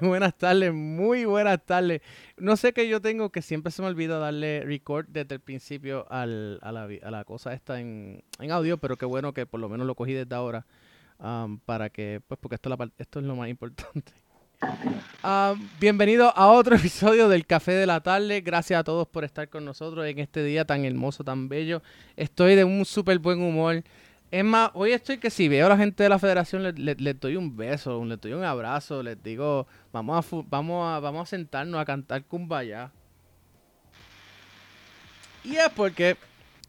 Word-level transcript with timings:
Buenas 0.02 0.34
tardes, 0.36 0.72
muy 0.72 1.26
buenas 1.26 1.64
tardes. 1.64 2.00
No 2.38 2.56
sé 2.56 2.72
qué 2.72 2.88
yo 2.88 3.00
tengo 3.00 3.30
que 3.30 3.42
siempre 3.42 3.70
se 3.70 3.82
me 3.82 3.88
olvida 3.88 4.18
darle 4.18 4.64
record 4.64 5.06
desde 5.08 5.34
el 5.34 5.40
principio 5.40 6.06
a, 6.10 6.24
la, 6.24 7.24
cosa 7.26 7.52
esta 7.52 7.80
en, 7.80 8.22
audio, 8.50 8.78
pero 8.78 8.96
qué 8.96 9.04
bueno 9.04 9.34
que 9.34 9.44
por 9.44 9.60
lo 9.60 9.68
menos 9.68 9.86
lo 9.86 9.94
cogí 9.94 10.14
desde 10.14 10.34
ahora 10.34 10.64
um, 11.18 11.58
para 11.58 11.90
que, 11.90 12.22
pues 12.26 12.40
porque 12.40 12.54
esto, 12.54 12.70
es 13.20 13.26
lo 13.26 13.36
más 13.36 13.48
importante. 13.48 14.12
Um, 15.24 15.66
bienvenido 15.80 16.36
a 16.36 16.48
otro 16.48 16.76
episodio 16.76 17.30
del 17.30 17.46
Café 17.46 17.72
de 17.72 17.86
la 17.86 18.02
Tarde. 18.02 18.42
Gracias 18.42 18.78
a 18.78 18.84
todos 18.84 19.08
por 19.08 19.24
estar 19.24 19.48
con 19.48 19.64
nosotros 19.64 20.06
en 20.06 20.18
este 20.18 20.44
día 20.44 20.66
tan 20.66 20.84
hermoso, 20.84 21.24
tan 21.24 21.48
bello. 21.48 21.80
Estoy 22.14 22.56
de 22.56 22.64
un 22.64 22.84
súper 22.84 23.18
buen 23.18 23.40
humor. 23.40 23.82
Es 24.30 24.44
más, 24.44 24.70
hoy 24.74 24.92
estoy 24.92 25.18
que 25.18 25.28
si 25.28 25.48
veo 25.48 25.66
a 25.66 25.70
la 25.70 25.76
gente 25.76 26.04
de 26.04 26.08
la 26.08 26.18
federación, 26.18 26.62
le, 26.62 26.94
le, 26.94 27.14
doy 27.14 27.34
un 27.34 27.56
beso, 27.56 28.04
le 28.04 28.16
doy 28.16 28.32
un 28.32 28.44
abrazo, 28.44 29.02
les 29.02 29.20
digo, 29.20 29.66
vamos 29.92 30.24
a, 30.24 30.36
vamos 30.48 30.88
a, 30.88 31.00
vamos 31.00 31.22
a 31.22 31.26
sentarnos 31.26 31.80
a 31.80 31.84
cantar 31.84 32.22
Kumbaya. 32.24 32.92
Y 35.42 35.56
es 35.56 35.68
porque, 35.74 36.16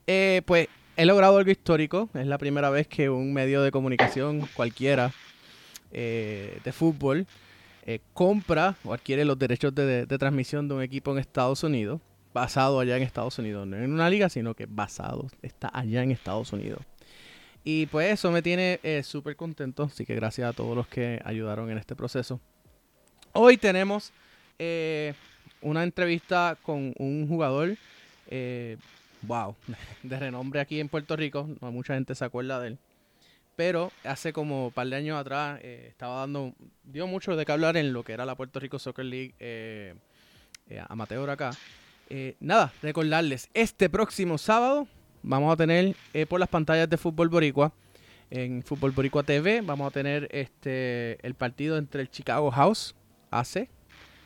eh, 0.07 0.41
pues, 0.45 0.69
he 0.97 1.05
logrado 1.05 1.37
algo 1.37 1.51
histórico. 1.51 2.09
Es 2.15 2.25
la 2.25 2.39
primera 2.39 2.71
vez 2.71 2.87
que 2.87 3.11
un 3.11 3.31
medio 3.31 3.61
de 3.61 3.69
comunicación 3.69 4.47
cualquiera 4.55 5.11
eh, 5.91 6.59
de 6.63 6.71
fútbol 6.71 7.27
eh, 7.85 7.99
compra 8.13 8.75
o 8.83 8.93
adquiere 8.93 9.23
los 9.23 9.37
derechos 9.37 9.75
de, 9.75 10.07
de, 10.07 10.17
transmisión 10.17 10.67
de 10.67 10.75
un 10.75 10.81
equipo 10.81 11.11
en 11.11 11.19
Estados 11.19 11.63
Unidos, 11.63 12.01
basado 12.33 12.79
allá 12.79 12.97
en 12.97 13.03
Estados 13.03 13.37
Unidos, 13.37 13.67
no 13.67 13.77
en 13.77 13.91
una 13.91 14.09
liga, 14.09 14.29
sino 14.29 14.55
que 14.55 14.65
basado, 14.65 15.27
está 15.43 15.69
allá 15.73 16.01
en 16.01 16.11
Estados 16.11 16.53
Unidos. 16.53 16.81
Y 17.63 17.85
pues 17.87 18.11
eso 18.11 18.31
me 18.31 18.41
tiene 18.41 18.79
eh, 18.81 19.03
súper 19.03 19.35
contento, 19.35 19.83
así 19.83 20.05
que 20.05 20.15
gracias 20.15 20.49
a 20.49 20.53
todos 20.53 20.75
los 20.75 20.87
que 20.87 21.21
ayudaron 21.23 21.69
en 21.69 21.77
este 21.77 21.95
proceso. 21.95 22.39
Hoy 23.33 23.57
tenemos 23.57 24.11
eh, 24.57 25.13
una 25.61 25.83
entrevista 25.83 26.57
con 26.63 26.93
un 26.97 27.27
jugador, 27.27 27.77
eh, 28.27 28.77
wow, 29.21 29.55
de 30.03 30.19
renombre 30.19 30.59
aquí 30.59 30.79
en 30.79 30.89
Puerto 30.89 31.15
Rico, 31.15 31.47
mucha 31.61 31.93
gente 31.93 32.15
se 32.15 32.25
acuerda 32.25 32.59
de 32.59 32.69
él. 32.69 32.77
Pero 33.55 33.91
hace 34.05 34.33
como 34.33 34.67
un 34.67 34.71
par 34.71 34.87
de 34.87 34.95
años 34.95 35.19
atrás 35.19 35.59
estaba 35.61 36.21
dando, 36.21 36.53
dio 36.83 37.05
mucho 37.05 37.35
de 37.35 37.45
qué 37.45 37.51
hablar 37.51 37.77
en 37.77 37.93
lo 37.93 38.03
que 38.03 38.13
era 38.13 38.25
la 38.25 38.33
Puerto 38.33 38.59
Rico 38.59 38.79
Soccer 38.79 39.05
League 39.05 39.35
amateur 40.87 41.29
acá. 41.29 41.51
nada, 42.39 42.73
recordarles, 42.81 43.49
este 43.53 43.87
próximo 43.87 44.39
sábado 44.39 44.87
vamos 45.23 45.53
a 45.53 45.57
tener 45.57 45.95
eh, 46.13 46.25
por 46.25 46.39
las 46.39 46.49
pantallas 46.49 46.89
de 46.89 46.97
Fútbol 46.97 47.29
Boricua, 47.29 47.71
en 48.29 48.63
Fútbol 48.63 48.91
Boricua 48.91 49.23
TV, 49.23 49.61
vamos 49.61 49.87
a 49.87 49.91
tener 49.91 50.27
este 50.31 51.25
el 51.25 51.35
partido 51.35 51.77
entre 51.77 52.01
el 52.01 52.09
Chicago 52.09 52.49
House 52.49 52.95
AC 53.29 53.67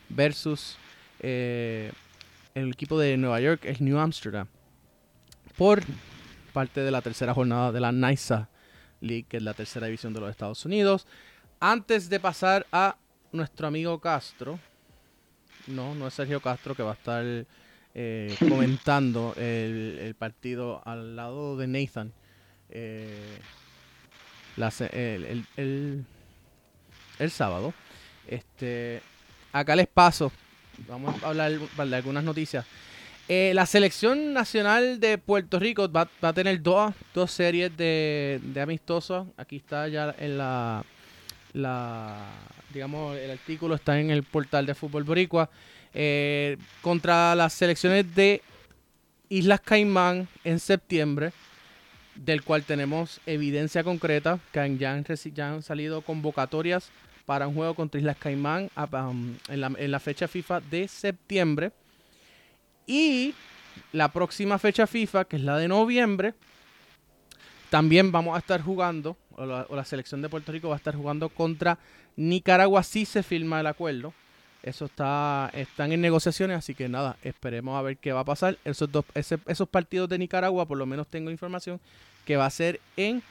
versus 0.10 0.78
eh, 1.20 1.92
el 2.54 2.70
equipo 2.70 3.00
de 3.00 3.18
Nueva 3.18 3.40
York, 3.42 3.66
el 3.66 3.78
New 3.80 3.98
Amsterdam, 3.98 4.48
por 5.58 5.82
parte 6.54 6.82
de 6.82 6.92
la 6.92 7.02
tercera 7.02 7.34
jornada 7.34 7.72
de 7.72 7.80
la 7.80 7.92
NISA 7.92 8.48
League, 9.02 9.26
que 9.28 9.38
es 9.38 9.44
la 9.44 9.54
tercera 9.54 9.88
división 9.88 10.14
de 10.14 10.22
los 10.22 10.30
Estados 10.30 10.64
Unidos. 10.66 11.08
Antes 11.60 12.10
de 12.10 12.20
pasar 12.20 12.66
a 12.72 12.96
nuestro 13.32 13.68
amigo 13.68 14.00
Castro, 14.00 14.60
no, 15.68 15.96
no 15.96 16.08
es 16.08 16.14
Sergio 16.14 16.40
Castro 16.40 16.76
que 16.76 16.84
va 16.84 16.92
a 16.92 16.96
estar 16.96 17.26
eh, 17.98 18.36
comentando 18.40 19.34
el, 19.38 20.14
partido 20.20 20.82
al 20.86 21.16
lado 21.16 21.56
de 21.56 21.68
Nathan. 21.68 22.12
Eh, 22.70 23.40
el, 24.58 26.06
sábado. 27.32 27.74
Este, 28.28 29.02
acá 29.54 29.76
les 29.78 29.88
paso. 29.88 30.32
Vamos 30.90 31.24
a 31.24 31.30
hablar 31.30 31.54
de 31.54 31.96
algunas 31.96 32.24
noticias. 32.24 32.66
Eh, 33.30 33.54
la 33.56 33.66
selección 33.66 34.34
nacional 34.34 35.00
de 35.00 35.18
Puerto 35.18 35.58
Rico 35.58 35.90
va, 35.90 36.10
a 36.22 36.34
tener 36.34 36.62
dos, 36.62 36.94
dos 37.14 37.32
series 37.32 37.76
de, 37.78 38.40
de, 38.44 38.62
amistosos. 38.62 39.26
Aquí 39.38 39.56
está 39.56 39.88
ya 39.88 40.14
en 40.20 40.38
la, 40.38 40.84
la, 41.54 42.30
digamos, 42.74 43.18
el 43.18 43.32
artículo 43.32 43.76
está 43.76 44.00
en 44.00 44.12
el 44.12 44.24
portal 44.24 44.66
de 44.66 44.76
Fútbol 44.76 45.06
Boricua. 45.06 45.50
Eh, 45.98 46.58
contra 46.82 47.34
las 47.36 47.54
selecciones 47.54 48.14
de 48.14 48.42
Islas 49.30 49.62
Caimán 49.62 50.28
en 50.44 50.60
septiembre, 50.60 51.32
del 52.16 52.44
cual 52.44 52.64
tenemos 52.64 53.22
evidencia 53.26 53.82
concreta 53.82 54.40
que 54.52 54.78
ya 54.78 54.92
han, 54.92 55.64
salido 55.64 56.02
convocatorias 56.02 56.90
para 57.26 57.48
un 57.48 57.56
juego 57.56 57.76
contra 57.76 58.00
Islas 58.00 58.18
Caimán 58.18 58.70
um, 58.76 59.36
en, 59.48 59.92
la, 59.92 60.00
fecha 60.02 60.28
FIFA 60.28 60.60
de 60.60 60.90
septiembre. 60.90 61.72
Y 62.86 63.34
la 63.94 64.12
próxima 64.12 64.60
fecha 64.60 64.88
FIFA, 64.88 65.24
que 65.24 65.38
es 65.38 65.44
la 65.44 65.58
de 65.58 65.70
noviembre, 65.70 66.34
también 67.70 68.12
vamos 68.12 68.36
a 68.36 68.40
estar 68.40 68.62
jugando, 68.62 69.16
la, 69.38 69.66
o 69.70 69.78
la, 69.78 69.86
selección 69.86 70.22
de 70.22 70.28
Puerto 70.28 70.52
Rico 70.52 70.68
va 70.68 70.76
a 70.76 70.78
estar 70.78 70.96
jugando 70.96 71.30
contra 71.30 71.80
Nicaragua 72.18 72.84
si 72.84 73.06
se 73.06 73.24
firma 73.24 73.62
el 73.62 73.68
acuerdo. 73.68 74.14
Eso 74.66 74.86
está, 74.86 75.52
están 75.54 75.92
en 75.92 76.02
negociaciones, 76.02 76.58
así 76.58 76.74
que 76.74 76.90
nada, 76.90 77.18
esperemos 77.22 77.78
a 77.78 77.84
ver 77.84 77.98
qué 77.98 78.14
va 78.14 78.22
a 78.22 78.26
pasar. 78.26 78.58
Esos, 78.66 78.92
dos, 78.92 79.06
esos 79.14 79.70
partidos 79.70 80.10
de 80.10 80.18
Nicaragua, 80.18 80.66
por 80.66 80.80
lo 80.80 80.88
menos 80.88 81.06
tengo 81.06 81.30
información, 81.30 81.80
que 82.26 82.36
va 82.36 82.48
a 82.48 82.50
ser 82.50 82.82
en 82.98 83.22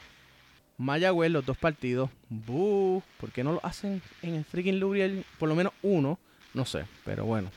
Mayagüez, 0.79 1.33
los 1.33 1.45
dos 1.45 1.57
partidos. 1.57 2.09
Buh, 2.29 3.03
¿Por 3.19 3.33
qué 3.33 3.43
no 3.43 3.53
lo 3.53 3.61
hacen 3.65 4.01
en 4.23 4.35
el 4.35 4.45
freaking 4.45 4.79
Lubriel? 4.79 5.25
Por 5.41 5.49
lo 5.49 5.57
menos 5.57 5.73
uno, 5.83 6.21
no 6.55 6.65
sé, 6.65 6.85
pero 7.05 7.25
bueno. 7.25 7.51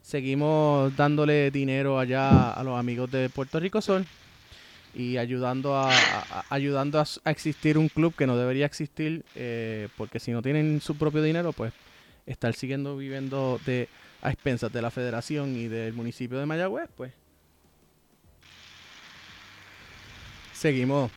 Seguimos 0.00 0.96
dándole 0.96 1.50
dinero 1.50 1.98
allá 1.98 2.52
a 2.52 2.64
los 2.64 2.78
amigos 2.78 3.10
de 3.10 3.28
Puerto 3.28 3.60
Rico 3.60 3.82
Sol 3.82 4.06
y 4.94 5.18
ayudando 5.18 5.76
a, 5.76 5.90
ayudando 6.48 6.98
a, 6.98 7.30
existir 7.30 7.76
un 7.76 7.90
club 7.90 8.14
que 8.16 8.26
no 8.26 8.38
debería 8.38 8.64
existir 8.64 9.24
eh, 9.34 9.88
porque 9.98 10.18
si 10.18 10.32
no 10.32 10.40
tienen 10.40 10.80
su 10.80 10.96
propio 10.96 11.22
dinero 11.22 11.52
pues 11.52 11.72
estar 12.30 12.54
siguiendo 12.54 12.96
viviendo 12.96 13.60
de 13.66 13.88
a 14.22 14.30
expensas 14.30 14.72
de 14.72 14.82
la 14.82 14.90
federación 14.90 15.56
y 15.56 15.68
del 15.68 15.92
municipio 15.94 16.38
de 16.38 16.46
Mayagüez, 16.46 16.88
pues 16.96 17.12
seguimos 20.52 21.10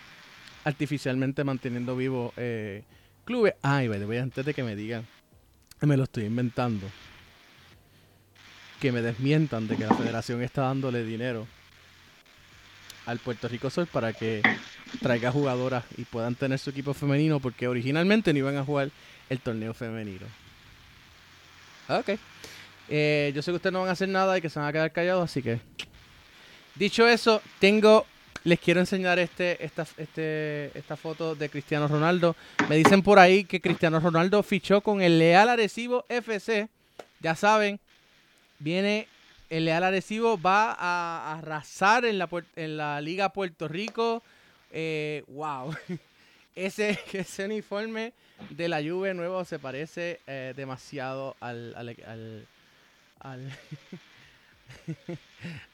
artificialmente 0.64 1.44
manteniendo 1.44 1.96
vivo 1.96 2.34
eh, 2.38 2.84
clubes. 3.26 3.56
Ay, 3.62 3.88
voy 3.88 4.18
antes 4.18 4.46
de 4.46 4.54
que 4.54 4.64
me 4.64 4.76
digan, 4.76 5.06
me 5.82 5.98
lo 5.98 6.04
estoy 6.04 6.26
inventando, 6.26 6.88
que 8.80 8.92
me 8.92 9.02
desmientan 9.02 9.68
de 9.68 9.76
que 9.76 9.86
la 9.86 9.96
federación 9.96 10.42
está 10.42 10.64
dándole 10.64 11.04
dinero 11.04 11.46
al 13.06 13.20
Puerto 13.20 13.50
Rico 13.50 13.70
Sol 13.70 13.88
para 13.88 14.14
que 14.14 14.42
traiga 15.02 15.32
jugadoras 15.32 15.84
y 15.98 16.06
puedan 16.06 16.36
tener 16.36 16.58
su 16.58 16.70
equipo 16.70 16.94
femenino, 16.94 17.42
porque 17.42 17.68
originalmente 17.68 18.32
no 18.32 18.40
iban 18.40 18.56
a 18.56 18.64
jugar 18.64 18.92
el 19.30 19.40
torneo 19.40 19.74
femenino. 19.74 20.26
Ok. 21.90 22.20
Eh, 22.90 23.32
yo 23.36 23.42
sé 23.42 23.52
que 23.52 23.56
ustedes 23.56 23.74
no 23.74 23.80
van 23.80 23.90
a 23.90 23.94
hacer 23.94 24.10
nada 24.10 24.38
y 24.38 24.42
que 24.42 24.50
se 24.50 24.60
van 24.60 24.70
a 24.70 24.74
quedar 24.74 24.92
callados, 24.92 25.24
así 25.30 25.42
que. 25.42 25.60
Dicho 26.76 27.08
eso, 27.08 27.42
tengo. 27.60 28.06
Les 28.46 28.60
quiero 28.60 28.82
enseñar 28.82 29.20
este, 29.20 29.64
esta, 29.64 29.88
este, 29.96 30.78
esta 30.78 30.98
foto 30.98 31.34
de 31.34 31.48
Cristiano 31.50 31.88
Ronaldo. 31.88 32.36
Me 32.68 32.76
dicen 32.76 33.02
por 33.02 33.18
ahí 33.18 33.46
que 33.46 33.62
Cristiano 33.62 34.02
Ronaldo 34.02 34.44
fichó 34.44 34.82
con 34.82 35.02
el 35.02 35.18
Leal 35.18 35.48
Arecibo 35.48 36.04
FC. 36.10 36.68
Ya 37.22 37.36
saben, 37.36 37.80
viene 38.60 39.08
el 39.50 39.64
Leal 39.64 39.86
Arecibo, 39.86 40.38
va 40.38 40.74
a 40.74 41.38
arrasar 41.38 42.04
en 42.04 42.18
la, 42.18 42.28
en 42.58 42.76
la 42.76 43.00
Liga 43.00 43.30
Puerto 43.30 43.70
Rico. 43.70 44.22
Eh, 44.72 45.24
wow. 45.28 45.74
ese, 46.56 47.00
ese 47.14 47.46
uniforme 47.46 48.14
de 48.50 48.68
la 48.68 48.82
Juve 48.82 49.14
nuevo 49.14 49.46
se 49.46 49.60
parece 49.60 50.20
eh, 50.28 50.54
demasiado 50.56 51.36
al, 51.40 51.76
al, 51.76 52.48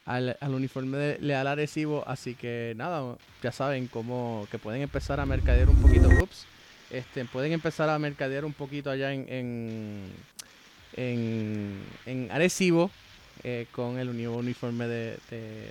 al, 0.06 0.38
al, 0.39 0.54
uniforme 0.54 0.98
de 0.98 1.18
Leal 1.19 1.48
Arecibo. 1.48 2.04
Así 2.07 2.36
que 2.36 2.74
nada, 2.75 3.18
ya 3.42 3.51
saben 3.51 3.88
cómo 3.88 4.48
que 4.51 4.59
pueden 4.59 4.81
empezar 4.81 5.19
a 5.19 5.25
mercadear 5.25 5.69
un 5.69 5.81
poquito. 5.81 6.09
Ups, 6.09 6.45
este, 6.89 7.25
pueden 7.25 7.54
empezar 7.54 7.89
a 7.89 8.00
mercadear 8.00 8.45
un 8.45 8.54
poquito 8.54 8.89
allá 8.89 9.13
en, 9.13 9.25
en, 9.30 10.12
en, 10.95 11.80
en 12.06 12.31
Arecibo 12.31 12.92
eh, 13.44 13.68
con 13.71 14.00
el 14.00 14.15
nuevo 14.15 14.38
uniforme 14.38 14.88
de, 14.88 15.18
de, 15.30 15.68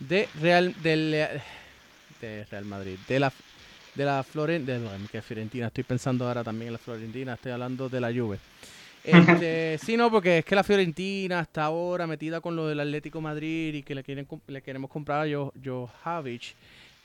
de 0.00 0.28
Real 0.40 0.74
de, 0.82 1.40
de 2.20 2.44
Real 2.50 2.64
Madrid, 2.64 2.98
de 3.06 3.20
la 3.20 3.32
de 3.98 4.04
la 4.04 4.22
Florentina, 4.22 4.92
de 5.12 5.22
Fiorentina, 5.22 5.66
estoy 5.66 5.82
pensando 5.82 6.28
ahora 6.28 6.44
también 6.44 6.68
en 6.68 6.74
la 6.74 6.78
Florentina, 6.78 7.34
estoy 7.34 7.50
hablando 7.50 7.88
de 7.88 8.00
la 8.00 8.12
Juve. 8.12 8.38
Este, 9.02 9.76
sí, 9.84 9.96
no, 9.96 10.08
porque 10.08 10.38
es 10.38 10.44
que 10.44 10.54
la 10.54 10.62
Fiorentina 10.62 11.40
está 11.40 11.64
ahora 11.64 12.06
metida 12.06 12.40
con 12.40 12.54
lo 12.54 12.68
del 12.68 12.78
Atlético 12.78 13.20
Madrid 13.20 13.74
y 13.74 13.82
que 13.82 13.96
le 13.96 14.04
quieren 14.04 14.28
le 14.46 14.62
queremos 14.62 14.88
comprar 14.88 15.26
a 15.26 15.50
Jovic 16.04 16.54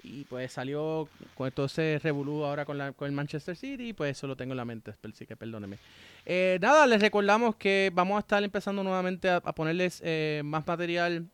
y 0.03 0.23
pues 0.25 0.51
salió 0.51 1.09
con 1.33 1.51
todo 1.51 1.65
ese 1.65 1.99
revolú 2.03 2.43
ahora 2.43 2.63
con, 2.63 2.77
la, 2.77 2.91
con 2.91 3.07
el 3.07 3.11
Manchester 3.11 3.55
City, 3.55 3.93
pues 3.93 4.15
eso 4.15 4.27
lo 4.27 4.35
tengo 4.35 4.53
en 4.53 4.57
la 4.57 4.65
mente, 4.65 4.93
así 5.11 5.25
que 5.25 5.35
perdóneme. 5.35 5.79
Eh, 6.27 6.59
nada, 6.61 6.85
les 6.85 7.01
recordamos 7.01 7.55
que 7.55 7.91
vamos 7.91 8.17
a 8.17 8.19
estar 8.19 8.43
empezando 8.43 8.83
nuevamente 8.83 9.31
a, 9.31 9.41
ponerles 9.41 9.99
eh, 10.05 10.43
más 10.45 10.67
material 10.67 11.25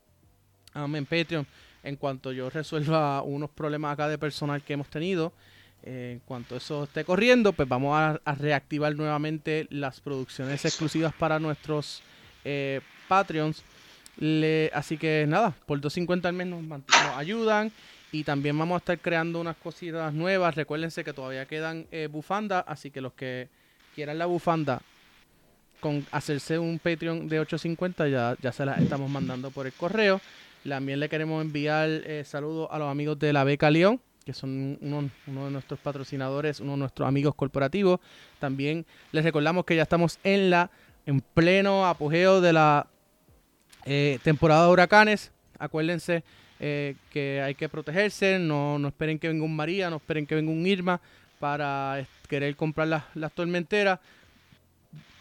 um, 0.74 0.96
en 0.96 1.06
Patreon 1.06 1.46
en 1.84 1.96
cuanto 1.96 2.32
yo 2.32 2.50
resuelva 2.50 3.22
unos 3.22 3.50
problemas 3.50 3.94
acá 3.94 4.08
de 4.08 4.18
personal 4.18 4.62
que 4.64 4.74
hemos 4.74 4.88
tenido. 4.90 5.34
Eh, 5.84 6.12
en 6.14 6.20
cuanto 6.20 6.58
eso 6.58 6.84
esté 6.84 7.06
corriendo, 7.06 7.54
pues 7.54 7.68
vamos 7.68 7.98
a, 7.98 8.20
reactivar 8.36 8.96
nuevamente 8.96 9.68
las 9.70 10.02
producciones 10.02 10.66
exclusivas 10.66 11.14
para 11.14 11.40
nuestros 11.40 12.02
Patreons. 13.08 13.64
así 14.74 14.98
que 14.98 15.26
nada, 15.28 15.54
por 15.66 15.80
250 15.80 16.28
al 16.28 16.36
mes 16.36 16.48
nos 16.48 16.82
ayudan. 17.16 17.72
Y 18.12 18.24
también 18.24 18.58
vamos 18.58 18.76
a 18.76 18.80
estar 18.80 19.00
creando 19.00 19.40
unas 19.40 19.58
cositas 19.58 20.14
nuevas. 20.14 20.56
Recuérdense 20.56 21.04
que 21.04 21.14
todavía 21.14 21.46
quedan 21.46 21.86
eh, 21.92 22.08
bufandas, 22.12 22.64
así 22.68 22.90
que 22.90 23.02
los 23.02 23.14
que 23.14 23.50
quieran 23.94 24.18
la 24.18 24.26
bufanda 24.26 24.82
con 25.80 26.06
hacerse 26.12 26.60
un 26.60 26.80
Patreon 26.80 27.30
de 27.30 27.40
850 27.40 28.08
ya, 28.10 28.36
ya 28.42 28.52
se 28.52 28.66
las 28.66 28.80
estamos 28.80 29.10
mandando 29.10 29.52
por 29.52 29.68
el 29.68 29.74
correo. 29.74 30.20
También 30.68 31.00
le 31.00 31.08
queremos 31.08 31.42
enviar 31.44 31.90
eh, 31.90 32.24
saludos 32.26 32.68
a 32.72 32.80
los 32.80 32.90
amigos 32.90 33.18
de 33.18 33.32
la 33.32 33.44
Beca 33.44 33.72
León, 33.72 34.02
que 34.26 34.34
son 34.34 34.78
uno, 34.82 35.10
de 35.26 35.52
nuestros 35.52 35.80
patrocinadores, 35.80 36.60
uno 36.60 36.74
de 36.74 36.80
nuestros 36.80 37.08
amigos 37.08 37.34
corporativos. 37.34 38.00
También 38.40 38.86
les 39.12 39.24
recordamos 39.24 39.66
que 39.66 39.76
ya 39.76 39.84
estamos 39.84 40.20
en 40.24 40.50
la 40.50 40.70
en 41.06 41.22
pleno 41.22 41.88
apogeo 41.88 42.40
de 42.42 42.54
la 42.54 42.88
eh, 43.86 44.20
temporada 44.24 44.66
de 44.66 44.72
huracanes. 44.72 45.32
Acuérdense 45.58 46.24
eh, 46.60 46.96
que 47.10 47.42
hay 47.42 47.56
que 47.56 47.70
protegerse, 47.70 48.38
no, 48.38 48.78
no 48.78 48.90
esperen 48.90 49.18
que 49.18 49.30
venga 49.30 49.46
un 49.46 49.56
María, 49.56 49.90
no 49.90 49.96
esperen 49.96 50.28
que 50.28 50.36
venga 50.36 50.52
un 50.52 50.68
Irma 50.68 51.00
para 51.40 52.06
querer 52.28 52.56
comprar 52.56 52.90
las, 52.90 53.04
las 53.16 53.32
tormenteras. 53.32 54.00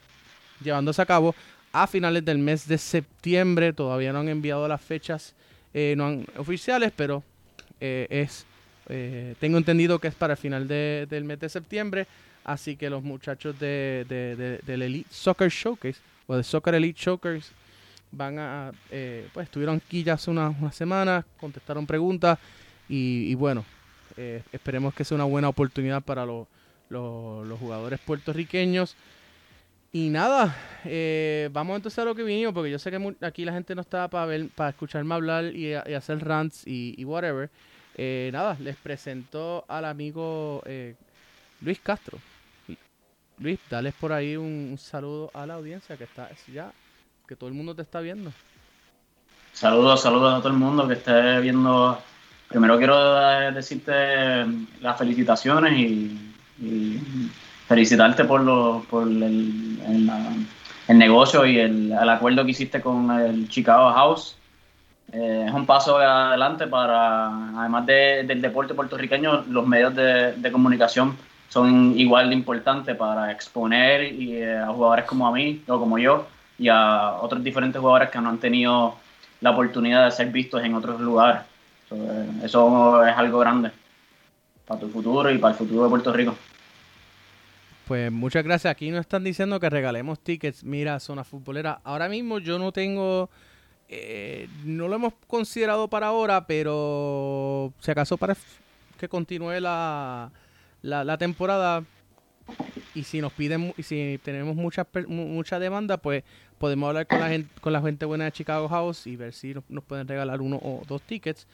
llevándose 0.63 1.01
a 1.01 1.07
cabo 1.07 1.35
a 1.73 1.87
finales 1.87 2.23
del 2.23 2.37
mes 2.37 2.69
de 2.69 2.77
septiembre. 2.77 3.73
Todavía 3.73 4.13
no 4.13 4.19
han 4.19 4.29
enviado 4.29 4.69
las 4.69 4.83
fechas 4.83 5.35
eh, 5.73 5.95
no 5.97 6.05
han, 6.05 6.27
oficiales, 6.37 6.93
pero 6.95 7.25
eh, 7.81 8.07
es 8.11 8.45
tengo 9.41 9.57
entendido 9.57 9.99
que 9.99 10.09
es 10.09 10.15
para 10.15 10.35
el 10.35 10.39
final 10.39 10.69
del 10.69 11.25
mes 11.25 11.41
de 11.41 11.49
septiembre. 11.49 12.07
Así 12.45 12.77
que 12.77 12.91
los 12.91 13.03
muchachos 13.03 13.59
de, 13.59 14.61
del 14.65 14.83
Elite 14.83 15.09
Soccer 15.13 15.49
Showcase 15.49 16.01
o 16.27 16.37
de 16.37 16.43
Soccer 16.43 16.75
Elite 16.75 17.01
Showcase 17.01 17.53
van 18.11 18.39
a, 18.39 18.73
pues 19.33 19.45
estuvieron 19.45 19.81
aquí 19.85 20.03
ya 20.03 20.15
hace 20.15 20.31
unas 20.31 20.55
una 20.61 20.73
semanas, 20.73 21.25
contestaron 21.39 21.87
preguntas 21.87 22.39
y, 22.89 23.35
bueno, 23.37 23.65
esperemos 24.53 24.93
que 24.93 25.05
sea 25.05 25.15
una 25.15 25.25
buena 25.25 25.49
oportunidad 25.49 26.03
para 26.03 26.27
los 26.27 27.59
jugadores 27.59 28.01
puertorriqueños. 28.01 28.97
Y 29.95 30.09
nada, 30.09 30.57
eh, 30.87 31.51
vamos 31.53 31.77
entonces 31.77 31.99
a 31.99 32.07
lo 32.07 32.15
que 32.15 32.23
vinimos, 32.23 32.55
porque 32.55 32.71
yo 32.71 32.79
sé 32.79 32.91
que 32.91 33.15
aquí 33.21 33.45
la 33.45 33.53
gente 33.53 33.75
no 33.75 33.83
está 33.83 34.09
para 34.09 34.25
ver, 34.25 34.49
para 34.49 34.71
escucharme 34.71 35.15
hablar 35.15 35.55
y, 35.55 35.75
hacer 35.75 36.19
rants 36.25 36.67
y, 36.67 37.05
whatever. 37.05 37.51
Eh, 37.97 38.31
nada, 38.33 38.57
les 38.59 38.77
presento 38.77 39.67
al 39.69 39.85
amigo 39.85 40.63
eh, 40.65 40.95
Luis 41.61 41.79
Castro. 41.79 42.19
Luis, 43.43 43.59
dales 43.69 43.93
por 43.95 44.13
ahí 44.13 44.37
un, 44.37 44.77
saludo 44.79 45.31
a 45.35 45.45
la 45.47 45.55
audiencia 45.55 45.97
que 45.97 46.05
está 46.05 46.31
ya, 46.53 46.73
que 47.27 47.35
todo 47.35 47.49
el 47.49 47.55
mundo 47.55 47.75
te 47.75 47.83
está 47.83 48.01
viendo. 48.01 48.33
Saludos, 49.53 50.01
saludos 50.03 50.35
a 50.35 50.39
todo 50.39 50.49
el 50.49 50.59
mundo 50.59 50.87
que 50.87 50.95
esté 50.95 51.41
viendo. 51.41 51.99
Primero 52.49 52.79
quiero 52.79 53.51
decirte 53.53 54.47
las 54.81 54.97
felicitaciones 54.97 55.77
y 55.77 57.01
felicitarte 57.67 58.25
por, 58.25 58.43
lo, 58.43 58.85
por 58.89 59.09
el, 59.09 59.79
el, 60.89 60.99
negocio 60.99 61.47
y 61.47 61.59
el, 61.59 61.93
acuerdo 61.93 62.45
que 62.45 62.51
hiciste 62.51 62.81
con 62.81 63.11
el 63.11 63.49
Chicago 63.49 63.91
House. 63.93 64.37
Eh, 65.13 65.47
es 65.49 65.53
un 65.53 65.67
paso 65.67 65.99
adelante 65.99 66.67
para, 66.67 67.59
además 67.59 67.87
del 67.87 68.41
deporte 68.41 68.75
puertorriqueño, 68.75 69.45
los 69.49 69.67
medios 69.67 69.95
de, 69.95 70.51
comunicación 70.53 71.17
son 71.53 71.99
igual 71.99 72.31
de 72.31 72.35
importantes 72.35 72.97
para 72.97 73.31
exponer 73.31 74.11
y, 74.15 74.37
eh, 74.37 74.57
a 74.57 74.69
jugadores 74.69 75.05
como 75.05 75.27
a 75.27 75.33
mí 75.33 75.63
o 75.69 75.79
como 75.79 75.99
yo 75.99 76.27
y 76.59 76.69
a 76.69 77.19
otros 77.21 77.45
diferentes 77.45 77.79
jugadores 77.79 78.09
que 78.09 78.19
no 78.23 78.31
han 78.31 78.39
tenido 78.39 78.97
la 79.43 79.51
oportunidad 79.51 80.07
de 80.07 80.13
ser 80.13 80.29
vistos 80.29 80.65
en 80.65 80.75
otros 80.75 80.99
lugares. 80.99 81.43
eso 82.43 83.05
es 83.05 83.15
algo 83.15 83.39
grande 83.41 83.71
para 84.67 84.81
tu 84.81 84.89
futuro 84.89 85.31
y 85.31 85.37
para 85.37 85.53
el 85.53 85.59
futuro 85.59 85.85
de 85.85 85.91
Puerto 85.91 86.11
Rico. 86.11 86.35
Pues 87.87 88.11
muchas 88.11 88.45
gracias. 88.45 88.71
Aquí 88.71 88.91
nos 88.91 89.01
están 89.01 89.23
diciendo 89.23 89.61
que 89.61 89.69
regalemos 89.69 90.21
tickets. 90.21 90.65
Mira, 90.65 90.99
zona 91.01 91.23
futbolera. 91.23 91.81
Ahora 91.85 92.09
mismo 92.09 92.39
yo 92.39 92.59
no 92.59 92.73
tengo. 92.73 93.29
Eh, 93.91 94.49
no 94.65 94.89
lo 94.89 94.95
hemos 94.95 95.13
considerado 95.27 95.89
para 95.89 96.07
ahora, 96.07 96.47
pero 96.47 97.75
si 97.81 97.91
acaso 97.91 98.17
para 98.17 98.35
que 98.97 99.07
continúe 99.07 99.61
la, 99.61 100.31
la, 100.83 101.19
temporada 101.19 101.85
y 102.95 103.05
si 103.05 103.21
nos 103.21 103.33
piden 103.33 103.73
y 103.77 103.83
si 103.83 104.21
tenemos 104.23 104.57
mucha 104.57 104.87
mucha 105.07 105.59
demanda, 105.59 105.97
pues 105.97 106.25
podemos 106.59 106.89
hablar 106.89 107.07
con 107.07 107.21
la 107.21 107.29
gente 107.29 107.61
con 107.61 107.73
la 107.73 107.81
gente 107.81 108.05
buena 108.05 108.25
de 108.25 108.33
Chicago 108.33 108.69
House 108.69 109.07
y 109.07 109.17
ver 109.17 109.33
si 109.33 109.55
nos, 109.69 109.85
pueden 109.85 110.07
regalar 110.07 110.41
uno 110.41 110.57
o 110.57 110.83
dos 110.87 111.03
tickets 111.03 111.47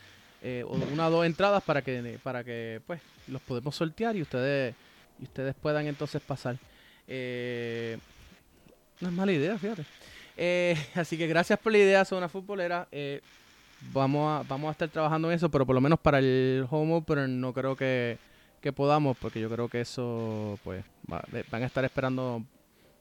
eh, 0.43 0.65
o 0.67 0.75
una 0.93 1.09
o 1.09 1.11
dos 1.11 1.27
entradas 1.27 1.63
para 1.63 1.83
que 1.83 2.19
para 2.23 2.43
que 2.43 2.81
pues 2.87 3.01
los 3.29 3.43
podemos 3.43 3.77
sortear 3.77 4.17
y 4.17 4.23
ustedes 4.23 4.75
y 5.21 5.25
ustedes 5.25 5.55
puedan 5.55 5.87
entonces 5.87 6.23
pasar. 6.23 6.57
Eh, 7.07 7.99
no 9.01 9.09
es 9.09 9.15
mala 9.15 9.33
idea, 9.33 9.59
fíjate. 9.59 9.85
Eh, 10.37 10.77
así 10.95 11.19
que 11.19 11.27
gracias 11.27 11.59
por 11.59 11.73
la 11.73 11.79
idea, 11.79 12.05
Zona 12.05 12.29
Futbolera. 12.29 12.89
Eh, 12.93 13.21
vamos, 13.93 14.41
a, 14.41 14.49
vamos 14.49 14.69
a 14.69 14.73
estar 14.73 14.89
trabajando 14.89 15.29
en 15.31 15.37
eso, 15.37 15.51
pero 15.51 15.67
por 15.67 15.75
lo 15.75 15.81
menos 15.81 15.99
para 15.99 16.19
el 16.19 16.67
home 16.71 17.03
pero 17.07 17.27
no 17.27 17.53
creo 17.53 17.77
que, 17.77 18.19
podamos, 18.75 19.17
porque 19.17 19.41
yo 19.41 19.49
creo 19.49 19.69
que 19.69 19.81
eso, 19.81 20.59
pues, 20.65 20.85
van 21.07 21.63
a 21.63 21.67
estar 21.67 21.85
esperando 21.85 22.43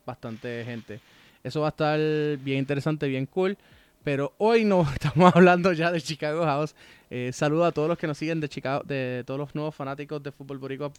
bastante 0.06 0.64
gente. 0.66 1.00
Eso 1.44 1.62
va 1.62 1.68
a 1.68 1.70
estar 1.70 2.00
bien 2.40 2.60
interesante, 2.60 3.08
bien 3.08 3.26
cool. 3.26 3.58
Pero 4.04 4.34
hoy 4.38 4.64
no 4.64 4.88
estamos 4.94 5.36
hablando 5.36 5.74
ya 5.74 5.92
de 5.92 6.02
Chicago 6.02 6.46
House. 6.46 6.76
Eh, 7.10 7.32
saludo 7.34 7.66
a 7.66 7.72
todos 7.72 7.90
los 7.90 7.98
que 7.98 8.08
nos 8.08 8.18
siguen 8.18 8.40
de 8.40 8.48
Chicago, 8.48 8.84
de 8.86 9.24
todos 9.26 9.40
los 9.40 9.54
nuevos 9.54 9.76
fanáticos 9.76 10.24
de 10.24 10.32
fútbol 10.32 10.58
boricua 10.58 10.92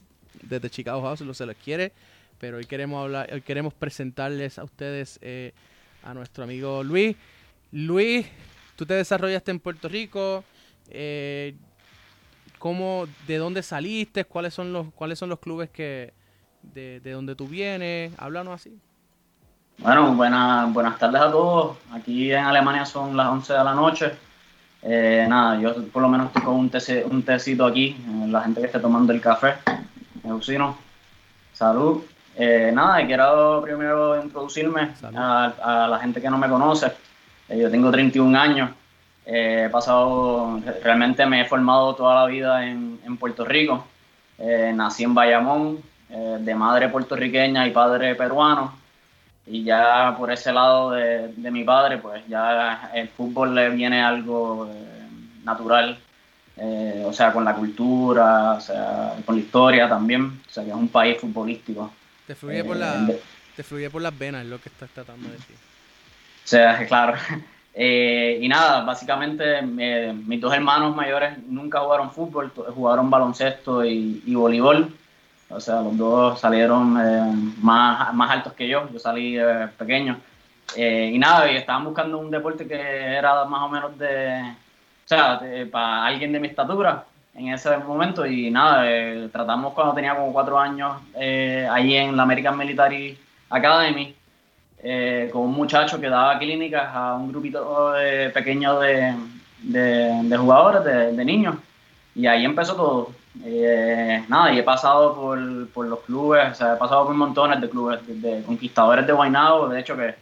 desde 0.42 0.68
Chicago 0.68 1.00
House, 1.02 1.23
lo 1.23 1.32
se 1.32 1.47
les 1.47 1.56
quiere. 1.56 1.92
Pero 2.38 2.59
hoy 2.59 2.66
queremos 2.66 3.02
hablar, 3.02 3.30
hoy 3.32 3.40
queremos 3.40 3.75
presentarles 3.75 4.59
a 4.59 4.64
ustedes 4.64 5.18
eh, 5.23 5.52
a 6.02 6.14
nuestro 6.14 6.44
amigo 6.44 6.85
Luis. 6.85 7.16
Luis, 7.73 8.26
tú 8.76 8.87
te 8.87 8.94
desarrollaste 8.94 9.50
en 9.50 9.61
Puerto 9.61 9.88
Rico. 9.88 10.44
Eh, 10.90 11.54
¿cómo, 12.58 13.06
¿De 13.26 13.38
dónde 13.38 13.62
saliste? 13.62 14.24
¿Cuáles 14.24 14.54
son 14.54 14.72
los, 14.72 14.92
cuáles 14.94 15.18
son 15.18 15.28
los 15.28 15.38
clubes 15.38 15.70
que 15.70 16.12
de, 16.62 17.00
de 17.00 17.12
donde 17.12 17.34
tú 17.34 17.46
vienes? 17.46 18.12
Háblanos 18.18 18.54
así. 18.54 18.78
Bueno, 19.78 20.12
buenas, 20.14 20.72
buenas 20.72 20.98
tardes 20.98 21.20
a 21.20 21.30
todos. 21.30 21.76
Aquí 21.92 22.32
en 22.32 22.44
Alemania 22.44 22.84
son 22.84 23.16
las 23.16 23.28
11 23.28 23.52
de 23.52 23.64
la 23.64 23.74
noche. 23.74 24.12
Eh, 24.82 25.24
nada, 25.28 25.60
yo 25.60 25.86
por 25.88 26.02
lo 26.02 26.08
menos 26.08 26.28
estoy 26.28 26.42
con 26.42 26.54
un, 26.54 26.70
un 27.10 27.22
tecito 27.22 27.66
aquí, 27.66 27.96
eh, 27.98 28.26
la 28.28 28.42
gente 28.42 28.60
que 28.60 28.66
esté 28.66 28.80
tomando 28.80 29.12
el 29.12 29.20
café. 29.20 29.54
Eusino, 30.24 30.76
salud. 31.52 32.02
Eh, 32.36 32.70
nada, 32.72 33.06
quiero 33.06 33.60
primero 33.62 34.20
introducirme 34.20 34.94
a, 35.14 35.86
la 35.88 35.98
gente 36.00 36.20
que 36.20 36.30
no 36.30 36.38
me 36.38 36.48
conoce. 36.48 36.92
yo 37.48 37.70
tengo 37.70 37.90
31 37.90 38.38
años. 38.38 38.70
He 39.30 39.68
pasado, 39.70 40.61
realmente 40.82 41.26
me 41.26 41.42
he 41.42 41.44
formado 41.44 41.94
toda 41.94 42.23
la 42.23 42.26
vida 42.26 42.66
en, 42.66 42.99
en 43.04 43.16
Puerto 43.16 43.44
Rico. 43.44 43.87
nací 44.75 45.04
en 45.04 45.14
Bayamón, 45.14 45.82
de 46.08 46.54
madre 46.54 46.88
puertorriqueña 46.88 47.66
y 47.66 47.70
padre 47.70 48.14
peruano 48.14 48.73
y 49.50 49.64
ya 49.64 50.14
por 50.16 50.30
ese 50.30 50.52
lado 50.52 50.90
de, 50.90 51.50
mi 51.50 51.64
padre, 51.64 51.99
pues 51.99 52.23
ya 52.28 52.90
el 52.94 53.08
fútbol 53.08 53.54
le 53.54 53.70
viene 53.70 54.02
algo 54.02 54.70
eh, 54.70 55.08
natural, 55.42 55.99
eh, 56.56 57.02
o 57.06 57.12
sea, 57.12 57.32
con 57.32 57.44
la 57.44 57.54
cultura, 57.54 58.52
o 58.52 58.61
sea, 58.61 59.14
con 59.25 59.37
la 59.37 59.40
historia 59.40 59.88
también, 59.88 60.42
o 60.47 60.50
sea, 60.50 60.64
que 60.64 60.70
es 60.70 60.76
un 60.76 60.88
país 60.88 61.18
futbolístico. 61.18 61.92
Te 62.26 62.35
fluye, 62.35 62.62
por, 62.62 62.76
la, 62.76 63.06
eh, 63.08 63.23
te 63.56 63.62
fluye 63.62 63.88
por 63.88 64.02
las 64.02 64.16
venas, 64.16 64.42
es 64.42 64.50
lo 64.50 64.61
que 64.61 64.68
estás 64.68 64.90
tratando 64.90 65.28
de 65.28 65.35
decir. 65.35 65.56
sea, 66.44 66.87
claro. 66.88 67.14
Eh, 67.80 68.40
y 68.42 68.49
nada, 68.49 68.80
básicamente 68.80 69.62
mis 69.62 70.40
dos 70.40 70.52
hermanos 70.52 70.97
mayores 70.97 71.38
nunca 71.47 71.78
jugaron 71.78 72.11
fútbol, 72.11 72.50
jugaron 72.75 73.08
baloncesto 73.08 73.85
y, 73.85 74.35
voleibol. 74.35 74.92
O 75.49 75.61
sea, 75.61 75.80
los 75.82 75.97
dos 75.97 76.40
salieron 76.40 76.99
eh, 77.00 77.52
más, 77.62 78.12
más 78.14 78.30
altos 78.32 78.54
que 78.54 78.66
yo, 78.66 78.90
yo 78.92 78.99
salí 78.99 79.38
eh, 79.38 79.68
pequeño. 79.78 80.18
y 80.76 81.16
nada, 81.18 81.50
y 81.52 81.56
estaban 81.56 81.85
buscando 81.85 82.18
un 82.18 82.32
deporte 82.32 82.66
que 82.66 82.75
era 82.75 83.44
más 83.44 83.62
o 83.62 83.68
menos 83.68 83.97
de, 83.97 84.40
o 85.04 85.08
sea, 85.08 85.40
para 85.70 86.06
alguien 86.06 86.32
de 86.32 86.40
mi 86.40 86.49
estatura 86.49 87.04
en 87.35 87.54
ese 87.54 87.76
momento. 87.78 88.26
Y 88.26 88.50
nada, 88.50 88.85
tratamos 89.30 89.73
cuando 89.73 89.94
tenía 89.94 90.16
como 90.16 90.32
cuatro 90.32 90.58
años 90.58 91.00
ahí 91.14 91.94
en 91.94 92.16
la 92.16 92.25
American 92.25 92.58
Military 92.58 93.16
Academy 93.50 94.17
eh, 94.82 95.28
con 95.32 95.42
un 95.42 95.52
muchacho 95.52 96.00
que 96.00 96.08
daba 96.08 96.38
clínicas 96.38 96.94
a 96.94 97.14
un 97.14 97.28
grupito 97.30 97.94
pequeño 98.32 98.78
de, 98.78 99.14
de, 99.62 100.37
jugadores, 100.37 101.16
de, 101.16 101.25
niños. 101.25 101.56
Y 102.14 102.26
ahí 102.26 102.44
empezó 102.44 102.75
todo. 102.75 103.11
Eh, 103.44 104.25
nada, 104.28 104.52
y 104.52 104.58
he 104.58 104.62
pasado 104.62 105.14
por, 105.14 105.68
por, 105.68 105.87
los 105.87 106.00
clubes, 106.00 106.52
o 106.52 106.54
sea, 106.54 106.75
he 106.75 106.76
pasado 106.76 107.06
por 107.06 107.14
montones 107.14 107.61
de 107.61 107.70
clubes, 107.70 108.00
de, 108.06 108.42
conquistadores 108.42 109.06
de 109.06 109.12
Guaynabo, 109.12 109.68
de 109.68 109.80
hecho 109.80 109.97
que, 109.97 110.14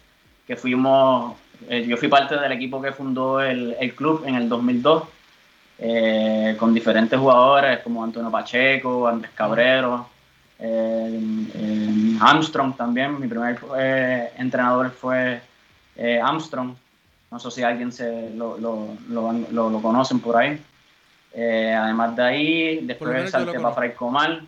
que 0.47 0.57
fuimos, 0.57 1.35
eh, 1.69 1.87
yo 1.87 1.97
fui 1.97 2.09
parte 2.09 2.37
del 2.37 2.53
equipo 2.53 2.83
que 2.83 2.93
fundó 2.93 3.41
el, 3.41 3.75
el 3.81 3.95
club 3.95 4.25
en 4.27 4.35
el 4.35 4.49
2002, 4.49 5.05
con 6.59 6.75
diferentes 6.75 7.19
jugadores 7.19 7.81
como 7.81 8.05
Antonio 8.05 8.31
Pacheco, 8.31 9.07
Andrés 9.07 9.33
Cabrero, 9.35 10.07
eh, 10.59 12.17
Armstrong 12.21 12.77
también, 12.77 13.21
mi 13.21 13.29
primer 13.29 13.59
eh, 13.79 14.33
entrenador 14.37 14.91
fue 14.91 15.41
eh, 15.97 16.21
Armstrong. 16.21 16.75
No 17.31 17.39
sé 17.39 17.51
si 17.51 17.63
alguien 17.63 17.93
se 17.93 18.31
lo, 18.31 18.57
lo, 18.57 18.97
lo, 19.09 19.83
conocen 19.83 20.21
por 20.21 20.37
ahí. 20.37 20.63
además 21.35 22.17
de 22.17 22.23
ahí, 22.23 22.87
después 22.87 23.31
salté 23.31 23.59
para 23.59 23.75
Fray 23.75 23.93
Comal. 23.93 24.47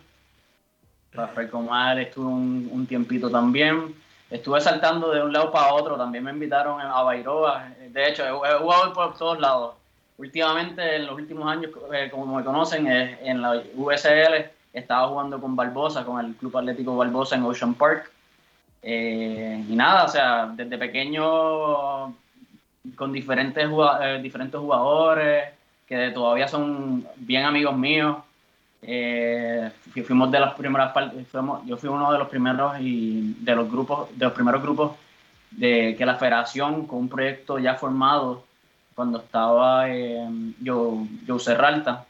Para 1.13 1.27
Fray 1.27 1.47
Comal 1.47 1.99
estuve 1.99 2.25
un, 2.25 2.69
un, 2.71 2.87
tiempito 2.87 3.29
también. 3.29 3.93
Estuve 4.31 4.61
saltando 4.61 5.11
de 5.11 5.21
un 5.21 5.33
lado 5.33 5.51
para 5.51 5.73
otro. 5.73 5.97
También 5.97 6.23
me 6.23 6.31
invitaron 6.31 6.79
a 6.79 7.01
Bairoa. 7.03 7.67
De 7.89 8.07
hecho, 8.07 8.23
he, 8.23 8.53
jugado 8.57 8.93
por 8.93 9.17
todos 9.17 9.39
lados. 9.39 9.75
Últimamente, 10.17 10.95
en 10.95 11.05
los 11.05 11.15
últimos 11.15 11.51
años, 11.51 11.71
como 12.11 12.37
me 12.37 12.43
conocen, 12.43 12.87
en 12.87 13.41
la 13.41 13.61
USL 13.75 14.49
estaba 14.73 15.07
jugando 15.07 15.39
con 15.41 15.55
Barbosa, 15.55 16.05
con 16.05 16.23
el 16.23 16.35
Club 16.35 16.57
Atlético 16.57 16.95
Barbosa 16.95 17.35
en 17.35 17.43
Ocean 17.43 17.73
Park. 17.73 18.11
Eh, 18.81 19.65
y 19.67 19.75
nada, 19.75 20.05
o 20.05 20.07
sea, 20.07 20.51
desde 20.55 20.77
pequeño 20.77 22.15
con 22.95 23.11
diferentes, 23.11 23.67
eh, 24.01 24.19
diferentes 24.21 24.59
jugadores 24.59 25.49
que 25.85 26.11
todavía 26.11 26.47
son 26.47 27.05
bien 27.17 27.45
amigos 27.45 27.75
míos. 27.75 28.17
Eh, 28.81 29.69
fuimos 30.05 30.31
de 30.31 30.39
las 30.39 30.53
primeras 30.53 30.93
yo 31.65 31.75
fui 31.75 31.89
uno 31.89 32.13
de 32.13 32.17
los 32.17 32.29
primeros 32.29 32.79
y 32.79 33.33
de 33.41 33.55
los 33.55 33.69
grupos, 33.69 34.07
de 34.17 34.25
los 34.25 34.33
primeros 34.33 34.61
grupos 34.61 34.95
de 35.51 35.95
que 35.97 36.05
la 36.05 36.15
federación 36.15 36.87
con 36.87 36.99
un 36.99 37.09
proyecto 37.09 37.59
ya 37.59 37.75
formado 37.75 38.45
cuando 38.95 39.19
estaba 39.19 39.87
yo, 40.61 41.05
yo 41.25 41.39
Serralta, 41.39 42.05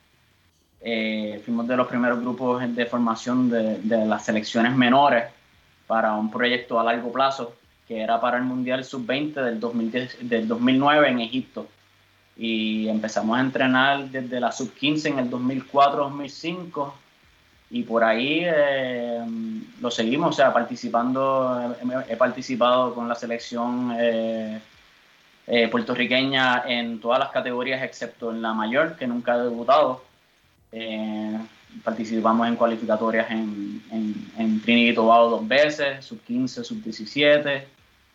eh, 0.82 1.42
fuimos 1.44 1.68
de 1.68 1.76
los 1.76 1.88
primeros 1.88 2.20
grupos 2.20 2.64
de 2.74 2.86
formación 2.86 3.50
de, 3.50 4.06
las 4.06 4.26
selecciones 4.26 4.76
menores 4.76 5.26
para 5.88 6.14
un 6.16 6.32
proyecto 6.32 6.80
a 6.80 6.84
largo 6.84 7.12
plazo 7.12 7.54
que 7.88 8.02
era 8.02 8.22
para 8.22 8.38
el 8.38 8.44
Mundial 8.44 8.86
Sub-20 8.86 9.34
del, 9.34 10.30
del 10.30 10.48
2009 10.48 11.10
en 11.10 11.20
Egipto. 11.22 11.68
Y 12.38 12.88
empezamos 12.88 13.38
a 13.38 13.42
entrenar 13.42 14.10
desde 14.10 14.40
la 14.40 14.52
Sub-15 14.52 15.08
en 15.08 15.20
el 15.20 15.32
2004-2005 15.32 16.92
y 17.72 17.84
por 17.84 18.04
ahí 18.04 18.42
eh, 18.44 19.24
lo 19.82 19.92
seguimos, 19.92 20.30
o 20.30 20.34
sea, 20.34 20.54
participando, 20.54 21.76
he, 22.08 22.16
participado 22.16 22.94
con 22.94 23.10
la 23.10 23.16
selección 23.16 23.96
eh, 24.00 24.60
puertorriqueña 25.72 26.64
en 26.68 27.00
todas 27.00 27.20
las 27.20 27.30
categorías 27.30 27.82
excepto 27.84 28.32
en 28.32 28.42
la 28.42 28.54
mayor, 28.54 28.96
que 28.98 29.08
nunca 29.08 29.36
he 29.36 29.40
debutado. 29.40 30.09
Eh, 30.72 31.38
participamos 31.84 32.48
en 32.48 32.56
cualificatorias 32.56 33.30
en, 33.32 33.82
en, 34.38 34.62
Trinidad 34.62 34.92
y 34.92 34.96
Tobago 34.96 35.30
dos 35.30 35.48
veces, 35.48 36.06
sub 36.06 36.22
15, 36.22 36.64
sub 36.64 36.84
17. 36.84 37.68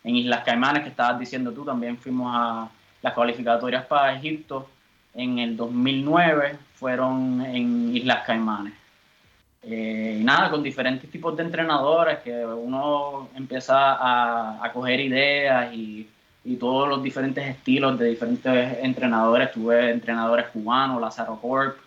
En 0.03 0.15
Islas 0.15 0.43
Caimanes, 0.43 0.83
que 0.83 0.89
estabas 0.89 1.19
diciendo 1.19 1.51
tú, 1.51 1.65
también 1.65 1.97
fuimos 1.97 2.31
a 2.33 2.69
las 3.01 3.13
cualificatorias 3.13 3.85
para 3.85 4.15
Egipto 4.15 4.69
en 5.13 5.39
el 5.39 5.57
2009, 5.57 6.57
fueron 6.75 7.41
en 7.45 7.95
Islas 7.95 8.23
Caimanes. 8.25 8.73
Eh, 9.63 10.19
nada, 10.23 10.51
con 10.51 10.61
diferentes 10.61 11.09
tipos 11.09 11.35
de 11.35 11.43
entrenadores 11.43 12.19
que 12.19 12.45
uno 12.45 13.29
empieza 13.35 13.93
a, 13.93 14.63
a 14.63 14.71
coger 14.71 14.99
ideas 14.99 15.73
y, 15.73 16.07
y, 16.43 16.55
todos 16.57 16.87
los 16.87 17.01
diferentes 17.01 17.43
estilos 17.47 17.97
de 17.97 18.09
diferentes 18.09 18.77
entrenadores. 18.83 19.51
Tuve 19.51 19.89
entrenadores 19.89 20.49
cubanos, 20.49 21.01
Lázaro 21.01 21.39
Corp, 21.41 21.77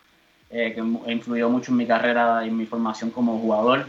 eh, 0.50 0.73
que 0.75 1.12
influyó 1.12 1.50
mucho 1.50 1.73
en 1.73 1.76
mi 1.76 1.87
carrera 1.87 2.40
y 2.43 2.49
en 2.49 2.57
mi 2.57 2.64
formación 2.64 3.11
como 3.11 3.38
jugador. 3.38 3.87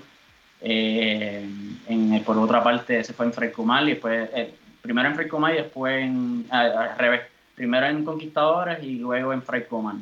Eh, 0.62 1.48
en, 1.88 2.24
por 2.26 2.38
otra 2.38 2.62
parte, 2.62 3.02
se 3.04 3.14
fue 3.14 3.28
en 3.28 3.34
Frescomal 3.34 3.88
y 3.88 3.94
después, 3.94 4.30
eh, 4.36 4.54
primero 4.82 5.08
en 5.08 5.16
Frescomal 5.16 5.54
y 5.54 5.58
después 5.58 6.04
en, 6.04 6.46
al 6.50 6.98
revés, 6.98 7.22
primero 7.56 7.86
en 7.86 8.04
Conquistadores 8.04 8.84
y 8.84 8.96
luego 8.98 9.32
en 9.32 9.42
Frescomal. 9.42 10.00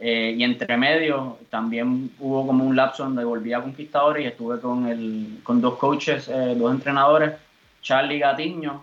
y 0.00 0.42
entre 0.42 0.76
medio 0.76 1.38
también 1.48 2.10
hubo 2.18 2.44
como 2.46 2.64
un 2.64 2.74
lapso 2.74 3.04
donde 3.04 3.24
volví 3.24 3.52
a 3.52 3.62
Conquistadores 3.62 4.24
y 4.24 4.26
estuve 4.26 4.58
con, 4.60 4.88
el, 4.88 5.38
con 5.44 5.60
dos 5.60 5.76
coaches, 5.78 6.28
dos 6.56 6.72
entrenadores, 6.72 7.34
Charlie 7.82 8.18
Gatiño, 8.18 8.82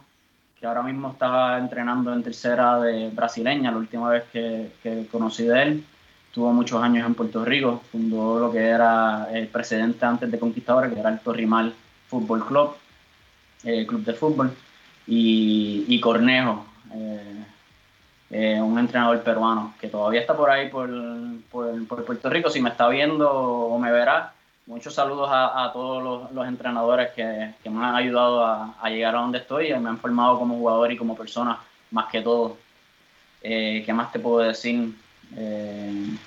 que 0.57 0.65
ahora 0.65 0.83
mismo 0.83 1.11
estaba 1.11 1.57
entrenando 1.57 2.13
en 2.13 2.23
tercera 2.23 2.79
de 2.79 3.09
brasileña, 3.09 3.71
la 3.71 3.77
última 3.77 4.09
vez 4.09 4.23
que, 4.31 4.71
que 4.81 5.07
conocí 5.11 5.43
de 5.43 5.61
él, 5.61 5.83
Estuvo 6.31 6.53
muchos 6.53 6.81
años 6.81 7.05
en 7.05 7.13
Puerto 7.13 7.43
Rico, 7.43 7.81
fundó 7.91 8.39
lo 8.39 8.53
que 8.53 8.65
era 8.65 9.27
el 9.33 9.49
precedente 9.49 10.05
antes 10.05 10.31
de 10.31 10.39
Conquistadores, 10.39 10.93
que 10.93 10.97
era 11.01 11.09
el 11.09 11.19
Torrimal 11.19 11.73
Fútbol 12.07 12.45
Club, 12.45 12.77
eh, 13.65 13.85
club 13.85 14.05
de 14.05 14.13
fútbol, 14.13 14.55
y, 15.07 15.99
Cornejo, 15.99 16.65
eh, 16.93 17.43
eh, 18.29 18.61
un 18.61 18.79
entrenador 18.79 19.21
peruano 19.23 19.73
que 19.77 19.89
todavía 19.89 20.21
está 20.21 20.33
por 20.33 20.49
ahí 20.49 20.69
por, 20.69 20.89
Puerto 21.49 22.29
Rico. 22.29 22.49
Si 22.49 22.61
me 22.61 22.69
está 22.69 22.87
viendo 22.87 23.29
o 23.29 23.77
me 23.77 23.91
verá, 23.91 24.31
muchos 24.67 24.93
saludos 24.93 25.27
a, 25.29 25.69
todos 25.73 26.31
los, 26.31 26.47
entrenadores 26.47 27.11
que, 27.11 27.69
me 27.69 27.85
han 27.85 27.95
ayudado 27.95 28.45
a, 28.45 28.89
llegar 28.89 29.17
a 29.17 29.19
donde 29.19 29.39
estoy 29.39 29.73
y 29.73 29.77
me 29.77 29.89
han 29.89 29.97
formado 29.97 30.39
como 30.39 30.55
jugador 30.55 30.93
y 30.93 30.97
como 30.97 31.13
persona, 31.13 31.59
más 31.91 32.09
que 32.09 32.21
todo. 32.21 32.55
¿Qué 33.41 33.93
más 33.93 34.13
te 34.13 34.19
puedo 34.19 34.39
decir? 34.39 34.93
Eh, 35.37 36.17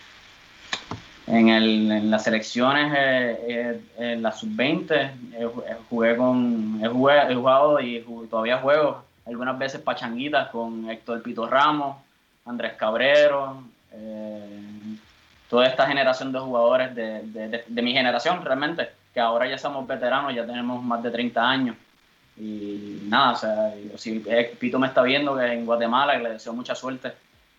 en, 1.27 1.49
el, 1.49 1.91
en, 1.91 2.11
las 2.11 2.25
selecciones, 2.25 2.93
eh, 2.97 3.39
eh, 3.49 3.81
en 3.99 4.23
la 4.23 4.33
sub-20, 4.33 5.11
jugué 5.89 6.17
con, 6.17 6.81
he, 6.83 6.89
jugado 6.89 7.81
y 7.81 8.05
todavía 8.31 8.59
juego 8.59 9.05
algunas 9.27 9.59
veces 9.59 9.81
pachanguitas 9.81 10.49
con 10.51 10.91
Héctor 10.91 11.23
Pito 11.23 11.47
Ramos, 11.49 11.97
Andrés 12.45 12.75
Cabrero, 12.75 13.63
toda 15.49 15.67
esta 15.67 15.87
generación 15.87 16.31
de 16.31 16.41
jugadores 16.41 16.95
de, 16.95 17.23
de, 17.23 17.65
de, 17.67 17.83
mi 17.83 17.93
generación 17.93 18.45
realmente, 18.45 18.91
que 19.15 19.21
ahora 19.21 19.49
ya 19.49 19.57
somos 19.57 19.87
veteranos, 19.87 20.35
ya 20.35 20.45
tenemos 20.45 20.83
más 20.83 21.03
de 21.03 21.11
30 21.11 21.49
años. 21.49 21.77
Y 22.37 23.03
nada, 23.05 23.33
o 23.33 23.37
sea, 23.37 23.75
si 23.97 24.23
Pito 24.59 24.79
me 24.79 24.89
está 24.89 25.03
viendo 25.03 25.37
que 25.37 25.47
en 25.47 25.65
Guatemala, 25.65 26.19
le 26.19 26.31
deseo 26.31 26.53
mucha 26.53 26.75
suerte 26.75 27.13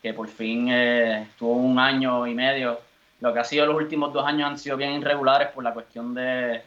que 0.06 0.14
por 0.14 0.28
fin 0.28 0.68
eh, 0.70 1.24
estuvo 1.24 1.54
un 1.54 1.80
año 1.80 2.28
y 2.28 2.36
medio. 2.36 2.80
Lo 3.22 3.34
que 3.34 3.40
ha 3.40 3.44
sido 3.44 3.66
los 3.66 3.76
últimos 3.76 4.14
dos 4.14 4.24
años 4.24 4.52
han 4.52 4.60
sido 4.60 4.78
bien 4.78 4.92
irregulares 4.92 5.48
por 5.48 5.64
la 5.64 5.74
cuestión 5.74 6.14
de, 6.14 6.62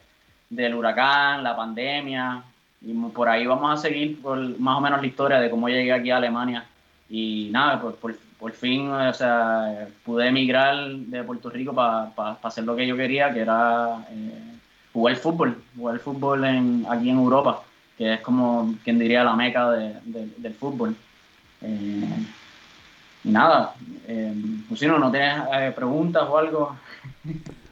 del 0.49 0.75
huracán, 0.75 1.41
la 1.41 1.55
pandemia, 1.55 2.43
y 2.81 2.91
por 2.91 3.29
ahí 3.29 3.47
vamos 3.47 3.71
a 3.71 3.81
seguir 3.81 4.21
por 4.21 4.37
más 4.59 4.77
o 4.77 4.81
menos 4.81 4.99
la 4.99 5.07
historia 5.07 5.39
de 5.39 5.49
cómo 5.49 5.69
llegué 5.69 5.93
aquí 5.93 6.11
a 6.11 6.17
Alemania. 6.17 6.65
Y 7.09 7.47
nada, 7.49 7.79
por, 7.79 7.95
por, 7.95 8.51
fin 8.51 8.91
o 8.91 9.13
sea, 9.13 9.87
pude 10.03 10.27
emigrar 10.27 10.89
de 10.89 11.23
Puerto 11.23 11.49
Rico 11.49 11.73
para 11.73 12.37
hacer 12.43 12.65
lo 12.65 12.75
que 12.75 12.85
yo 12.85 12.97
quería, 12.97 13.33
que 13.33 13.39
era 13.39 14.05
eh, 14.11 14.57
jugar 14.91 15.15
fútbol, 15.15 15.63
jugar 15.77 15.97
fútbol 15.99 16.43
en, 16.43 16.85
aquí 16.89 17.09
en 17.09 17.19
Europa, 17.19 17.63
que 17.97 18.15
es 18.15 18.19
como 18.19 18.75
quien 18.83 18.99
diría 18.99 19.23
la 19.23 19.37
meca 19.37 19.71
de, 19.71 19.95
del 20.03 20.53
fútbol. 20.55 20.93
Eh, 21.61 22.25
nada, 23.23 23.73
eh, 24.07 24.33
no 24.35 25.11
tienes 25.11 25.43
eh, 25.53 25.71
preguntas 25.75 26.23
o 26.27 26.37
algo. 26.37 26.75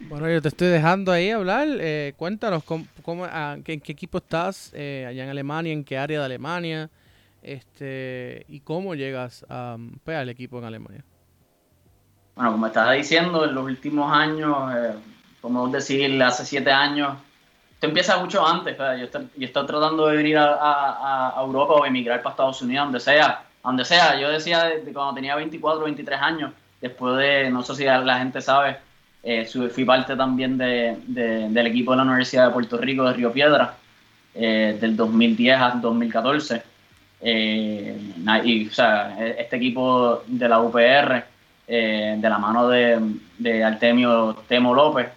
Bueno, 0.09 0.29
yo 0.29 0.41
te 0.41 0.47
estoy 0.47 0.67
dejando 0.67 1.11
ahí 1.11 1.31
hablar. 1.31 1.67
Eh, 1.69 2.13
cuéntanos 2.15 2.63
cómo, 2.63 2.85
cómo, 3.01 3.25
en 3.25 3.63
qué 3.63 3.73
equipo 3.73 4.19
estás 4.19 4.71
eh, 4.73 5.05
allá 5.07 5.23
en 5.23 5.29
Alemania, 5.29 5.73
en 5.73 5.83
qué 5.83 5.97
área 5.97 6.19
de 6.19 6.25
Alemania. 6.25 6.89
este 7.41 8.45
y 8.47 8.61
cómo 8.61 8.95
llegas 8.95 9.45
a, 9.49 9.77
pues, 10.03 10.17
al 10.17 10.29
equipo 10.29 10.59
en 10.59 10.65
Alemania. 10.65 11.03
Bueno, 12.35 12.51
como 12.51 12.67
estaba 12.67 12.93
diciendo, 12.93 13.45
en 13.45 13.55
los 13.55 13.65
últimos 13.65 14.11
años, 14.11 14.55
eh, 14.75 14.93
como 15.41 15.67
decir, 15.67 16.21
hace 16.21 16.45
siete 16.45 16.71
años, 16.71 17.17
esto 17.73 17.87
empieza 17.87 18.17
mucho 18.17 18.45
antes. 18.45 18.77
Yo 18.77 19.05
estoy, 19.05 19.27
yo 19.35 19.45
estoy, 19.45 19.65
tratando 19.65 20.07
de 20.07 20.17
venir 20.17 20.37
a, 20.37 21.35
a, 21.35 21.41
Europa 21.41 21.73
o 21.73 21.85
emigrar 21.85 22.21
para 22.21 22.31
Estados 22.31 22.61
Unidos, 22.61 22.85
donde 22.85 22.99
sea. 22.99 23.46
Donde 23.67 23.83
sea. 23.83 24.17
Yo 24.17 24.29
decía 24.29 24.63
de, 24.63 24.93
cuando 24.93 25.15
tenía 25.15 25.35
24 25.35 25.81
o 25.81 25.83
23 25.83 26.21
años, 26.21 26.53
después 26.79 27.17
de, 27.17 27.49
no 27.49 27.61
sé 27.63 27.75
si 27.75 27.83
la 27.83 28.17
gente 28.17 28.39
sabe, 28.39 28.77
eh, 29.21 29.45
fui 29.45 29.83
parte 29.83 30.15
también 30.15 30.57
de, 30.57 30.95
del 31.05 31.67
equipo 31.67 31.91
de 31.91 31.97
la 31.97 32.03
Universidad 32.03 32.47
de 32.47 32.53
Puerto 32.53 32.77
Rico 32.77 33.03
de 33.03 33.11
Río 33.11 33.33
Piedra, 33.33 33.75
eh, 34.33 34.77
del 34.79 34.95
2010 34.95 35.59
al 35.59 35.81
2014. 35.81 36.63
Eh, 37.19 37.99
y, 38.45 38.67
o 38.69 38.71
sea, 38.71 39.17
e, 39.19 39.35
este 39.41 39.57
equipo 39.57 40.23
de 40.27 40.47
la 40.47 40.61
UPR, 40.61 41.25
de 41.67 42.19
la 42.21 42.37
mano 42.37 42.69
de, 42.69 43.63
Artemio 43.65 44.33
Temo 44.47 44.73
López, 44.73 45.09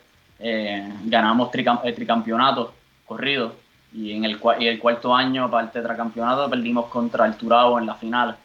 ganamos 1.04 1.50
el 1.84 1.94
tricampeonato 1.94 2.74
corrido. 3.06 3.54
Y 3.92 4.12
en 4.12 4.24
el, 4.24 4.38
y 4.60 4.66
el 4.66 4.78
cuarto 4.78 5.14
año, 5.14 5.50
parte 5.50 5.78
del 5.78 5.88
tricampeonato, 5.88 6.48
perdimos 6.48 6.86
contra 6.86 7.26
el 7.26 7.34
Turabo 7.34 7.78
en 7.78 7.86
la 7.86 7.94
final. 7.94 8.36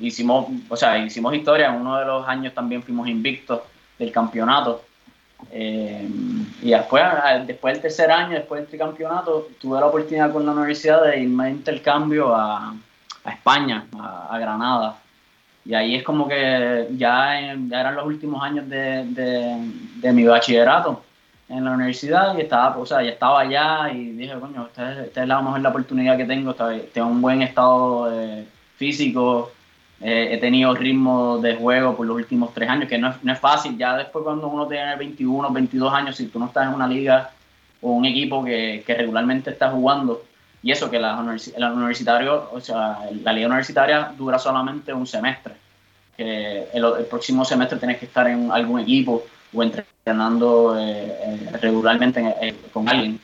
hicimos, 0.00 0.46
o 0.68 0.76
sea, 0.76 0.98
hicimos 0.98 1.34
historia, 1.34 1.68
en 1.68 1.80
uno 1.80 1.98
de 1.98 2.04
los 2.04 2.26
años 2.28 2.54
también 2.54 2.82
fuimos 2.82 3.08
invictos 3.08 3.60
del 3.98 4.12
campeonato. 4.12 4.84
Eh, 5.50 6.08
y 6.62 6.70
después, 6.70 7.02
después 7.46 7.74
del 7.74 7.82
tercer 7.82 8.10
año, 8.10 8.34
después 8.34 8.68
del 8.68 8.78
campeonato, 8.78 9.48
tuve 9.60 9.80
la 9.80 9.86
oportunidad 9.86 10.32
con 10.32 10.44
la 10.44 10.52
universidad 10.52 11.04
de 11.04 11.20
irme 11.20 11.46
de 11.46 11.50
intercambio 11.50 12.34
a, 12.34 12.74
a 13.24 13.30
España, 13.32 13.86
a, 13.98 14.38
Granada. 14.38 14.98
Y 15.64 15.74
ahí 15.74 15.94
es 15.94 16.02
como 16.02 16.26
que 16.26 16.88
ya, 16.96 17.40
eran 17.40 17.94
los 17.94 18.06
últimos 18.06 18.42
años 18.42 18.68
de, 18.68 19.04
de, 20.00 20.12
mi 20.12 20.24
bachillerato 20.24 21.04
en 21.50 21.64
la 21.64 21.72
universidad 21.72 22.36
y 22.38 22.42
estaba, 22.42 22.78
o 22.78 22.86
sea, 22.86 23.02
ya 23.02 23.10
estaba 23.10 23.40
allá 23.40 23.92
y 23.92 24.12
dije, 24.12 24.34
coño, 24.38 24.66
esta 24.66 25.04
es, 25.22 25.28
la 25.28 25.42
mejor 25.42 25.60
la 25.60 25.68
oportunidad 25.70 26.16
que 26.16 26.24
tengo, 26.24 26.54
tengo 26.54 27.08
un 27.08 27.20
buen 27.20 27.42
estado 27.42 28.08
eh, 28.12 28.46
físico, 28.76 29.52
he 30.00 30.38
tenido 30.38 30.74
ritmo 30.74 31.38
de 31.38 31.56
juego 31.56 31.94
por 31.94 32.06
los 32.06 32.16
últimos 32.16 32.54
tres 32.54 32.70
años, 32.70 32.88
que 32.88 32.96
no 32.96 33.10
es, 33.10 33.22
no 33.22 33.32
es, 33.32 33.38
fácil. 33.38 33.76
Ya 33.76 33.98
después 33.98 34.24
cuando 34.24 34.48
uno 34.48 34.66
tiene 34.66 34.96
21, 34.96 35.50
22 35.50 35.92
años, 35.92 36.16
si 36.16 36.28
tú 36.28 36.38
no 36.38 36.46
estás 36.46 36.68
en 36.68 36.74
una 36.74 36.88
liga 36.88 37.30
o 37.82 37.92
un 37.92 38.06
equipo 38.06 38.42
que, 38.42 38.82
que 38.86 38.94
regularmente 38.94 39.50
está 39.50 39.70
jugando, 39.70 40.22
y 40.62 40.70
eso 40.70 40.90
que 40.90 40.98
la, 40.98 41.22
la 41.56 41.72
universitario, 41.72 42.50
o 42.52 42.60
sea, 42.60 42.98
la 43.22 43.32
liga 43.32 43.48
universitaria 43.48 44.12
dura 44.16 44.38
solamente 44.38 44.92
un 44.92 45.06
semestre, 45.06 45.54
que 46.16 46.68
el, 46.72 46.84
próximo 47.08 47.44
semestre 47.44 47.78
tienes 47.78 47.98
que 47.98 48.04
estar 48.06 48.26
en 48.28 48.52
algún 48.52 48.80
equipo 48.80 49.24
o 49.52 49.62
entrenando 49.62 50.78
eh, 50.78 51.16
eh, 51.22 51.50
regularmente 51.60 52.34
eh, 52.40 52.54
con 52.72 52.88
alguien. 52.88 53.20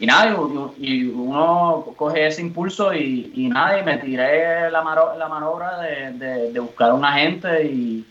Y 0.00 0.06
nada, 0.06 0.36
y, 0.78 1.04
uno 1.06 1.86
coge 1.96 2.28
ese 2.28 2.40
impulso 2.40 2.94
y, 2.94 3.32
y 3.34 3.48
nada, 3.48 3.80
y 3.80 3.84
me 3.84 3.98
tiré 3.98 4.70
la, 4.70 5.14
la 5.18 5.28
maniobra 5.28 5.80
de, 5.80 6.12
de, 6.52 6.60
buscar 6.60 6.90
a 6.90 6.94
un 6.94 7.04
agente 7.04 7.64
y, 7.64 8.06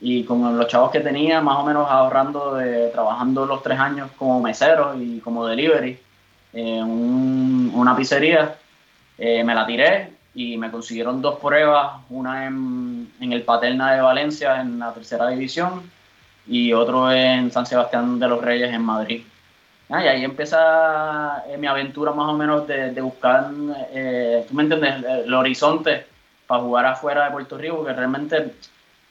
y 0.00 0.22
con 0.22 0.56
los 0.56 0.68
chavos 0.68 0.92
que 0.92 1.00
tenía, 1.00 1.40
más 1.40 1.58
o 1.58 1.64
menos 1.64 1.90
ahorrando, 1.90 2.54
de, 2.54 2.90
trabajando 2.90 3.44
los 3.44 3.60
tres 3.60 3.78
años 3.78 4.10
como 4.16 4.40
mesero 4.40 4.94
y 4.96 5.18
como 5.18 5.44
delivery 5.46 5.98
en 6.52 7.72
una 7.74 7.96
pizzería, 7.96 8.56
eh, 9.18 9.42
me 9.44 9.54
la 9.54 9.66
tiré 9.66 10.12
y 10.34 10.56
me 10.56 10.70
consiguieron 10.70 11.20
dos 11.20 11.38
pruebas, 11.38 12.00
una 12.10 12.46
en, 12.46 13.12
en 13.20 13.32
el 13.32 13.42
Paterna 13.42 13.92
de 13.92 14.00
Valencia 14.00 14.60
en 14.60 14.78
la 14.78 14.92
tercera 14.92 15.28
división 15.28 15.90
y 16.46 16.72
otro 16.72 17.12
en 17.12 17.50
San 17.50 17.66
Sebastián 17.66 18.18
de 18.18 18.28
los 18.28 18.42
Reyes 18.42 18.72
en 18.72 18.82
Madrid. 18.82 19.22
Ah, 19.88 20.02
y 20.02 20.08
ahí 20.08 20.24
empieza 20.24 21.44
eh, 21.48 21.58
mi 21.58 21.66
aventura 21.66 22.12
más 22.12 22.30
o 22.30 22.32
menos 22.32 22.66
de, 22.66 22.98
buscar, 23.02 23.50
eh, 23.92 24.44
tú 24.48 24.54
me 24.54 24.62
entiendes, 24.62 25.04
el, 25.26 25.34
horizonte 25.34 26.06
para 26.46 26.62
jugar 26.62 26.86
afuera 26.86 27.26
de 27.26 27.30
Puerto 27.32 27.58
Rico, 27.58 27.84
que 27.84 27.92
realmente 27.92 28.54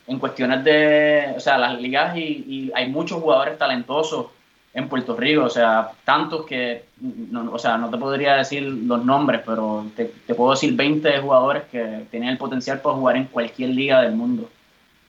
en 0.08 0.18
cuestiones 0.18 0.64
de, 0.64 1.36
o 1.38 1.40
sea, 1.40 1.60
las 1.60 1.80
ligas 1.80 2.18
y, 2.18 2.72
hay 2.74 2.90
muchos 2.90 3.22
jugadores 3.22 3.60
talentosos 3.60 4.28
en 4.74 4.88
Puerto 4.88 5.16
Rico, 5.18 5.44
o 5.44 5.50
sea, 5.50 5.92
tantos 6.06 6.46
que, 6.46 6.86
no, 7.00 7.52
o 7.52 7.60
sea, 7.60 7.78
no 7.78 7.90
te 7.90 7.98
podría 7.98 8.36
decir 8.36 8.64
los 8.64 9.04
nombres, 9.04 9.42
pero 9.46 9.86
te, 9.96 10.06
puedo 10.34 10.52
decir 10.52 10.74
20 10.74 11.20
jugadores 11.20 11.64
que 11.72 12.06
tienen 12.10 12.30
el 12.30 12.38
potencial 12.38 12.80
para 12.80 12.96
jugar 12.96 13.18
en 13.18 13.26
cualquier 13.26 13.72
liga 13.72 14.02
del 14.02 14.14
mundo. 14.14 14.50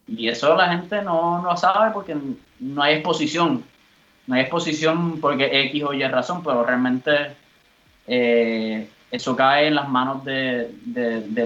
Y 0.08 0.28
eso 0.28 0.56
la 0.56 0.68
gente 0.68 1.02
no, 1.02 1.40
no 1.40 1.56
sabe 1.56 1.92
porque 1.92 2.16
no 2.58 2.82
hay 2.82 2.94
exposición 2.94 3.64
no 4.26 4.34
hay 4.36 4.42
exposición 4.42 5.20
porque 5.20 5.66
X 5.68 5.84
o 5.84 5.92
Y 5.92 6.02
razón, 6.04 6.42
pero 6.42 6.64
realmente 6.64 7.32
eh, 8.06 8.88
eso 9.10 9.36
cae 9.36 9.66
en 9.66 9.74
las 9.74 9.88
manos 9.88 10.24
de, 10.24 10.70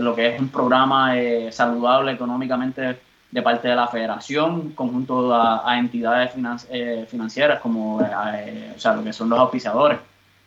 lo 0.01 0.15
que 0.15 0.35
es 0.35 0.41
un 0.41 0.49
programa 0.49 1.19
eh, 1.19 1.51
saludable 1.53 2.13
económicamente 2.13 2.99
de 3.37 3.43
parte 3.43 3.69
de 3.69 3.77
la 3.77 3.87
federación, 3.87 4.71
conjunto 4.71 5.35
a, 5.35 5.79
entidades 5.79 6.31
eh, 6.71 7.07
financieras 7.09 7.61
como 7.61 7.97
o 7.97 8.79
sea, 8.79 8.95
lo 8.95 9.05
que 9.05 9.13
son 9.13 9.29
los 9.29 9.39
auspiciadores. 9.39 9.99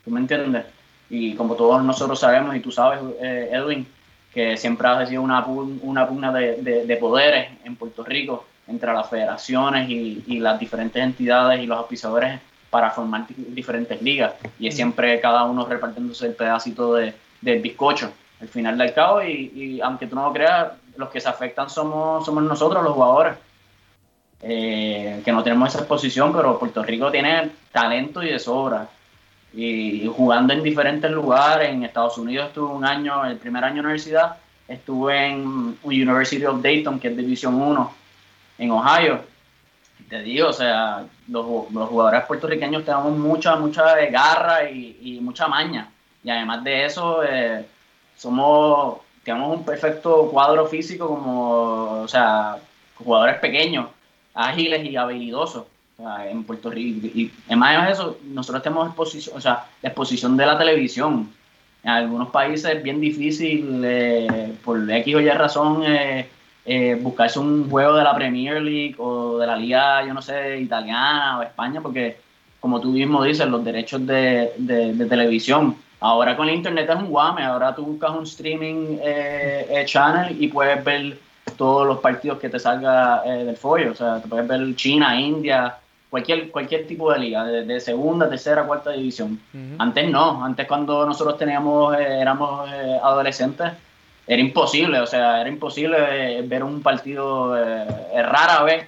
¿Tú 0.03 0.09
me 0.09 0.19
entiendes? 0.19 0.65
Y 1.09 1.35
como 1.35 1.53
todos 1.55 1.83
nosotros 1.83 2.19
sabemos, 2.19 2.55
y 2.55 2.61
tú 2.61 2.71
sabes, 2.71 2.99
Edwin, 3.21 3.85
que 4.33 4.57
siempre 4.57 4.87
ha 4.87 5.05
sido 5.05 5.21
una, 5.21 5.45
una 5.45 6.07
pugna 6.07 6.31
de, 6.31 6.85
de 6.85 6.97
poderes 6.97 7.49
en 7.63 7.75
Puerto 7.75 8.03
Rico 8.03 8.45
entre 8.69 8.93
las 8.93 9.09
federaciones 9.09 9.89
y, 9.89 10.39
las 10.39 10.59
diferentes 10.59 11.01
entidades 11.01 11.61
y 11.61 11.65
los 11.65 11.77
auspiciadores 11.77 12.39
para 12.69 12.91
formar 12.91 13.25
diferentes 13.27 14.01
ligas. 14.01 14.33
Y 14.59 14.67
es 14.67 14.75
siempre 14.75 15.19
cada 15.19 15.43
uno 15.43 15.65
repartiéndose 15.65 16.27
el 16.27 16.35
pedacito 16.35 16.93
de, 16.95 17.13
del 17.41 17.61
bizcocho 17.61 18.11
al 18.39 18.47
final 18.47 18.77
del 18.77 18.93
cabo. 18.93 19.23
Y, 19.23 19.81
aunque 19.81 20.07
tú 20.07 20.15
no 20.15 20.25
lo 20.25 20.33
creas, 20.33 20.71
los 20.99 21.09
que 21.09 21.21
se 21.21 21.29
afectan 21.29 21.69
somos, 21.69 22.25
somos 22.25 22.43
nosotros, 22.43 22.83
los 22.83 22.93
jugadores. 22.93 23.37
Eh, 24.41 25.21
que 25.23 25.31
no 25.31 25.43
tenemos 25.43 25.69
esa 25.69 25.79
exposición, 25.79 26.33
pero 26.33 26.59
Puerto 26.59 26.83
Rico 26.83 27.09
tiene 27.09 27.49
talento 27.71 28.21
y 28.21 28.29
de 28.29 28.39
sobra. 28.39 28.87
Y, 29.53 30.05
jugando 30.15 30.53
en 30.53 30.61
diferentes 30.61 31.09
lugares, 31.09 31.69
en 31.69 31.83
Estados 31.83 32.17
Unidos 32.17 32.47
estuve 32.49 32.73
un 32.73 32.85
año, 32.85 33.25
el 33.25 33.37
primer 33.37 33.63
año 33.63 33.75
de 33.75 33.79
universidad, 33.81 34.35
estuve 34.67 35.27
en 35.27 35.77
University 35.83 36.45
of 36.45 36.61
Dayton, 36.61 36.99
que 36.99 37.07
es 37.07 37.17
División 37.17 37.55
1, 37.55 37.93
en 38.59 38.71
Ohio. 38.71 39.21
Te 40.09 40.21
digo, 40.21 40.49
o 40.49 40.53
sea, 40.53 41.05
los, 41.29 41.45
jugadores 41.45 42.25
puertorriqueños 42.25 42.83
tenemos 42.83 43.17
mucha, 43.17 43.55
mucha 43.55 43.95
garra 44.07 44.69
y, 44.69 45.19
mucha 45.21 45.47
maña. 45.47 45.89
Y 46.23 46.29
además 46.29 46.63
de 46.63 46.85
eso, 46.85 47.23
eh, 47.23 47.65
somos, 48.17 48.99
tenemos 49.23 49.57
un 49.57 49.65
perfecto 49.65 50.29
cuadro 50.31 50.67
físico 50.67 51.07
como, 51.07 52.01
o 52.03 52.07
sea, 52.07 52.57
jugadores 52.95 53.37
pequeños, 53.39 53.87
ágiles 54.33 54.85
y 54.85 54.95
habilidosos. 54.95 55.65
en 56.29 56.45
Puerto 56.45 56.69
Rico. 56.69 57.07
Y 57.07 57.29
además 57.47 57.87
de 57.87 57.93
eso, 57.93 58.17
nosotros 58.23 58.63
tenemos 58.63 58.87
exposición, 58.87 59.37
o 59.37 59.41
sea, 59.41 59.65
la 59.81 59.89
exposición 59.89 60.37
de 60.37 60.45
la 60.45 60.57
televisión. 60.57 61.29
En 61.83 61.89
algunos 61.89 62.29
países 62.29 62.73
es 62.73 62.83
bien 62.83 63.01
difícil, 63.01 63.81
eh, 63.83 64.53
por 64.63 64.89
X 64.89 65.15
o 65.15 65.19
Y 65.19 65.29
razón, 65.29 65.83
eh, 65.85 66.27
eh, 66.65 66.97
buscarse 67.01 67.39
un 67.39 67.69
juego 67.69 67.95
de 67.95 68.03
la 68.03 68.15
Premier 68.15 68.61
League 68.61 68.95
o 68.97 69.39
de 69.39 69.47
la 69.47 69.55
liga, 69.55 70.05
yo 70.05 70.13
no 70.13 70.21
sé, 70.21 70.59
italiana 70.59 71.39
o 71.39 71.43
España, 71.43 71.81
porque 71.81 72.17
como 72.59 72.81
tú 72.81 72.89
mismo 72.89 73.23
dices, 73.23 73.47
los 73.47 73.63
derechos 73.63 74.05
de, 74.05 74.51
televisión. 75.09 75.75
Ahora 76.01 76.35
con 76.37 76.47
el 76.47 76.55
internet 76.55 76.89
es 76.89 76.95
un 76.95 77.09
guame, 77.09 77.43
ahora 77.43 77.75
tú 77.75 77.85
buscas 77.85 78.11
un 78.11 78.23
streaming 78.23 78.97
eh, 79.01 79.67
eh, 79.69 79.85
channel 79.85 80.35
y 80.41 80.47
puedes 80.47 80.83
ver 80.83 81.17
todos 81.57 81.85
los 81.85 81.99
partidos 81.99 82.39
que 82.39 82.49
te 82.49 82.59
salga 82.59 83.23
del 83.23 83.57
folio, 83.57 83.91
o 83.91 83.95
sea, 83.95 84.21
te 84.21 84.27
puedes 84.27 84.47
ver 84.47 84.75
China, 84.75 85.19
India, 85.19 85.75
cualquier, 86.09 86.51
cualquier 86.51 86.87
tipo 86.87 87.11
de 87.11 87.19
liga, 87.19 87.43
de, 87.43 87.79
segunda, 87.79 88.29
tercera, 88.29 88.63
cuarta 88.63 88.91
división. 88.91 89.39
Antes 89.77 90.09
no, 90.09 90.45
antes 90.45 90.67
cuando 90.67 91.05
nosotros 91.05 91.37
teníamos, 91.37 91.97
éramos 91.97 92.69
adolescentes, 93.01 93.73
era 94.29 94.43
imposible, 94.43 94.99
o 94.99 95.07
sea, 95.07 95.41
era 95.41 95.49
imposible 95.49 95.97
eh, 96.37 96.43
ver 96.43 96.63
un 96.63 96.83
partido 96.83 97.57
eh, 97.57 98.21
rara 98.21 98.61
vez, 98.61 98.87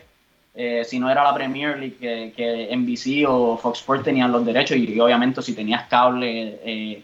eh, 0.54 0.84
si 0.86 1.00
no 1.00 1.10
era 1.10 1.24
la 1.24 1.34
Premier 1.34 1.78
League, 1.78 1.98
que, 1.98 2.34
que, 2.36 2.76
NBC 2.76 3.28
o 3.28 3.58
Fox 3.58 3.80
Sports 3.80 4.04
tenían 4.04 4.32
los 4.32 4.46
derechos 4.46 4.78
y, 4.78 5.00
obviamente 5.00 5.42
si 5.42 5.54
tenías 5.54 5.88
cable 5.88 7.04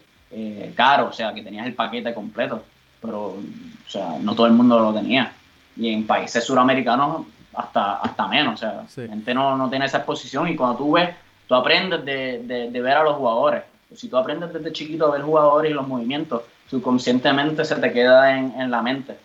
caro, 0.75 1.07
o 1.07 1.13
sea, 1.13 1.33
que 1.33 1.41
tenías 1.41 1.65
el 1.65 1.73
paquete 1.73 2.13
completo, 2.13 2.63
pero, 3.01 3.27
o 3.27 3.89
sea, 3.89 4.17
no 4.19 4.35
todo 4.35 4.47
el 4.47 4.53
mundo 4.53 4.79
lo 4.79 4.93
tenía. 4.93 5.31
Y 5.75 5.89
en 5.89 6.05
países 6.05 6.43
suramericanos 6.43 7.25
hasta, 7.53 7.97
hasta 7.97 8.27
menos, 8.27 8.55
o 8.55 8.57
sea, 8.57 8.85
la 9.03 9.09
gente 9.09 9.33
no, 9.33 9.55
no 9.55 9.69
tiene 9.69 9.85
esa 9.85 9.97
exposición 9.97 10.47
y 10.47 10.55
cuando 10.55 10.77
tú 10.77 10.91
ves, 10.93 11.09
tú 11.47 11.55
aprendes 11.55 12.03
de, 12.03 12.43
de, 12.43 12.69
de 12.69 12.81
ver 12.81 12.97
a 12.97 13.03
los 13.03 13.15
jugadores. 13.15 13.63
Si 13.95 14.09
tú 14.09 14.17
aprendes 14.17 14.51
desde 14.51 14.73
chiquito 14.73 15.07
a 15.07 15.11
ver 15.11 15.21
jugadores 15.21 15.71
y 15.71 15.73
los 15.73 15.87
movimientos, 15.87 16.43
subconscientemente 16.69 17.63
se 17.63 17.75
te 17.75 17.91
queda 17.93 18.37
en, 18.37 18.53
en 18.59 18.69
la 18.69 18.81
mente. 18.81 19.15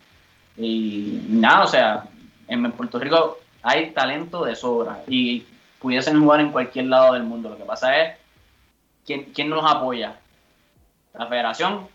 Y 0.57 1.21
nada, 1.29 1.65
o 1.65 1.67
sea, 1.67 2.05
en 2.49 2.71
Puerto 2.73 2.99
Rico 2.99 3.39
hay 3.63 3.91
talento 3.91 4.45
de 4.45 4.57
sobra 4.57 5.03
y 5.07 5.45
pudiesen 5.79 6.21
jugar 6.21 6.41
en 6.41 6.53
cualquier 6.53 6.87
lado 6.87 7.15
del 7.15 7.23
mundo. 7.23 7.51
Lo 7.51 7.57
que 7.57 7.65
pasa 7.65 7.97
es, 7.97 8.17
¿quién, 9.07 9.25
quién 9.35 9.49
nos 9.49 9.65
apoya? 9.71 10.17
La 11.15 11.27
federación, 11.27 11.87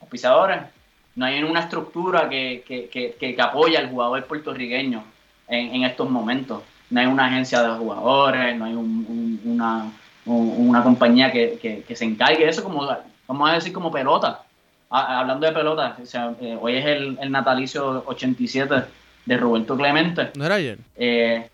los 0.00 0.08
pisadores. 0.08 0.60
No 1.14 1.26
hay 1.26 1.42
una 1.42 1.60
estructura 1.60 2.28
que, 2.28 2.64
que, 2.66 2.88
que, 2.88 3.14
que 3.14 3.42
apoya 3.42 3.78
al 3.80 3.90
jugador 3.90 4.24
puertorriqueño 4.24 5.04
en, 5.48 5.74
en, 5.74 5.84
estos 5.84 6.08
momentos. 6.08 6.62
No 6.90 7.00
hay 7.00 7.06
una 7.06 7.26
agencia 7.26 7.62
de 7.62 7.78
jugadores, 7.78 8.56
no 8.56 8.64
hay 8.64 8.72
un, 8.72 9.06
un, 9.08 9.40
una, 9.44 9.92
una 10.24 10.82
compañía 10.82 11.30
que, 11.30 11.84
se 11.94 12.04
encargue 12.04 12.44
de 12.44 12.50
eso, 12.50 12.62
como, 12.62 12.88
vamos 13.26 13.50
a 13.50 13.54
decir, 13.54 13.72
como 13.72 13.90
pelota. 13.90 14.42
hablando 14.88 15.46
de 15.46 15.52
pelota, 15.52 15.96
o 16.02 16.06
sea, 16.06 16.34
eh, 16.40 16.56
hoy 16.58 16.76
es 16.76 16.86
el, 16.86 17.18
el 17.20 17.30
natalicio 17.30 18.04
87 18.06 18.84
de 19.24 19.36
Roberto 19.36 19.76
Clemente. 19.76 20.30
¿No 20.36 20.44
era 20.44 20.56
ayer? 20.56 20.78
Eh, 20.96 21.48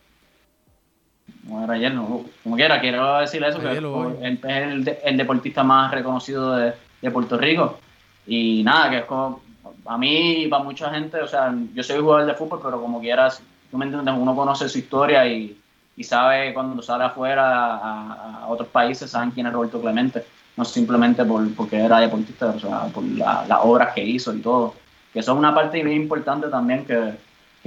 no 1.44 1.64
era 1.64 1.74
ayer, 1.74 1.92
no. 1.92 2.24
Como 2.42 2.56
quiera, 2.56 2.80
quiero 2.80 3.18
decir 3.18 3.42
eso, 3.42 3.60
que 3.60 3.72
es 3.72 3.78
el, 3.78 4.96
el, 5.04 5.16
deportista 5.16 5.62
más 5.62 5.90
reconocido 5.90 6.56
de, 6.56 6.72
de, 7.00 7.10
Puerto 7.10 7.36
Rico. 7.36 7.78
Y 8.26 8.62
nada, 8.62 8.90
que 8.90 8.98
es 8.98 9.04
como, 9.04 9.40
a 9.86 9.96
mí 9.96 10.44
y 10.44 10.48
para 10.48 10.62
mucha 10.62 10.90
gente, 10.90 11.20
o 11.20 11.26
sea, 11.26 11.54
yo 11.74 11.82
soy 11.82 12.00
jugador 12.00 12.26
de 12.26 12.34
fútbol, 12.34 12.60
pero 12.62 12.80
como 12.80 13.00
quieras, 13.00 13.42
tú 13.70 13.78
me 13.78 13.86
entiendes, 13.86 14.14
uno 14.16 14.36
conoce 14.36 14.68
su 14.68 14.78
historia 14.78 15.26
y, 15.26 15.58
y 15.96 16.04
sabe 16.04 16.52
cuando 16.52 16.82
sale 16.82 17.04
afuera 17.04 17.76
a, 17.76 18.40
a, 18.42 18.46
otros 18.48 18.68
países, 18.68 19.10
saben 19.10 19.30
quién 19.30 19.46
es 19.46 19.52
Roberto 19.52 19.80
Clemente. 19.80 20.24
No 20.56 20.64
simplemente 20.64 21.24
por, 21.24 21.54
porque 21.54 21.76
era 21.76 22.00
deportista, 22.00 22.46
o 22.46 22.58
sea, 22.58 22.86
por 22.86 23.04
las 23.04 23.60
obras 23.62 23.94
que 23.94 24.04
hizo 24.04 24.34
y 24.34 24.40
todo. 24.40 24.74
Que 25.12 25.20
eso 25.20 25.32
es 25.32 25.38
una 25.38 25.54
parte 25.54 25.82
bien 25.82 26.02
importante 26.02 26.48
también 26.48 26.84
que 26.84 27.14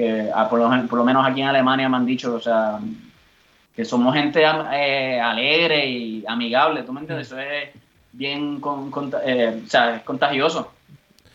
que 0.01 0.31
ah, 0.33 0.49
por, 0.49 0.59
lo, 0.59 0.87
por, 0.87 0.97
lo, 0.97 1.05
menos 1.05 1.25
aquí 1.25 1.41
en 1.41 1.47
Alemania 1.47 1.87
me 1.87 1.97
han 1.97 2.05
dicho, 2.05 2.33
o 2.33 2.39
sea, 2.39 2.79
que 3.75 3.85
somos 3.85 4.15
gente 4.15 4.41
eh, 4.41 5.21
alegre 5.21 5.85
y 5.85 6.25
amigable, 6.27 6.81
¿tú 6.81 6.91
me 6.91 7.01
entiendes? 7.01 7.27
Eso 7.27 7.39
es 7.39 7.69
bien 8.11 8.59
con, 8.59 8.89
con, 8.89 9.11
eh, 9.23 9.61
o 9.63 9.69
sea, 9.69 9.97
es 9.97 10.01
contagioso 10.01 10.73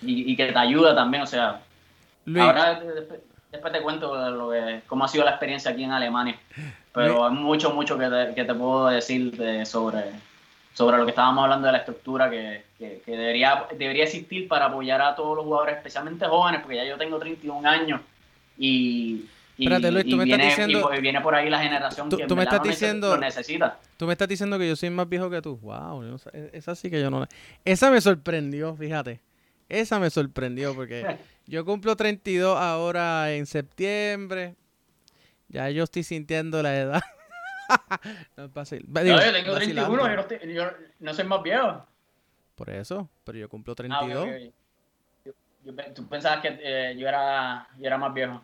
y, 0.02 0.32
y, 0.32 0.36
que 0.36 0.52
te 0.52 0.58
ayuda 0.58 0.96
también, 0.96 1.22
o 1.22 1.26
sea, 1.26 1.60
ahora 2.38 2.80
después, 2.80 3.20
después, 3.52 3.72
te 3.72 3.82
cuento 3.82 4.30
lo 4.30 4.50
que, 4.50 4.82
cómo 4.88 5.04
ha 5.04 5.08
sido 5.08 5.24
la 5.24 5.30
experiencia 5.30 5.70
aquí 5.70 5.84
en 5.84 5.92
Alemania, 5.92 6.36
pero 6.92 7.24
hay 7.24 7.34
mucho, 7.34 7.72
mucho 7.72 7.96
que 7.96 8.08
te, 8.08 8.34
que 8.34 8.44
te 8.44 8.54
puedo 8.54 8.88
decir 8.88 9.36
de, 9.36 9.64
sobre, 9.64 10.10
sobre 10.74 10.96
lo 10.98 11.04
que 11.04 11.10
estábamos 11.10 11.44
hablando 11.44 11.66
de 11.66 11.72
la 11.72 11.78
estructura 11.78 12.28
que, 12.28 12.64
que, 12.76 13.00
que, 13.06 13.12
debería, 13.12 13.64
debería 13.78 14.04
existir 14.04 14.48
para 14.48 14.66
apoyar 14.66 15.00
a 15.00 15.14
todos 15.14 15.36
los 15.36 15.44
jugadores, 15.44 15.76
especialmente 15.76 16.26
jóvenes, 16.26 16.60
porque 16.62 16.76
ya 16.76 16.84
yo 16.84 16.98
tengo 16.98 17.16
31 17.16 17.68
años 17.68 18.00
y, 18.56 19.26
Espérate, 19.58 19.90
Luis, 19.90 20.04
tú 20.04 20.16
me 20.16 20.24
viene, 20.24 20.48
estás 20.48 20.66
diciendo. 20.66 20.94
Y 20.94 21.00
viene 21.00 21.20
por 21.22 21.34
ahí 21.34 21.48
la 21.48 21.62
generación 21.62 22.10
tú, 22.10 22.18
que 22.18 22.26
tú 22.26 22.36
me 22.36 22.42
estás 22.42 22.62
diciendo, 22.62 23.14
lo 23.14 23.20
necesita. 23.20 23.78
Tú 23.96 24.06
me 24.06 24.12
estás 24.12 24.28
diciendo 24.28 24.58
que 24.58 24.68
yo 24.68 24.76
soy 24.76 24.90
más 24.90 25.08
viejo 25.08 25.30
que 25.30 25.40
tú. 25.40 25.56
Wow, 25.58 26.18
sé, 26.18 26.50
esa 26.52 26.74
sí 26.74 26.90
que 26.90 27.00
yo 27.00 27.10
no. 27.10 27.26
Esa 27.64 27.90
me 27.90 28.00
sorprendió, 28.00 28.76
fíjate. 28.76 29.20
Esa 29.68 29.98
me 29.98 30.10
sorprendió 30.10 30.74
porque 30.74 31.18
yo 31.46 31.64
cumplo 31.64 31.96
32 31.96 32.56
ahora 32.58 33.32
en 33.32 33.46
septiembre. 33.46 34.56
Ya 35.48 35.70
yo 35.70 35.84
estoy 35.84 36.02
sintiendo 36.02 36.62
la 36.62 36.76
edad. 36.76 37.02
no 38.36 38.44
es 38.44 38.52
fácil. 38.52 38.84
Digo, 38.86 39.16
no, 39.16 39.24
yo 39.24 39.32
tengo 39.32 39.54
31, 39.54 39.96
yo 39.96 40.16
no, 40.16 40.20
estoy, 40.20 40.54
yo 40.54 40.70
no, 41.00 41.14
soy 41.14 41.24
más 41.24 41.42
viejo. 41.42 41.86
Por 42.54 42.70
eso, 42.70 43.08
pero 43.24 43.38
yo 43.38 43.48
cumplo 43.48 43.74
32. 43.74 44.16
Ah, 44.16 44.20
okay, 44.20 44.34
okay. 44.34 44.52
¿Tú 45.94 46.08
pensabas 46.08 46.40
que 46.40 46.58
eh, 46.62 46.96
yo, 46.96 47.08
era, 47.08 47.66
yo 47.76 47.86
era 47.86 47.98
más 47.98 48.14
viejo? 48.14 48.40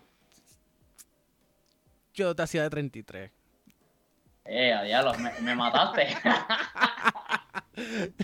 Yo 2.15 2.35
te 2.35 2.43
hacía 2.43 2.65
de 2.65 2.71
33. 2.71 3.31
Eh, 4.45 4.73
a 4.73 4.83
diablo, 4.83 5.15
me, 5.15 5.31
me 5.41 5.55
mataste. 5.55 6.09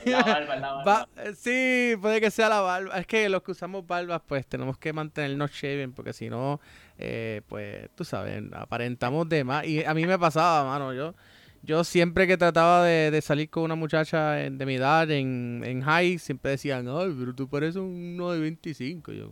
la 0.05 0.23
barba, 0.23 0.57
la 0.57 0.73
barba. 0.73 1.09
sí, 1.37 1.95
puede 2.01 2.21
que 2.21 2.33
sea 2.33 2.49
la 2.49 2.61
barba. 2.61 2.99
Es 2.99 3.07
que 3.07 3.29
los 3.29 3.43
que 3.43 3.53
usamos 3.53 3.87
barbas, 3.87 4.21
pues 4.27 4.45
tenemos 4.47 4.79
que 4.79 4.93
mantenernos 4.93 5.53
shaving, 5.53 5.93
porque 5.93 6.13
si 6.13 6.29
no, 6.29 6.61
eh, 6.99 7.43
pues 7.47 7.89
tú 7.95 8.05
sabes, 8.05 8.43
aparentamos 8.53 9.29
de 9.29 9.45
más. 9.45 9.65
Y 9.65 9.85
a 9.85 9.95
mí 9.95 10.07
me 10.07 10.19
pasaba, 10.19 10.69
mano, 10.69 10.93
yo 10.93 11.15
yo 11.63 11.85
siempre 11.85 12.27
que 12.27 12.37
trataba 12.37 12.85
de, 12.85 13.11
de, 13.11 13.21
salir 13.21 13.51
con 13.51 13.65
una 13.65 13.75
muchacha 13.75 14.33
de 14.33 14.67
mi 14.67 14.77
edad 14.77 15.11
en, 15.11 15.63
en 15.65 15.83
high, 15.83 16.19
siempre 16.19 16.53
decían, 16.53 16.89
ay, 16.89 17.15
pero 17.19 17.35
tú 17.35 17.49
pareces 17.49 17.83
uno 17.83 18.31
de 18.31 18.41
25. 18.41 19.13
Yo, 19.13 19.31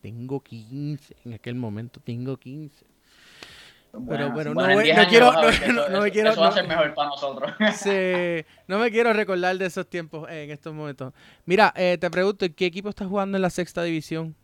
tengo 0.00 0.40
15, 0.40 1.16
en 1.24 1.34
aquel 1.34 1.54
momento 1.54 2.00
tengo 2.00 2.36
15. 2.36 2.86
Bueno, 3.92 4.32
pero 4.36 4.54
bueno, 4.54 4.54
no, 4.54 4.68
no, 4.68 5.08
quiero, 5.08 5.32
no, 5.72 5.88
no, 5.88 6.00
me 6.00 6.10
quiero, 6.12 6.30
eso 6.30 6.40
va 6.40 6.48
a 6.48 6.52
ser 6.52 6.68
mejor 6.68 6.94
para 6.94 7.08
nosotros. 7.08 7.52
sí, 7.74 8.44
no 8.68 8.78
me 8.78 8.90
quiero 8.90 9.12
recordar 9.12 9.58
de 9.58 9.66
esos 9.66 9.88
tiempos 9.88 10.28
eh, 10.30 10.44
en 10.44 10.50
estos 10.50 10.72
momentos. 10.72 11.12
Mira, 11.44 11.72
eh, 11.76 11.98
te 11.98 12.08
pregunto, 12.08 12.46
¿qué 12.54 12.66
equipo 12.66 12.88
estás 12.88 13.08
jugando 13.08 13.36
en 13.36 13.42
la 13.42 13.50
sexta 13.50 13.82
división? 13.82 14.36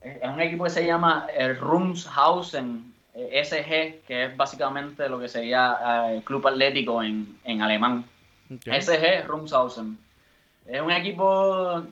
Es 0.00 0.28
un 0.28 0.40
equipo 0.40 0.64
que 0.64 0.70
se 0.70 0.86
llama 0.86 1.26
el 1.36 1.56
Rumshausen 1.58 2.94
SG, 3.18 4.02
que 4.06 4.24
es 4.24 4.36
básicamente 4.36 5.08
lo 5.08 5.18
que 5.18 5.28
sería 5.28 6.06
el 6.10 6.18
eh, 6.18 6.22
Club 6.24 6.46
Atlético 6.46 7.02
en, 7.02 7.38
en 7.44 7.62
alemán. 7.62 8.04
SG 8.48 9.26
Rumshausen. 9.26 9.98
Es 10.66 10.80
un 10.80 10.90
equipo 10.90 11.82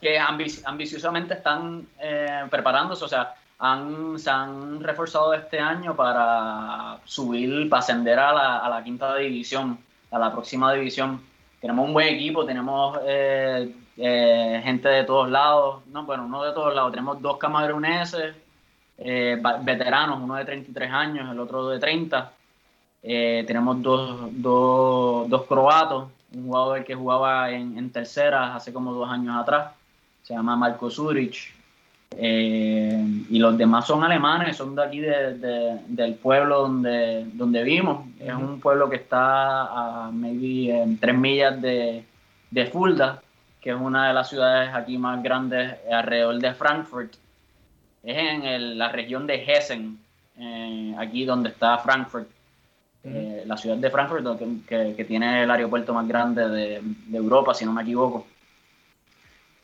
que 0.00 0.18
ambiciosamente 0.18 1.34
están 1.34 1.86
eh, 1.98 2.46
preparándose, 2.50 3.04
o 3.04 3.08
sea, 3.08 3.34
han, 3.58 4.18
se 4.18 4.30
han 4.30 4.82
reforzado 4.82 5.34
este 5.34 5.60
año 5.60 5.94
para 5.94 6.98
subir, 7.04 7.68
para 7.68 7.80
ascender 7.80 8.18
a 8.18 8.32
la, 8.32 8.58
a 8.58 8.68
la 8.70 8.82
quinta 8.82 9.14
división, 9.16 9.78
a 10.10 10.18
la 10.18 10.32
próxima 10.32 10.72
división. 10.72 11.22
Tenemos 11.60 11.86
un 11.86 11.92
buen 11.92 12.08
equipo, 12.08 12.46
tenemos 12.46 12.98
eh, 13.04 13.74
eh, 13.98 14.60
gente 14.64 14.88
de 14.88 15.04
todos 15.04 15.28
lados, 15.28 15.82
no, 15.88 16.04
bueno, 16.04 16.26
no 16.26 16.42
de 16.42 16.52
todos 16.52 16.74
lados, 16.74 16.90
tenemos 16.90 17.20
dos 17.20 17.36
camaroneses, 17.36 18.34
eh, 19.02 19.40
veteranos, 19.62 20.20
uno 20.22 20.34
de 20.34 20.44
33 20.44 20.90
años, 20.92 21.30
el 21.30 21.40
otro 21.40 21.68
de 21.70 21.78
30. 21.78 22.32
Eh, 23.02 23.44
tenemos 23.46 23.80
dos, 23.80 24.28
dos, 24.32 25.28
dos, 25.28 25.46
croatos, 25.46 26.10
un 26.34 26.44
jugador 26.44 26.84
que 26.84 26.94
jugaba 26.94 27.50
en, 27.50 27.78
en, 27.78 27.90
tercera 27.90 28.54
hace 28.54 28.74
como 28.74 28.92
dos 28.92 29.08
años 29.08 29.34
atrás, 29.40 29.72
se 30.22 30.34
llama 30.34 30.54
Marco 30.54 30.90
Zurich. 30.90 31.54
Eh, 32.12 33.24
y 33.30 33.38
los 33.38 33.56
demás 33.56 33.86
son 33.86 34.04
alemanes, 34.04 34.56
son 34.56 34.74
de 34.74 34.84
aquí 34.84 34.98
de, 34.98 35.38
de, 35.38 35.80
del 35.86 36.16
pueblo 36.16 36.62
donde, 36.62 37.24
donde 37.32 37.62
vivimos. 37.62 38.06
Es 38.18 38.34
un 38.34 38.60
pueblo 38.60 38.90
que 38.90 38.96
está 38.96 39.62
a 40.06 40.10
maybe 40.12 40.82
en 40.82 40.98
tres 40.98 41.16
millas 41.16 41.62
de, 41.62 42.04
de 42.50 42.66
Fulda, 42.66 43.22
que 43.62 43.70
es 43.70 43.76
una 43.76 44.08
de 44.08 44.14
las 44.14 44.28
ciudades 44.28 44.74
aquí 44.74 44.98
más 44.98 45.22
grandes 45.22 45.76
alrededor 45.90 46.38
de 46.38 46.52
Frankfurt 46.52 47.14
es 48.02 48.16
en 48.16 48.44
el, 48.44 48.78
la 48.78 48.90
región 48.90 49.26
de 49.26 49.44
Hessen, 49.44 49.98
eh, 50.38 50.94
aquí 50.98 51.24
donde 51.24 51.50
está 51.50 51.78
Frankfurt, 51.78 52.28
eh, 53.04 53.44
la 53.46 53.56
ciudad 53.56 53.76
de 53.76 53.90
Frankfurt, 53.90 54.38
que, 54.66 54.94
que, 54.96 55.04
tiene 55.04 55.42
el 55.42 55.50
aeropuerto 55.50 55.92
más 55.94 56.06
grande 56.06 56.48
de, 56.48 56.80
de 56.82 57.16
Europa, 57.16 57.54
si 57.54 57.64
no 57.64 57.72
me 57.72 57.82
equivoco. 57.82 58.26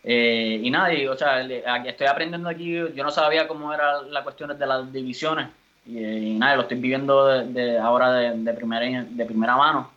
Eh, 0.05 0.61
y 0.63 0.71
nada, 0.71 0.93
y, 0.95 1.07
o 1.07 1.17
sea, 1.17 1.41
estoy 1.41 2.07
aprendiendo 2.07 2.49
aquí, 2.49 2.73
yo 2.73 3.05
no 3.05 3.11
sabía 3.11 3.49
cómo 3.49 3.73
eran 3.73 4.13
las 4.13 4.23
cuestiones 4.23 4.59
de 4.59 4.67
las 4.67 4.93
divisiones, 4.93 5.49
y, 5.85 5.99
y 5.99 6.39
nada, 6.39 6.57
lo 6.57 6.63
estoy 6.63 6.79
viviendo 6.79 7.27
de, 7.27 7.47
de 7.47 7.79
ahora 7.79 8.13
de, 8.13 8.39
de, 8.39 8.55
primera, 8.55 9.03
de 9.03 9.27
primera 9.27 9.57
mano, 9.57 9.91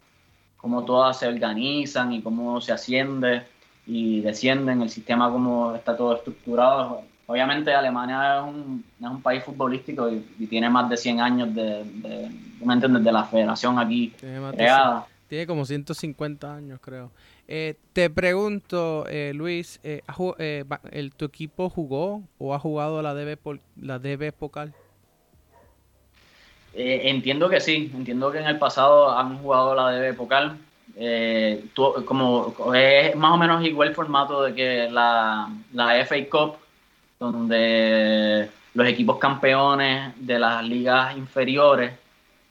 cómo 0.57 0.83
todas 0.83 1.19
se 1.19 1.27
organizan 1.27 2.11
y 2.13 2.21
cómo 2.21 2.59
se 2.59 2.71
asciende 2.71 3.43
y 3.85 4.21
descienden, 4.21 4.81
el 4.81 4.89
sistema 4.89 5.31
cómo 5.31 5.75
está 5.75 5.95
todo 5.95 6.15
estructurado 6.15 7.03
obviamente 7.29 7.71
Alemania 7.71 8.39
es 8.39 8.43
un, 8.43 8.83
es 8.99 9.07
un 9.07 9.21
país 9.21 9.43
futbolístico 9.43 10.09
y, 10.09 10.47
tiene 10.47 10.67
más 10.67 10.89
de 10.89 10.97
100 10.97 11.21
años 11.21 11.53
de, 11.53 11.83
de, 11.83 12.99
de 12.99 13.11
la 13.11 13.23
federación 13.23 13.77
aquí 13.77 14.15
tiene 14.19 14.51
creada. 14.51 15.05
tiene 15.27 15.45
como 15.45 15.63
150 15.63 16.55
años, 16.55 16.79
creo. 16.81 17.11
Eh, 17.47 17.75
te 17.93 18.09
pregunto, 18.09 19.05
eh, 19.07 19.31
Luis, 19.35 19.79
eh, 19.83 20.01
el, 20.91 21.13
¿tu 21.13 21.25
equipo 21.25 21.69
jugó 21.69 22.23
o 22.39 22.55
ha 22.55 22.59
jugado 22.59 23.03
la 23.03 23.13
DB, 23.13 23.37
la 23.79 23.99
DB 23.99 24.33
Pocal? 24.33 24.73
Entiendo 26.73 27.47
que 27.47 27.59
sí, 27.59 27.91
entiendo 27.93 28.31
que 28.31 28.39
en 28.39 28.47
el 28.47 28.57
pasado 28.57 29.15
han 29.15 29.37
jugado 29.37 29.75
la 29.75 29.91
DB 29.91 30.15
Pocal. 30.15 30.57
Tú, 31.73 31.93
como 32.05 32.55
es 32.73 33.15
más 33.15 33.31
o 33.31 33.37
menos 33.37 33.63
igual 33.63 33.89
el 33.89 33.95
formato 33.95 34.43
de 34.43 34.55
que 34.55 34.89
la, 34.89 35.49
la 35.73 36.05
FA 36.05 36.15
Cup 36.29 36.68
donde 37.19 38.49
los 38.73 38.87
equipos 38.87 39.17
campeones 39.17 40.13
de 40.25 40.39
las 40.39 40.63
ligas 40.63 41.17
inferiores 41.17 41.91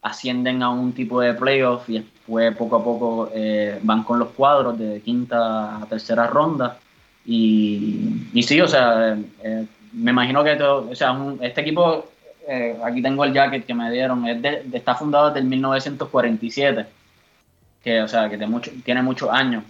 ascienden 0.03 0.63
a 0.63 0.69
un 0.69 0.93
tipo 0.93 1.21
de 1.23 1.33
playoff 1.33 1.89
y 1.89 2.01
después 2.01 2.55
poco 2.55 2.77
a 2.77 2.85
poco 2.85 3.31
eh, 3.35 3.79
van 3.83 4.03
con 4.05 4.19
los 4.19 4.29
cuadros 4.29 4.79
de 4.79 5.01
quinta 5.01 5.79
a 5.79 5.87
tercera 5.87 6.27
ronda. 6.27 6.79
Y, 7.25 8.29
y 8.35 8.43
sí, 8.43 8.61
o 8.61 8.69
sea, 8.69 9.17
eh, 9.43 9.67
me 9.93 10.11
imagino 10.11 10.45
que 10.45 10.57
todo, 10.57 10.91
o 10.91 10.95
sea, 10.95 11.17
este 11.41 11.63
equipo, 11.63 12.07
eh, 12.47 12.79
aquí 12.85 13.01
tengo 13.01 13.25
el 13.25 13.33
jacket 13.33 13.65
que 13.65 13.75
me 13.75 13.91
dieron, 13.91 14.27
es 14.27 14.41
de, 14.43 14.67
está 14.73 14.95
fundado 14.95 15.29
desde 15.29 15.41
el 15.41 15.47
1947, 15.47 16.87
que, 17.83 18.03
o 18.03 18.09
sea, 18.09 18.29
que 18.29 18.37
mucho, 18.47 18.71
tiene 18.85 19.03
muchos 19.03 19.31
años. 19.31 19.65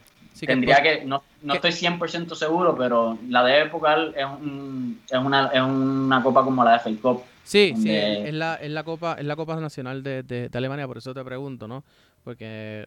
Tendría 0.46 0.82
que, 0.82 1.04
no, 1.04 1.22
no 1.42 1.54
estoy 1.54 1.70
100% 1.70 2.34
seguro, 2.34 2.76
pero 2.76 3.18
la 3.28 3.44
de 3.44 3.62
época 3.62 3.96
es, 4.16 4.24
un, 4.24 5.00
es, 5.10 5.18
una, 5.18 5.46
es 5.48 5.60
una 5.60 6.22
copa 6.22 6.44
como 6.44 6.64
la 6.64 6.72
de 6.72 6.78
FA 6.80 6.90
Cup. 7.00 7.22
Sí, 7.48 7.72
sí, 7.78 7.90
es 7.90 8.34
la, 8.34 8.56
es 8.56 8.70
la 8.70 8.84
Copa, 8.84 9.16
es 9.18 9.24
la 9.24 9.34
Copa 9.34 9.56
Nacional 9.56 10.02
de, 10.02 10.22
de, 10.22 10.50
Alemania, 10.52 10.86
por 10.86 10.98
eso 10.98 11.14
te 11.14 11.24
pregunto, 11.24 11.66
¿no? 11.66 11.82
Porque 12.22 12.86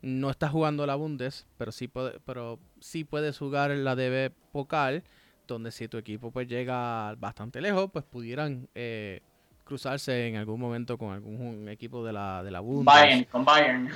no 0.00 0.28
estás 0.28 0.50
jugando 0.50 0.84
la 0.86 0.96
Bundes, 0.96 1.46
pero 1.56 1.70
sí, 1.70 1.86
puede, 1.86 2.18
pero 2.26 2.58
sí 2.80 3.04
puedes 3.04 3.38
jugar 3.38 3.70
la 3.70 3.94
DB 3.94 4.32
Pokal, 4.50 5.04
donde 5.46 5.70
si 5.70 5.86
tu 5.86 5.98
equipo 5.98 6.32
pues 6.32 6.48
llega 6.48 7.14
bastante 7.14 7.60
lejos, 7.60 7.90
pues 7.92 8.04
pudieran 8.04 8.68
eh, 8.74 9.20
cruzarse 9.62 10.26
en 10.26 10.34
algún 10.34 10.60
momento 10.60 10.98
con 10.98 11.12
algún 11.12 11.68
equipo 11.68 12.04
de 12.04 12.12
la, 12.12 12.42
de 12.42 12.50
la 12.50 12.58
Bundes. 12.58 12.86
Bayern, 12.86 13.24
con 13.24 13.44
Bayern. 13.44 13.88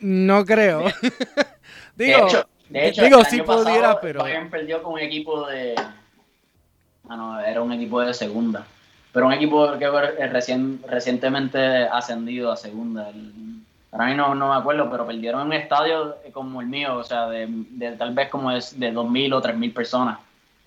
No 0.00 0.44
creo. 0.44 0.84
digo, 1.96 2.28
de 2.68 2.88
hecho, 2.88 3.02
digo 3.02 3.24
si 3.24 3.42
pudiera, 3.42 4.00
pero... 4.00 4.20
Bayern 4.20 4.50
perdió 4.50 4.82
con 4.82 4.94
un 4.94 5.00
equipo 5.00 5.46
de 5.46 5.74
Ah, 7.08 7.16
no, 7.16 7.40
era 7.40 7.62
un 7.62 7.72
equipo 7.72 8.00
de 8.00 8.12
segunda. 8.14 8.66
Pero 9.12 9.26
un 9.26 9.32
equipo 9.32 9.78
que 9.78 9.88
recientemente 10.86 11.58
ascendido 11.58 12.52
a 12.52 12.56
segunda. 12.56 13.10
para 13.90 14.06
mí 14.06 14.14
no, 14.14 14.34
no, 14.34 14.50
me 14.50 14.56
acuerdo, 14.56 14.90
pero 14.90 15.06
perdieron 15.06 15.42
en 15.42 15.46
un 15.46 15.52
estadio 15.54 16.16
como 16.32 16.60
el 16.60 16.66
mío, 16.66 16.96
o 16.96 17.04
sea, 17.04 17.28
de, 17.28 17.48
tal 17.96 18.14
vez 18.14 18.28
como 18.28 18.50
es 18.50 18.78
de 18.78 18.92
2.000 18.92 19.34
o 19.34 19.42
3.000 19.42 19.72
personas. 19.72 20.18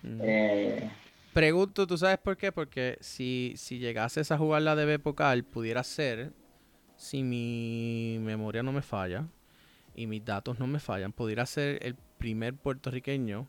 Eh, 0.03 0.89
Pregunto, 1.33 1.85
¿tú 1.85 1.97
sabes 1.97 2.17
por 2.17 2.37
qué? 2.37 2.51
Porque 2.51 2.97
si, 3.01 3.53
si 3.55 3.77
llegases 3.77 4.31
a 4.31 4.37
jugar 4.37 4.63
la 4.63 4.75
DB 4.75 4.99
Pokal, 4.99 5.43
pudiera 5.43 5.83
ser, 5.83 6.31
si 6.95 7.21
mi 7.21 8.17
memoria 8.19 8.63
no 8.63 8.71
me 8.71 8.81
falla 8.81 9.25
y 9.99 10.07
mis 10.07 10.23
datos 10.23 10.59
no 10.59 10.65
me 10.65 10.79
fallan, 10.79 11.11
pudiera 11.11 11.45
ser 11.45 11.85
el 11.85 11.93
primer 12.17 12.53
puertorriqueño 12.53 13.47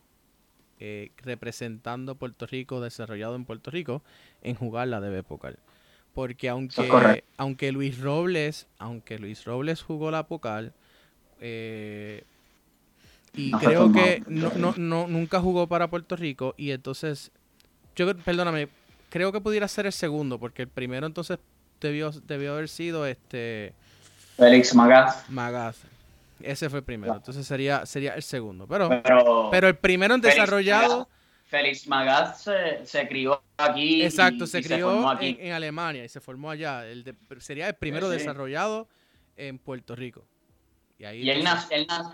eh, 0.80 1.12
representando 1.18 2.16
Puerto 2.16 2.44
Rico, 2.44 2.80
desarrollado 2.80 3.36
en 3.36 3.44
Puerto 3.44 3.70
Rico, 3.70 4.02
en 4.42 4.56
jugar 4.56 4.88
la 4.88 5.00
DB 5.00 5.22
Pokal. 5.22 5.60
Porque 6.12 6.48
aunque, 6.48 7.22
aunque 7.36 7.70
Luis 7.70 8.00
Robles, 8.00 8.66
aunque 8.78 9.20
Luis 9.20 9.44
Robles 9.44 9.80
jugó 9.80 10.10
la 10.10 10.26
Pokal, 10.26 10.72
eh, 11.40 12.24
y 13.32 13.52
creo 13.52 13.92
que 13.92 14.24
no, 14.26 14.50
no, 14.56 14.74
no, 14.76 15.06
nunca 15.06 15.38
jugó 15.38 15.68
para 15.68 15.88
Puerto 15.88 16.16
Rico, 16.16 16.56
y 16.56 16.72
entonces, 16.72 17.30
yo 17.94 18.12
perdóname, 18.16 18.68
creo 19.08 19.30
que 19.30 19.40
pudiera 19.40 19.68
ser 19.68 19.86
el 19.86 19.92
segundo, 19.92 20.40
porque 20.40 20.62
el 20.62 20.68
primero 20.68 21.06
entonces 21.06 21.38
debió, 21.80 22.10
debió 22.10 22.54
haber 22.54 22.68
sido 22.68 23.06
este 23.06 23.72
Félix 24.36 24.74
Magaz. 24.74 25.30
Magaz. 25.30 25.76
Ese 26.42 26.70
fue 26.70 26.80
el 26.80 26.84
primero. 26.84 27.14
Entonces 27.14 27.46
sería, 27.46 27.86
sería 27.86 28.14
el 28.14 28.22
segundo. 28.22 28.66
Pero, 28.66 29.02
pero, 29.50 29.68
el 29.68 29.76
primero 29.76 30.14
en 30.14 30.20
desarrollado. 30.20 31.08
Félix 31.46 31.88
Magaz 31.88 32.44
se, 32.84 33.08
crió 33.08 33.42
aquí. 33.56 34.04
Exacto, 34.04 34.46
se 34.46 34.62
crió 34.62 35.18
En, 35.20 35.52
Alemania 35.52 36.04
y 36.04 36.08
se 36.08 36.20
formó 36.20 36.50
allá. 36.50 36.86
El 36.86 37.16
sería 37.38 37.68
el 37.68 37.74
primero 37.74 38.08
desarrollado 38.08 38.88
en 39.36 39.58
Puerto 39.58 39.96
Rico. 39.96 40.24
Y, 40.98 41.04
ahí 41.04 41.30
él, 41.30 41.44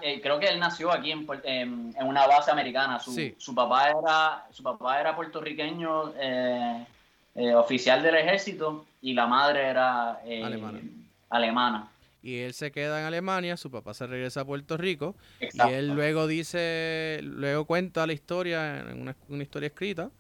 eh, 0.02 0.20
creo 0.22 0.38
que 0.38 0.46
él 0.46 0.60
nació 0.60 0.92
aquí 0.92 1.10
en, 1.10 1.26
en, 1.44 2.06
una 2.06 2.26
base 2.26 2.50
americana. 2.50 3.00
Su, 3.00 3.34
su, 3.36 3.54
papá 3.54 3.90
era, 3.90 4.46
su 4.52 4.62
papá 4.62 5.00
era 5.00 5.14
puertorriqueño, 5.14 6.14
eh, 6.16 6.86
eh, 7.34 7.54
oficial 7.54 8.02
del 8.02 8.14
ejército, 8.14 8.86
y 9.02 9.12
la 9.12 9.26
madre 9.26 9.66
era 9.66 10.20
alemana 11.28 11.88
y 12.26 12.40
él 12.40 12.54
se 12.54 12.72
queda 12.72 12.98
en 12.98 13.06
Alemania, 13.06 13.56
su 13.56 13.70
papá 13.70 13.94
se 13.94 14.04
regresa 14.04 14.40
a 14.40 14.44
Puerto 14.44 14.76
Rico 14.76 15.14
y 15.40 15.60
él 15.70 15.94
luego 15.94 16.26
dice, 16.26 17.20
luego 17.22 17.66
cuenta 17.66 18.04
la 18.04 18.14
historia 18.14 18.80
en 18.80 19.00
una, 19.28 19.42
historia 19.44 19.68
escrita, 19.68 20.10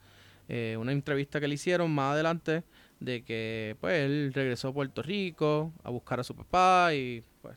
eh, 0.48 0.76
una 0.78 0.92
entrevista 0.92 1.40
que 1.40 1.48
le 1.48 1.56
hicieron 1.56 1.90
más 1.90 2.12
adelante 2.12 2.62
de 3.00 3.24
que 3.24 3.76
pues 3.80 4.04
él 4.04 4.30
regresó 4.32 4.68
a 4.68 4.72
Puerto 4.72 5.02
Rico 5.02 5.72
a 5.82 5.90
buscar 5.90 6.20
a 6.20 6.22
su 6.22 6.36
papá 6.36 6.94
y 6.94 7.24
pues 7.42 7.56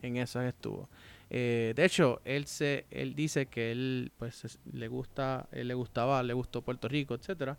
en 0.00 0.16
eso 0.16 0.40
estuvo. 0.40 0.88
Eh, 1.28 1.74
de 1.76 1.84
hecho, 1.84 2.22
él 2.24 2.46
se, 2.46 2.86
él 2.90 3.14
dice 3.14 3.44
que 3.44 3.72
él 3.72 4.10
pues 4.16 4.58
le 4.72 4.88
gusta, 4.88 5.50
él 5.52 5.68
le 5.68 5.74
gustaba, 5.74 6.22
le 6.22 6.32
gustó 6.32 6.62
Puerto 6.62 6.88
Rico, 6.88 7.14
etcétera 7.14 7.58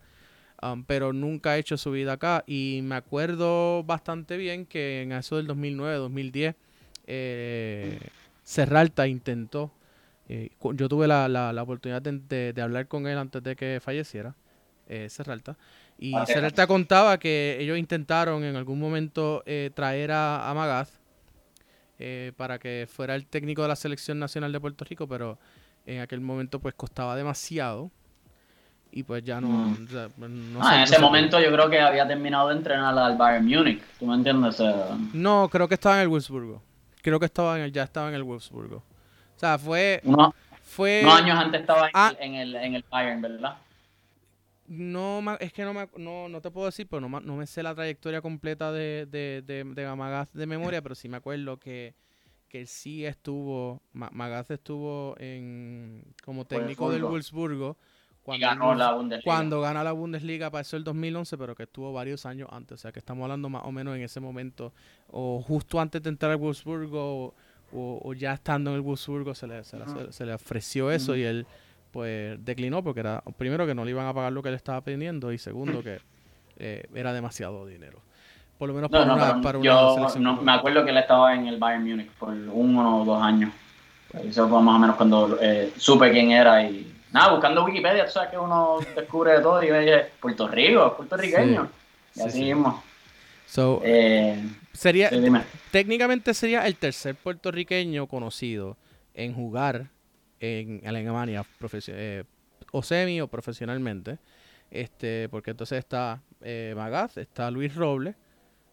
Um, 0.62 0.84
pero 0.84 1.13
nunca 1.13 1.52
ha 1.52 1.58
hecho 1.58 1.78
su 1.78 1.91
vida 1.91 2.13
acá. 2.13 2.43
Y 2.48 2.82
me 2.84 2.96
acuerdo 2.96 3.84
bastante 3.84 4.38
bien 4.38 4.65
que 4.65 5.04
en 5.04 5.12
eso 5.12 5.38
del 5.38 5.48
2009, 5.48 5.96
2010, 5.98 6.56
eh, 7.06 8.00
Serralta 8.43 9.08
intentó. 9.08 9.72
Eh, 10.30 10.50
yo 10.74 10.89
tuve 10.89 11.08
la, 11.08 11.30
la, 11.30 11.63
oportunidad 11.63 12.02
de, 12.02 12.54
de, 12.54 12.62
hablar 12.62 12.88
con 12.88 13.08
él 13.08 13.17
antes 13.17 13.41
de 13.43 13.56
que 13.56 13.80
falleciera, 13.82 14.36
eh, 14.88 15.08
Serralta. 15.10 15.58
Y 16.00 16.13
Serralta 16.26 16.67
contaba 16.67 17.17
que 17.17 17.58
ellos 17.60 17.78
intentaron 17.78 18.43
en 18.43 18.56
algún 18.56 18.80
momento 18.80 19.43
eh, 19.46 19.72
traer 19.74 20.12
a, 20.12 20.50
a 20.50 20.54
Magaz 20.54 21.00
para 22.36 22.60
que 22.60 22.88
fuera 22.88 23.15
el 23.15 23.26
técnico 23.26 23.63
de 23.63 23.70
la 23.70 23.76
selección 23.76 24.20
nacional 24.20 24.52
de 24.52 24.60
Puerto 24.60 24.86
Rico, 24.86 25.08
pero 25.08 25.39
en 25.88 26.00
aquel 26.00 26.22
momento 26.22 26.60
pues 26.60 26.76
costaba 26.76 27.15
demasiado 27.15 27.89
y 28.97 29.03
pues 29.03 29.23
ya 29.23 29.39
no... 29.39 29.47
Mm. 29.47 29.86
Pues, 29.86 30.31
ah, 30.60 30.77
en 30.77 30.81
ese 30.81 30.97
momento 30.97 31.39
yo 31.39 31.51
creo 31.51 31.69
que 31.69 31.79
había 31.79 32.07
terminado 32.07 32.49
de 32.49 32.55
entrenar 32.55 32.97
al 32.97 33.15
Bayern 33.15 33.45
Múnich, 33.45 33.79
¿tú 33.99 34.07
me 34.07 34.15
entiendes? 34.15 34.60
no, 35.13 35.47
creo 35.51 35.67
que 35.67 35.75
estaba 35.75 35.97
en 35.97 36.01
el 36.01 36.07
Wolfsburgo. 36.07 36.63
Creo 37.03 37.19
que 37.19 37.27
estaba 37.27 37.57
en 37.60 37.65
el, 37.65 37.71
ya 37.71 37.83
estaba 37.83 38.10
en 38.10 38.15
el 38.15 38.23
Wolfsburgo. 38.23 38.77
O 38.77 39.39
sea, 39.39 39.60
fue... 39.60 40.01
fue 40.63 41.01
unos 41.03 41.21
años 41.21 41.38
antes 41.38 41.62
estaba 41.62 41.91
ah. 41.93 42.12
en, 42.19 42.33
el, 42.33 42.55
en 42.55 42.73
el 42.73 42.83
Bayern, 42.89 43.21
¿verdad? 43.21 43.57
No, 44.65 45.21
es 45.39 45.53
que 45.53 45.63
no, 45.63 45.75
me, 45.75 45.88
no, 45.97 46.27
no 46.27 46.41
te 46.41 46.49
puedo 46.49 46.65
decir, 46.65 46.88
pero 46.89 47.07
no, 47.07 47.19
no 47.19 47.36
me 47.36 47.45
sé 47.45 47.62
la 47.62 47.75
trayectoria 47.75 48.21
completa 48.21 48.71
de, 48.71 49.05
de, 49.05 49.43
de, 49.45 49.63
de 49.63 50.25
de 50.33 50.45
memoria, 50.47 50.81
pero 50.81 50.95
sí 50.95 51.07
me 51.07 51.17
acuerdo 51.17 51.57
que, 51.57 51.93
que 52.49 52.65
sí 52.65 53.05
estuvo, 53.05 53.79
Magaz 53.93 54.49
estuvo 54.49 55.13
en, 55.19 56.03
como 56.23 56.45
técnico 56.45 56.89
del 56.89 57.03
Wolfsburgo 57.03 57.77
cuando, 58.27 58.45
ganó 58.45 58.75
la 58.75 58.91
Bundesliga. 58.91 59.23
Cuando 59.23 59.61
gana 59.61 59.83
la 59.85 59.91
Bundesliga 59.93 60.51
pasó 60.51 60.75
el 60.75 60.83
2011, 60.83 61.37
pero 61.37 61.55
que 61.55 61.63
estuvo 61.63 61.93
varios 61.93 62.25
años 62.25 62.49
antes. 62.51 62.73
O 62.73 62.77
sea, 62.77 62.91
que 62.91 62.99
estamos 62.99 63.23
hablando 63.23 63.47
más 63.47 63.63
o 63.63 63.71
menos 63.71 63.95
en 63.95 64.01
ese 64.01 64.19
momento, 64.19 64.73
o 65.09 65.41
justo 65.41 65.79
antes 65.79 66.03
de 66.03 66.09
entrar 66.09 66.33
al 66.33 66.37
Wolfsburgo, 66.37 67.33
o, 67.71 68.13
ya 68.15 68.33
estando 68.33 68.71
en 68.71 68.75
el 68.75 68.81
Wolfsburgo, 68.81 69.33
se 69.33 69.47
le, 69.47 69.63
se, 69.63 70.25
le, 70.25 70.33
ofreció 70.33 70.91
eso 70.91 71.15
y 71.15 71.23
él 71.23 71.47
pues 71.91 72.37
declinó 72.43 72.83
porque 72.83 72.99
era, 72.99 73.23
primero, 73.37 73.65
que 73.65 73.73
no 73.73 73.85
le 73.85 73.91
iban 73.91 74.05
a 74.05 74.13
pagar 74.13 74.33
lo 74.33 74.43
que 74.43 74.49
él 74.49 74.55
estaba 74.55 74.81
pidiendo 74.81 75.31
y 75.31 75.37
segundo, 75.37 75.81
que 75.81 76.01
eh, 76.57 76.83
era 76.93 77.13
demasiado 77.13 77.65
dinero. 77.65 78.01
Por 78.57 78.67
lo 78.67 78.75
menos 78.75 78.89
para, 78.91 79.13
una, 79.13 79.41
para 79.41 79.61
yo 79.61 79.95
selección. 79.95 80.43
me 80.43 80.51
acuerdo 80.51 80.83
que 80.83 80.91
él 80.91 80.97
estaba 80.97 81.33
en 81.33 81.47
el 81.47 81.57
Bayern 81.57 81.87
Múnich 81.87 82.09
por 82.11 82.33
uno 82.33 83.03
o 83.03 83.05
dos 83.05 83.23
años. 83.23 83.51
Eso 84.21 84.49
fue 84.49 84.61
más 84.61 84.75
o 84.75 84.79
menos 84.79 84.97
cuando 84.97 85.37
eh, 85.41 85.71
supe 85.77 86.11
quién 86.11 86.31
era 86.31 86.61
y 86.63 86.96
nada, 87.12 87.32
buscando 87.32 87.63
Wikipedia, 87.65 88.06
tú 88.06 88.12
sabes 88.12 88.30
que 88.30 88.38
uno 88.38 88.80
descubre 88.96 89.34
de 89.34 89.41
todo 89.41 89.63
y 89.63 89.70
ve 89.70 90.12
Puerto 90.20 90.48
Rico, 90.48 90.96
puertorriqueño. 90.96 91.70
y 92.15 92.22
así 92.22 92.41
mismo. 92.43 92.84
Eh, 93.84 94.43
sería, 94.74 95.10
técnicamente 95.72 96.34
sería 96.34 96.67
el 96.67 96.76
tercer 96.76 97.15
puertorriqueño 97.15 98.08
conocido 98.08 98.78
en 99.13 99.34
jugar 99.34 99.88
en 100.39 100.82
Alemania 100.86 101.46
eh, 101.88 102.24
o 102.72 102.84
semi 102.84 103.22
o 103.22 103.28
profesionalmente. 103.28 104.20
Este, 104.70 105.30
porque 105.30 105.52
entonces 105.52 105.80
está 105.80 106.22
eh, 106.41 106.74
Magaz, 106.76 107.17
está 107.17 107.50
Luis 107.50 107.74
Robles, 107.74 108.15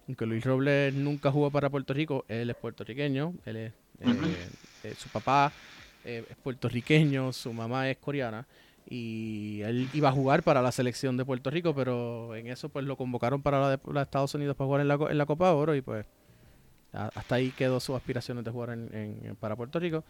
aunque 0.09 0.27
Luis 0.27 0.45
Robles 0.45 0.93
nunca 0.93 1.31
jugó 1.31 1.51
para 1.51 1.71
Puerto 1.71 1.95
Rico, 1.95 2.25
él 2.29 2.51
es 2.51 2.57
puertorriqueño, 2.57 3.35
él 3.47 3.57
es, 3.57 3.73
eh, 4.01 4.95
su 4.99 5.09
papá 5.09 5.53
eh, 6.05 6.25
es 6.29 6.37
puertorriqueño, 6.37 7.33
su 7.33 7.53
mamá 7.53 7.89
es 7.91 7.97
coreana 7.99 8.47
y 8.89 9.63
él 9.63 9.89
iba 9.95 10.11
a 10.11 10.13
jugar 10.13 10.43
para 10.43 10.61
la 10.61 10.71
selección 10.71 11.17
de 11.17 11.25
Puerto 11.25 11.51
Rico, 11.51 11.75
pero 11.75 12.35
en 12.35 12.49
eso 12.49 12.69
pues 12.69 12.85
lo 12.85 12.97
convocaron 12.97 13.41
para 13.41 13.61
la 13.61 13.71
de, 13.71 14.03
Estados 14.03 14.35
Unidos 14.35 14.57
para 14.57 14.67
jugar 14.67 14.81
en 14.83 14.89
la, 14.89 14.99
en 15.11 15.19
la 15.19 15.27
Copa 15.27 15.49
de 15.49 15.55
Oro 15.55 15.75
y 15.75 15.81
pues 15.81 16.07
hasta 16.93 17.35
ahí 17.35 17.51
quedó 17.51 17.81
sus 17.81 17.97
aspiraciones 17.97 18.45
de 18.45 18.51
jugar 18.51 18.71
en, 18.71 19.37
para 19.41 19.57
Puerto 19.57 19.81
Rico. 19.81 20.05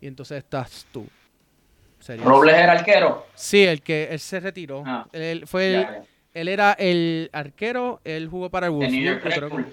Y 0.00 0.06
entonces 0.06 0.38
estás 0.38 0.86
tú. 0.92 1.06
¿Robles 2.22 2.54
era 2.54 2.72
arquero? 2.72 3.26
Sí, 3.34 3.64
el 3.64 3.80
que 3.80 4.08
él 4.10 4.20
se 4.20 4.40
retiró. 4.40 4.82
Ah, 4.84 5.06
él 5.12 5.46
fue 5.46 6.02
Él 6.34 6.48
era 6.48 6.72
el 6.72 7.30
arquero, 7.32 8.00
él 8.04 8.28
jugó 8.28 8.50
para 8.50 8.66
el 8.66 8.72
Wolfsburg. 8.72 9.66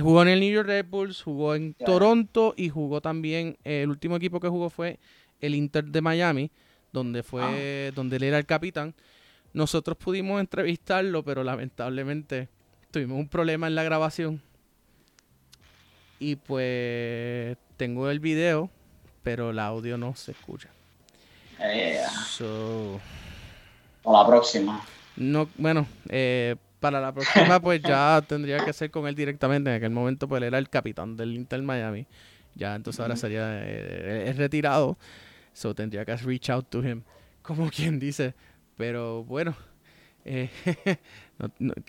Jugó 0.00 0.22
en 0.22 0.28
el 0.28 0.40
New 0.40 0.52
York 0.52 0.68
Red 0.68 0.86
Bulls, 0.88 1.22
jugó 1.22 1.54
en 1.54 1.74
Toronto 1.74 2.54
y 2.56 2.70
jugó 2.70 3.00
también, 3.00 3.58
el 3.64 3.90
último 3.90 4.16
equipo 4.16 4.40
que 4.40 4.48
jugó 4.48 4.70
fue 4.70 4.98
el 5.40 5.54
Inter 5.54 5.84
de 5.84 6.00
Miami, 6.00 6.50
donde 6.92 7.22
fue, 7.22 7.42
ah. 7.42 7.92
donde 7.94 8.16
él 8.16 8.22
era 8.22 8.38
el 8.38 8.46
capitán. 8.46 8.94
Nosotros 9.52 9.96
pudimos 9.96 10.40
entrevistarlo, 10.40 11.22
pero 11.22 11.44
lamentablemente 11.44 12.48
tuvimos 12.90 13.18
un 13.18 13.28
problema 13.28 13.66
en 13.66 13.74
la 13.74 13.82
grabación. 13.82 14.42
Y 16.18 16.36
pues 16.36 17.56
tengo 17.76 18.10
el 18.10 18.20
video, 18.20 18.70
pero 19.22 19.50
el 19.50 19.58
audio 19.58 19.98
no 19.98 20.14
se 20.14 20.32
escucha. 20.32 20.70
o 24.02 24.12
la 24.12 24.26
próxima. 24.26 24.82
No, 25.16 25.48
bueno, 25.56 25.86
eh, 26.08 26.56
para 26.86 27.00
la 27.00 27.12
próxima 27.12 27.60
pues 27.60 27.82
ya 27.82 28.22
tendría 28.26 28.64
que 28.64 28.72
ser 28.72 28.90
con 28.90 29.08
él 29.08 29.14
directamente. 29.14 29.70
En 29.70 29.76
aquel 29.76 29.90
momento 29.90 30.28
pues 30.28 30.40
él 30.40 30.44
era 30.44 30.58
el 30.58 30.68
capitán 30.68 31.16
del 31.16 31.34
Inter 31.34 31.60
Miami. 31.62 32.06
Ya 32.54 32.74
entonces 32.76 33.00
ahora 33.00 33.16
sería 33.16 33.60
eh, 33.64 34.28
es 34.28 34.36
retirado. 34.36 34.96
So 35.52 35.74
tendría 35.74 36.04
que 36.04 36.16
reach 36.16 36.50
out 36.50 36.68
to 36.68 36.86
him. 36.86 37.02
Como 37.42 37.70
quien 37.76 37.98
dice. 37.98 38.34
Pero 38.76 39.24
bueno. 39.24 39.56
Eh, 40.24 40.48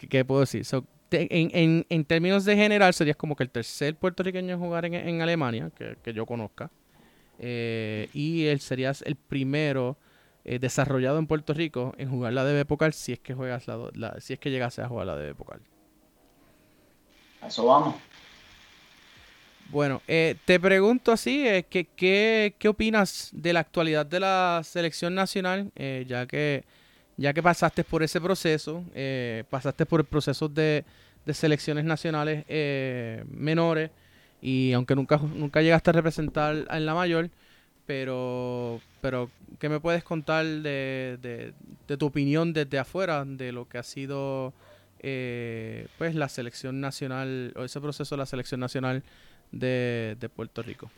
¿Qué 0.10 0.26
puedo 0.26 0.42
decir? 0.42 0.66
en, 1.12 1.86
en, 1.90 2.06
términos 2.06 2.44
de 2.44 2.56
general 2.56 2.94
sería 2.94 3.14
como 3.14 3.36
que 3.36 3.44
el 3.44 3.50
tercer 3.50 3.96
puertorriqueño 3.96 4.54
en 4.54 4.60
jugar 4.60 4.86
en, 4.86 5.22
Alemania, 5.22 5.72
que, 6.04 6.14
yo 6.14 6.26
conozca. 6.26 6.70
y 7.40 8.46
él 8.46 8.60
sería 8.60 8.92
el 9.06 9.16
primero 9.16 9.98
eh, 10.48 10.60
desarrollado 10.60 11.20
en 11.20 11.28
Puerto 11.28 11.54
Rico 11.54 11.94
en 11.98 12.10
jugar 12.10 12.32
la 12.32 12.46
DB 12.46 12.66
Pokal 12.66 12.94
si 12.94 13.12
es 13.12 13.20
que 13.20 13.34
juegas 13.34 13.66
la, 13.68 14.16
si 14.22 14.32
es 14.32 14.40
que 14.40 14.50
llegase 14.50 14.82
a 14.82 14.88
jugar 14.88 15.06
la 15.06 15.18
DB 15.18 15.36
Pokal. 15.36 15.60
eso 17.46 17.66
vamos. 17.66 17.96
Bueno, 19.70 20.02
eh, 20.08 20.36
te 20.46 20.58
pregunto 20.58 21.12
así, 21.12 21.46
eh, 21.46 21.66
que, 21.70 21.84
¿qué, 21.84 22.56
¿qué 22.58 22.70
opinas 22.70 23.30
de 23.34 23.52
la 23.52 23.60
actualidad 23.60 24.06
de 24.06 24.22
la 24.22 24.62
selección 24.64 25.14
nacional? 25.14 25.70
ya 25.76 26.26
que 26.26 26.64
ya 27.18 27.34
que 27.34 27.44
pasaste 27.44 27.84
por 27.84 28.02
ese 28.02 28.22
proceso, 28.22 28.86
pasaste 29.50 29.86
por 29.86 30.00
el 30.00 30.06
proceso 30.06 30.48
de, 30.48 30.86
de 31.26 31.34
selecciones 31.34 31.84
nacionales 31.84 32.46
menores 33.28 33.92
y 34.42 34.72
aunque 34.72 34.96
nunca, 34.96 35.18
nunca 35.18 35.62
llegaste 35.62 35.90
a 35.90 35.94
representar 35.94 36.66
en 36.70 36.86
la 36.86 36.94
mayor, 36.94 37.30
pero, 37.88 38.82
pero 39.02 39.32
¿qué 39.58 39.70
me 39.70 39.80
puedes 39.80 40.04
contar 40.04 40.46
de, 40.46 41.54
tu 41.98 42.06
opinión 42.06 42.54
desde 42.54 42.78
afuera 42.78 43.24
de 43.26 43.52
lo 43.52 43.68
que 43.68 43.80
ha 43.80 43.84
sido 43.84 44.54
eh, 45.00 45.88
pues 45.98 46.14
la 46.14 46.30
selección 46.30 46.82
nacional 46.82 47.54
o 47.56 47.64
ese 47.64 47.80
proceso 47.80 48.16
de 48.16 48.20
la 48.20 48.26
selección 48.26 48.60
nacional 48.60 49.02
de, 49.52 50.30
Puerto 50.36 50.62
Rico? 50.62 50.92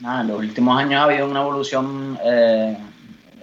en 0.00 0.28
los 0.28 0.38
últimos 0.38 0.78
años 0.78 1.00
ha 1.00 1.04
habido 1.04 1.28
una 1.28 1.40
evolución 1.40 2.18
eh, 2.24 2.76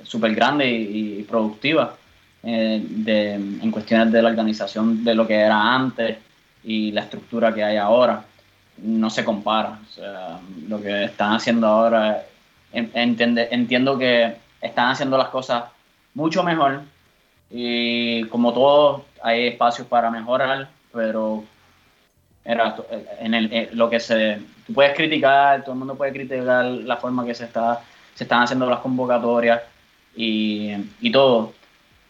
súper 0.03 0.33
grande 0.33 0.69
y, 0.69 1.23
productiva 1.23 1.95
eh, 2.43 2.83
de, 2.87 3.33
en 3.33 3.71
cuestiones 3.71 4.11
de 4.11 4.21
la 4.21 4.29
organización 4.29 5.03
de 5.03 5.15
lo 5.15 5.27
que 5.27 5.35
era 5.35 5.75
antes 5.75 6.17
y 6.63 6.91
la 6.91 7.01
estructura 7.01 7.53
que 7.53 7.63
hay 7.63 7.77
ahora 7.77 8.23
no 8.77 9.09
se 9.09 9.23
compara. 9.23 9.79
O 9.89 9.93
sea, 9.93 10.39
lo 10.67 10.81
que 10.81 11.05
están 11.05 11.33
haciendo 11.33 11.67
ahora, 11.67 12.23
entiendo 12.71 13.97
que 13.97 14.35
están 14.61 14.89
haciendo 14.89 15.17
las 15.17 15.29
cosas 15.29 15.65
mucho 16.13 16.43
mejor 16.43 16.81
y 17.49 18.23
como 18.25 18.53
todo 18.53 19.05
hay 19.21 19.47
espacios 19.47 19.87
para 19.87 20.11
mejorar, 20.11 20.67
pero 20.91 21.43
era 22.43 22.75
en 23.19 23.33
el, 23.33 23.69
lo 23.73 23.89
que 23.89 23.99
se 23.99 24.41
tú 24.65 24.73
puedes 24.73 24.95
criticar, 24.95 25.61
todo 25.63 25.73
el 25.73 25.79
mundo 25.79 25.95
puede 25.95 26.11
criticar 26.13 26.65
la 26.65 26.97
forma 26.97 27.25
que 27.25 27.35
se 27.35 27.45
está 27.45 27.81
se 28.15 28.23
están 28.23 28.41
haciendo 28.41 28.67
las 28.67 28.79
convocatorias 28.79 29.61
y, 30.15 30.71
y 31.01 31.11
todo, 31.11 31.53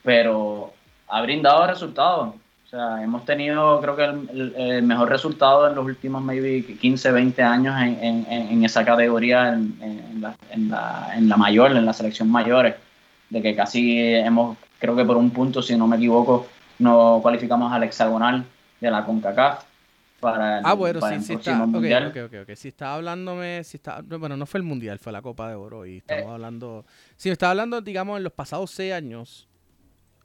pero 0.03 0.73
ha 1.09 1.21
brindado 1.21 1.67
resultados. 1.67 2.33
O 2.67 2.69
sea, 2.69 3.01
hemos 3.01 3.23
tenido, 3.23 3.79
creo 3.79 3.95
que 3.95 4.03
el, 4.03 4.83
mejor 4.83 5.07
resultado 5.07 5.69
en 5.69 5.75
los 5.75 5.85
últimos 5.85 6.21
maybe 6.21 6.65
15, 6.65 7.13
20 7.13 7.41
años 7.41 7.81
en, 7.81 8.27
en, 8.29 8.65
esa 8.65 8.83
categoría, 8.83 9.53
en, 9.53 10.19
la, 10.19 10.35
la, 10.57 11.13
en, 11.15 11.29
la, 11.29 11.37
mayor, 11.37 11.71
en 11.71 11.85
la 11.85 11.93
selección 11.93 12.29
mayores, 12.29 12.75
de 13.29 13.41
que 13.41 13.55
casi 13.55 13.97
hemos, 13.97 14.57
creo 14.79 14.97
que 14.97 15.05
por 15.05 15.15
un 15.15 15.29
punto, 15.29 15.61
si 15.61 15.77
no 15.77 15.87
me 15.87 15.95
equivoco, 15.95 16.45
no 16.79 17.19
cualificamos 17.21 17.71
al 17.71 17.83
hexagonal 17.83 18.43
de 18.81 18.91
la 18.91 19.05
CONCACAF 19.05 19.63
para 20.19 20.59
el, 20.59 20.65
ah, 20.65 20.73
bueno, 20.73 20.99
sí, 20.99 21.21
sí 21.21 21.33
está, 21.35 21.65
mundial. 21.65 22.07
Okay, 22.07 22.23
okay, 22.23 22.39
okay, 22.39 22.55
Si 22.57 22.67
está 22.67 22.95
hablándome, 22.95 23.63
si 23.63 23.77
está, 23.77 24.01
bueno, 24.01 24.35
no 24.35 24.45
fue 24.45 24.57
el 24.57 24.65
mundial, 24.65 24.99
fue 24.99 25.13
la 25.13 25.21
Copa 25.21 25.47
de 25.47 25.55
Oro 25.55 25.85
y 25.85 25.99
estamos 25.99 26.25
eh. 26.25 26.33
hablando, 26.33 26.85
si 27.15 27.29
me 27.29 27.33
está 27.33 27.49
hablando, 27.49 27.79
digamos, 27.79 28.17
en 28.17 28.25
los 28.25 28.33
pasados 28.33 28.71
seis 28.71 28.91
años, 28.91 29.47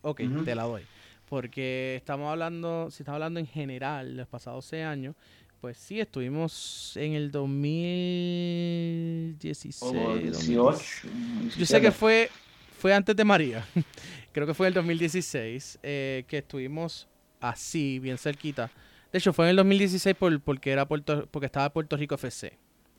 ok, 0.02 0.22
te 0.44 0.56
la 0.56 0.64
doy 0.64 0.82
porque 1.32 1.96
estamos 1.96 2.30
hablando, 2.30 2.90
si 2.90 3.04
estamos 3.04 3.16
hablando 3.16 3.40
en 3.40 3.46
general, 3.46 4.18
los 4.18 4.28
pasados 4.28 4.66
seis 4.66 4.84
años, 4.84 5.16
pues 5.62 5.78
sí, 5.78 5.98
estuvimos 5.98 6.92
en 6.94 7.14
el 7.14 7.30
2016. 7.30 9.80
2018. 9.80 10.84
Yo 11.56 11.64
sé 11.64 11.80
que 11.80 11.90
fue, 11.90 12.28
fue 12.78 12.92
antes 12.92 13.16
de 13.16 13.24
María. 13.24 13.66
Creo 14.32 14.46
que 14.46 14.52
fue 14.52 14.66
en 14.66 14.72
el 14.72 14.74
2016 14.74 15.78
eh, 15.82 16.24
que 16.28 16.36
estuvimos 16.36 17.08
así, 17.40 17.98
bien 17.98 18.18
cerquita. 18.18 18.70
De 19.10 19.18
hecho, 19.18 19.32
fue 19.32 19.46
en 19.46 19.52
el 19.52 19.56
2016 19.56 20.14
por, 20.14 20.38
porque, 20.38 20.70
era 20.70 20.86
Puerto, 20.86 21.26
porque 21.30 21.46
estaba 21.46 21.72
Puerto 21.72 21.96
Rico 21.96 22.16
FC. 22.16 22.58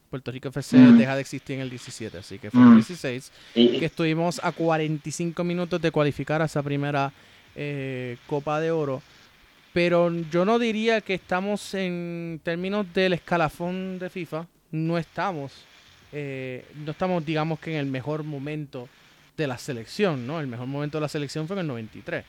Puerto 0.09 0.31
Rico 0.31 0.49
FC 0.49 0.75
deja 0.75 1.13
de 1.13 1.21
existir 1.21 1.57
en 1.57 1.61
el 1.61 1.69
17, 1.69 2.17
así 2.17 2.39
que 2.39 2.49
fue 2.49 2.61
en 2.61 2.69
el 2.69 2.75
16 2.77 3.31
que 3.53 3.85
estuvimos 3.85 4.43
a 4.43 4.51
45 4.51 5.43
minutos 5.43 5.79
de 5.79 5.91
cualificar 5.91 6.41
a 6.41 6.45
esa 6.45 6.63
primera 6.63 7.13
eh, 7.55 8.17
Copa 8.27 8.59
de 8.59 8.71
Oro. 8.71 9.01
Pero 9.73 10.11
yo 10.31 10.45
no 10.45 10.59
diría 10.59 11.01
que 11.01 11.15
estamos 11.15 11.73
en 11.73 12.39
términos 12.43 12.85
del 12.93 13.13
escalafón 13.13 13.97
de 13.97 14.09
FIFA, 14.09 14.45
no 14.71 14.97
estamos, 14.97 15.65
eh, 16.11 16.65
no 16.75 16.91
estamos 16.91 17.25
digamos 17.25 17.59
que 17.59 17.71
en 17.71 17.77
el 17.77 17.87
mejor 17.87 18.23
momento 18.23 18.87
de 19.35 19.47
la 19.47 19.57
selección, 19.57 20.27
¿no? 20.27 20.39
El 20.39 20.47
mejor 20.47 20.67
momento 20.67 20.97
de 20.97 21.01
la 21.01 21.07
selección 21.07 21.47
fue 21.47 21.55
en 21.55 21.61
el 21.61 21.67
93. 21.67 22.23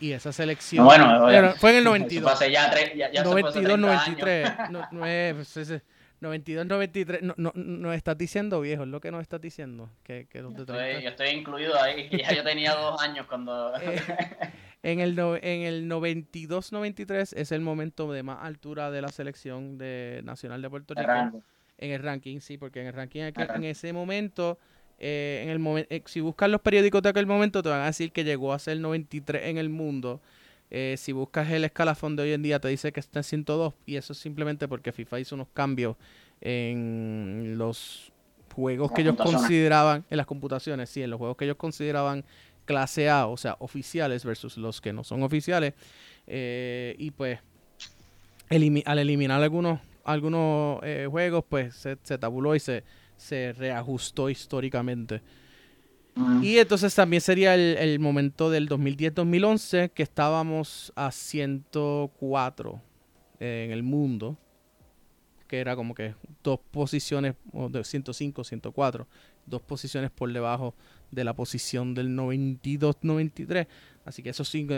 Y 0.00 0.12
esa 0.12 0.32
selección 0.32 0.84
bueno, 0.84 1.54
fue 1.58 1.70
en 1.70 1.76
el 1.76 1.84
92. 1.84 2.40
ya, 2.50 3.22
92, 3.22 3.78
93. 3.78 4.50
No, 4.70 4.86
no 4.90 5.06
es, 5.06 5.56
92, 6.20 6.66
93. 6.66 7.22
No, 7.22 7.34
no, 7.36 7.52
no 7.54 7.92
estás 7.92 8.16
diciendo 8.16 8.60
viejo, 8.60 8.84
es 8.84 8.88
lo 8.88 9.00
que 9.00 9.10
nos 9.10 9.22
estás 9.22 9.40
diciendo. 9.40 9.90
Que, 10.02 10.26
que 10.26 10.40
yo, 10.40 10.48
estoy, 10.50 11.02
yo, 11.02 11.08
estoy, 11.10 11.28
incluido 11.28 11.80
ahí. 11.80 12.08
Ya 12.12 12.34
yo 12.34 12.42
tenía 12.42 12.74
dos 12.74 13.00
años 13.02 13.26
cuando. 13.26 13.74
Eh, 13.76 14.00
en 14.82 15.00
el, 15.00 15.18
en 15.18 15.62
el 15.62 15.88
92, 15.88 16.72
93 16.72 17.32
es 17.32 17.52
el 17.52 17.60
momento 17.60 18.10
de 18.12 18.22
más 18.22 18.44
altura 18.44 18.90
de 18.90 19.02
la 19.02 19.08
selección 19.08 19.78
de 19.78 20.22
nacional 20.24 20.62
de 20.62 20.70
Puerto 20.70 20.94
Rico. 20.94 21.42
En 21.78 21.90
el 21.90 22.02
ranking, 22.02 22.40
sí, 22.40 22.56
porque 22.56 22.80
en 22.80 22.86
el 22.86 22.92
ranking 22.94 23.20
en 23.22 23.64
ese 23.64 23.92
momento. 23.92 24.58
Eh, 24.98 25.42
en 25.44 25.50
el 25.50 25.58
momento, 25.58 25.88
eh, 25.92 26.02
si 26.06 26.20
buscas 26.20 26.48
los 26.48 26.62
periódicos 26.62 27.02
de 27.02 27.10
aquel 27.10 27.26
momento, 27.26 27.62
te 27.62 27.68
van 27.68 27.82
a 27.82 27.86
decir 27.86 28.12
que 28.12 28.24
llegó 28.24 28.54
a 28.54 28.58
ser 28.58 28.80
93 28.80 29.44
en 29.44 29.58
el 29.58 29.68
mundo. 29.68 30.22
Eh, 30.70 30.96
si 30.98 31.12
buscas 31.12 31.50
el 31.50 31.64
escalafón 31.64 32.16
de 32.16 32.24
hoy 32.24 32.32
en 32.32 32.42
día, 32.42 32.58
te 32.58 32.68
dice 32.68 32.92
que 32.92 33.00
está 33.00 33.20
en 33.20 33.24
102 33.24 33.74
y 33.86 33.96
eso 33.96 34.12
es 34.12 34.18
simplemente 34.18 34.66
porque 34.66 34.92
FIFA 34.92 35.20
hizo 35.20 35.34
unos 35.36 35.48
cambios 35.54 35.96
en 36.40 37.54
los 37.56 38.12
juegos 38.54 38.90
que 38.92 39.02
ellos 39.02 39.16
consideraban, 39.16 40.04
en 40.10 40.16
las 40.16 40.26
computaciones, 40.26 40.90
sí, 40.90 41.02
en 41.02 41.10
los 41.10 41.18
juegos 41.18 41.36
que 41.36 41.44
ellos 41.44 41.56
consideraban 41.56 42.24
clase 42.64 43.08
A, 43.08 43.26
o 43.26 43.36
sea, 43.36 43.56
oficiales 43.60 44.24
versus 44.24 44.56
los 44.56 44.80
que 44.80 44.92
no 44.92 45.04
son 45.04 45.22
oficiales. 45.22 45.74
Eh, 46.26 46.96
y 46.98 47.10
pues, 47.12 47.38
al 48.48 48.98
eliminar 48.98 49.42
algunos, 49.42 49.80
algunos 50.04 50.80
eh, 50.82 51.06
juegos, 51.08 51.44
pues 51.48 51.74
se, 51.74 51.96
se, 52.02 52.18
tabuló 52.18 52.54
y 52.56 52.60
se, 52.60 52.82
se 53.16 53.52
reajustó 53.52 54.28
históricamente. 54.28 55.22
Y 56.40 56.58
entonces 56.58 56.94
también 56.94 57.20
sería 57.20 57.54
el, 57.54 57.98
momento 57.98 58.48
del 58.48 58.68
2010-2011 58.68 59.90
que 59.90 60.02
estábamos 60.02 60.92
a 60.96 61.12
104 61.12 62.80
en 63.38 63.70
el 63.70 63.82
mundo, 63.82 64.38
que 65.46 65.58
era 65.58 65.76
como 65.76 65.94
que 65.94 66.14
dos 66.42 66.58
posiciones, 66.70 67.34
o 67.52 67.68
de 67.68 67.84
105, 67.84 68.44
104, 68.44 69.06
dos 69.44 69.60
posiciones 69.60 70.10
por 70.10 70.32
debajo 70.32 70.74
de 71.10 71.22
la 71.22 71.34
posición 71.34 71.94
del 71.94 72.16
92-93. 72.16 73.66
Así 74.06 74.22
que 74.22 74.30
esos, 74.30 74.48
cinco, 74.48 74.76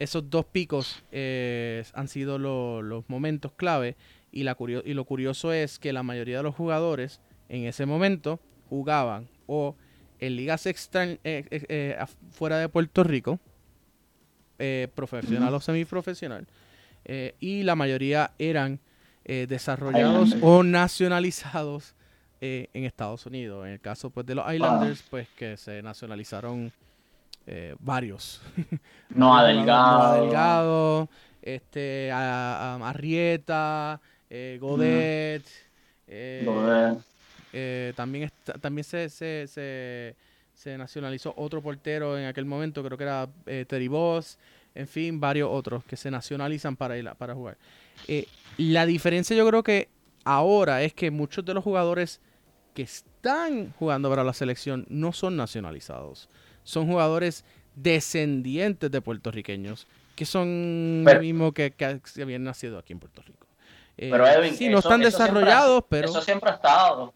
esos 0.00 0.28
dos 0.28 0.46
picos 0.46 1.04
eh, 1.12 1.84
han 1.94 2.08
sido 2.08 2.38
los 2.38 3.08
momentos 3.08 3.52
clave. 3.52 3.96
Y, 4.32 4.42
la 4.42 4.56
y 4.84 4.94
lo 4.94 5.04
curioso 5.04 5.52
es 5.52 5.78
que 5.78 5.92
la 5.92 6.02
mayoría 6.02 6.38
de 6.38 6.42
los 6.42 6.56
jugadores 6.56 7.20
en 7.48 7.66
ese 7.66 7.86
momento 7.86 8.40
jugaban 8.68 9.28
o 9.46 9.76
en 10.26 10.36
ligas 10.36 10.66
extra, 10.66 11.04
eh, 11.04 11.18
eh, 11.24 11.46
eh, 11.50 11.98
fuera 12.30 12.58
de 12.58 12.68
Puerto 12.68 13.02
Rico 13.02 13.40
eh, 14.58 14.88
profesional 14.94 15.52
o 15.54 15.60
semiprofesional. 15.60 16.46
Eh, 17.04 17.34
y 17.40 17.64
la 17.64 17.74
mayoría 17.74 18.30
eran 18.38 18.78
desarrollados 19.24 20.36
o 20.40 20.62
nacionalizados 20.64 21.94
en 22.40 22.84
Estados 22.84 23.24
Unidos. 23.26 23.64
En 23.66 23.72
el 23.74 23.80
caso 23.80 24.10
pues, 24.10 24.26
de 24.26 24.34
los 24.34 24.52
Islanders, 24.52 25.02
pues 25.08 25.28
que 25.36 25.56
se 25.56 25.80
nacionalizaron 25.82 26.72
varios. 27.78 28.40
No 29.10 29.44
Delgado. 29.44 29.98
Noah 29.98 30.20
Delgado, 30.20 31.08
este, 31.42 32.10
a, 32.12 32.74
a 32.76 32.88
Arrieta, 32.88 34.00
eh, 34.30 34.58
Godet. 34.60 35.44
eh, 36.06 36.42
también 37.96 38.24
está- 38.24 38.54
también 38.54 38.84
se, 38.84 39.08
se, 39.10 39.46
se, 39.46 40.16
se 40.54 40.78
nacionalizó 40.78 41.34
otro 41.36 41.60
portero 41.62 42.18
en 42.18 42.26
aquel 42.26 42.44
momento, 42.44 42.82
creo 42.82 42.96
que 42.98 43.04
era 43.04 43.28
eh, 43.46 43.64
Terry 43.68 43.88
Boss, 43.88 44.38
en 44.74 44.88
fin, 44.88 45.20
varios 45.20 45.48
otros 45.52 45.84
que 45.84 45.96
se 45.96 46.10
nacionalizan 46.10 46.76
para, 46.76 46.96
ir 46.96 47.06
a- 47.08 47.14
para 47.14 47.34
jugar. 47.34 47.56
Eh, 48.08 48.26
la 48.58 48.86
diferencia 48.86 49.36
yo 49.36 49.46
creo 49.46 49.62
que 49.62 49.88
ahora 50.24 50.82
es 50.82 50.94
que 50.94 51.10
muchos 51.10 51.44
de 51.44 51.52
los 51.54 51.62
jugadores 51.64 52.20
que 52.74 52.82
están 52.82 53.72
jugando 53.78 54.08
para 54.08 54.24
la 54.24 54.32
selección 54.32 54.86
no 54.88 55.12
son 55.12 55.36
nacionalizados. 55.36 56.28
Son 56.64 56.86
jugadores 56.86 57.44
descendientes 57.74 58.90
de 58.90 59.00
puertorriqueños 59.00 59.86
que 60.16 60.24
son 60.26 61.02
Pero- 61.04 61.18
lo 61.18 61.22
mismo 61.22 61.52
que, 61.52 61.70
que 61.72 62.00
habían 62.22 62.44
nacido 62.44 62.78
aquí 62.78 62.92
en 62.92 62.98
Puerto 63.00 63.22
Rico. 63.22 63.46
Eh, 63.96 64.08
Pero 64.10 64.26
Edwin, 64.26 64.54
sí, 64.54 64.68
no 64.68 64.78
eso- 64.78 64.88
están 64.88 65.00
siempre 65.00 65.10
desarrollados, 65.10 65.84
pero... 65.88 66.08
Eso 66.08 66.20
siempre 66.22 66.50
ha 66.50 66.54
estado. 66.54 67.12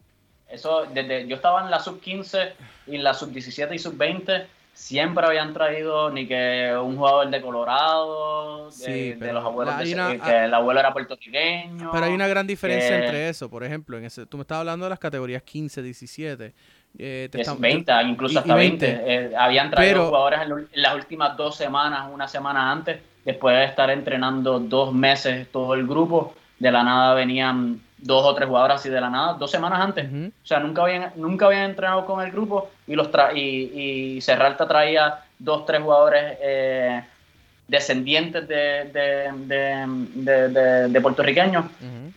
Eso, 0.49 0.87
desde, 0.93 1.27
yo 1.27 1.37
estaba 1.37 1.63
en 1.65 1.71
la 1.71 1.81
sub 1.81 2.01
15 2.01 2.53
y 2.87 2.97
en 2.97 3.05
la 3.05 3.15
sub 3.15 3.31
17 3.33 3.75
y 3.75 3.79
sub 3.79 3.97
20, 3.97 4.47
siempre 4.73 5.27
habían 5.27 5.53
traído 5.55 6.11
ni 6.11 6.27
que 6.29 6.73
un 6.81 6.97
jugador 6.97 7.31
de 7.31 7.41
Colorado, 7.41 8.67
de, 8.67 8.73
Sí, 8.73 8.93
de 9.11 9.17
pero 9.19 9.33
los 9.35 9.45
abuelos, 9.45 9.79
de- 9.79 9.95
una- 9.95 10.19
que 10.19 10.45
el 10.45 10.55
abuelo 10.55 10.81
era 10.81 10.93
puertorriqueño. 10.93 11.91
Pero 11.91 12.05
hay 12.05 12.13
una 12.13 12.29
gran 12.29 12.47
diferencia 12.47 12.91
que- 12.91 13.05
entre 13.07 13.29
eso. 13.31 13.49
Por 13.51 13.65
ejemplo, 13.65 13.97
en 13.99 14.05
ese, 14.05 14.27
tú 14.27 14.37
me 14.37 14.43
estabas 14.43 14.61
hablando 14.61 14.85
de 14.87 14.91
las 14.91 14.99
categorías 14.99 15.43
15, 15.43 15.83
17. 15.83 16.53
eh, 16.99 17.29
te 17.31 17.39
Es 17.39 17.43
estamos- 17.43 17.61
20, 17.61 17.93
incluso 18.05 18.39
hasta 18.39 18.55
20. 18.55 18.87
20. 18.87 19.15
Eh, 19.33 19.37
habían 19.37 19.71
traído 19.71 19.93
Pero- 19.95 20.07
jugadores 20.07 20.41
en, 20.41 20.49
lo- 20.49 20.59
en 20.59 20.67
las 20.73 20.95
últimas 20.95 21.37
dos 21.37 21.55
semanas, 21.55 22.09
una 22.11 22.27
semana 22.27 22.73
antes, 22.73 23.01
después 23.25 23.55
de 23.55 23.65
estar 23.65 23.91
entrenando 23.91 24.59
dos 24.61 24.95
meses 24.95 25.47
todo 25.53 25.75
el 25.75 25.87
grupo. 25.87 26.35
De 26.59 26.71
la 26.73 26.83
nada 26.83 27.13
venían 27.13 27.83
dos 28.07 28.25
o 28.25 28.35
tres 28.35 28.49
jugadores 28.49 28.77
así 28.77 28.89
de 28.89 29.01
la 29.01 29.11
nada, 29.11 29.35
dos 29.35 29.51
semanas 29.51 29.81
antes. 29.81 30.07
O 30.43 30.47
sea, 30.47 30.61
nunca 30.61 30.83
habían, 30.83 31.13
nunca 31.17 31.47
habían 31.47 31.65
entrenado 31.71 32.07
con 32.07 32.23
el 32.25 32.31
grupo 32.31 32.71
y 32.87 32.95
los 32.95 33.11
tra 33.11 33.33
y, 33.35 34.17
y 34.17 34.21
Serralta 34.21 34.67
traía 34.69 35.21
dos, 35.39 35.67
tres 35.67 35.83
jugadores 35.83 36.39
eh, 36.41 37.03
descendientes 37.69 38.47
de, 38.47 38.85
de, 38.93 39.79
de, 40.15 40.89
de- 40.89 41.01
puertorriqueños. 41.01 41.65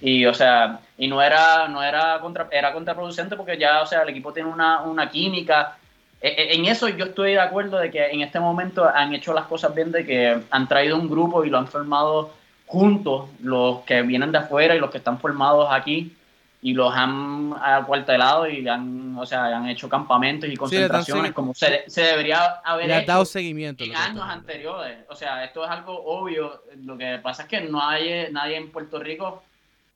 Y, 0.01 0.25
o 0.25 0.33
sea, 0.33 0.79
y 0.97 1.07
no 1.07 1.21
era, 1.21 1.67
no 1.67 1.83
era, 1.83 2.19
contra, 2.21 2.47
era 2.51 2.71
contraproducente 2.71 3.35
porque 3.35 3.57
ya, 3.57 3.81
o 3.81 3.85
sea, 3.85 4.03
el 4.03 4.09
equipo 4.09 4.31
tiene 4.31 4.49
una, 4.49 4.81
una 4.81 5.09
química. 5.09 5.75
E- 6.21 6.27
e- 6.27 6.55
En 6.55 6.65
eso 6.65 6.87
yo 6.87 7.05
estoy 7.05 7.31
de 7.33 7.39
acuerdo 7.39 7.77
de 7.79 7.89
que 7.89 8.05
en 8.07 8.21
este 8.21 8.39
momento 8.39 8.87
han 8.87 9.13
hecho 9.13 9.33
las 9.33 9.45
cosas 9.45 9.73
bien, 9.73 9.91
de 9.91 10.05
que 10.05 10.37
han 10.51 10.67
traído 10.67 10.95
un 10.97 11.09
grupo 11.09 11.43
y 11.43 11.49
lo 11.49 11.57
han 11.57 11.67
formado 11.67 12.31
juntos, 12.69 13.29
los 13.41 13.79
que 13.79 14.03
vienen 14.03 14.31
de 14.31 14.37
afuera 14.37 14.75
y 14.75 14.79
los 14.79 14.91
que 14.91 14.99
están 14.99 15.19
formados 15.19 15.67
aquí, 15.71 16.15
y 16.61 16.73
los 16.73 16.93
han 16.93 17.55
acuartelado 17.59 18.47
y 18.47 18.67
han, 18.67 19.17
o 19.17 19.25
sea, 19.25 19.45
han 19.45 19.67
hecho 19.69 19.89
campamentos 19.89 20.47
y 20.49 20.55
concentraciones 20.55 21.31
como 21.31 21.55
se, 21.55 21.83
se 21.87 22.01
debería 22.01 22.59
haber 22.63 22.87
Le 22.87 22.97
hecho 22.97 23.07
dado 23.07 23.25
seguimiento. 23.25 23.83
en 23.83 23.95
años 23.95 24.23
anteriores. 24.23 24.99
O 25.09 25.15
sea, 25.15 25.43
esto 25.45 25.63
es 25.63 25.71
algo 25.71 25.99
obvio. 26.03 26.61
Lo 26.83 26.95
que 26.97 27.17
pasa 27.23 27.43
es 27.43 27.49
que 27.49 27.61
no 27.61 27.81
hay 27.81 28.31
nadie 28.31 28.57
en 28.57 28.71
Puerto 28.71 28.99
Rico 28.99 29.41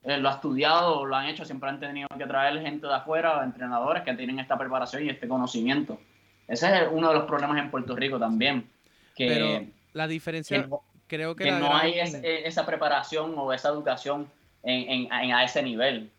eh, 0.05 0.17
lo 0.17 0.30
ha 0.30 0.34
estudiado 0.34 1.01
o 1.01 1.05
lo 1.05 1.15
han 1.15 1.28
hecho. 1.28 1.45
Siempre 1.45 1.69
han 1.69 1.80
tenido 1.80 2.07
que 2.17 2.26
traer 2.26 2.59
gente 2.61 2.88
de 2.88 2.93
afuera, 2.93 3.43
entrenadores 3.43 4.03
que 4.03 4.13
tienen 4.13 4.39
esta 4.39 4.57
preparación 4.57 5.05
y 5.05 5.09
este 5.09 5.28
conocimiento. 5.28 5.99
Ese 6.47 6.67
es 6.76 6.88
uno 6.91 7.09
de 7.09 7.13
los 7.13 7.26
problemas 7.26 7.57
en 7.57 7.69
Puerto 7.69 7.95
Rico 7.95 8.17
también. 8.17 8.67
Que, 9.15 9.28
Pero 9.28 9.65
la 9.93 10.07
que 10.07 10.13
diferencia, 10.13 10.65
no, 10.65 10.82
creo 11.14 11.36
que, 11.36 11.51
no 11.51 11.57
gran- 11.70 11.72
hay 11.82 11.99
es- 11.99 12.14
eh, 12.16 12.47
esa 12.47 12.66
preparación 12.66 13.34
o 13.38 13.53
esa 13.53 13.70
educación 13.70 14.28
en, 14.64 14.89
en- 14.89 15.14
en- 15.14 15.34
a 15.34 15.43
ese 15.43 15.61
nivel. 15.64 16.09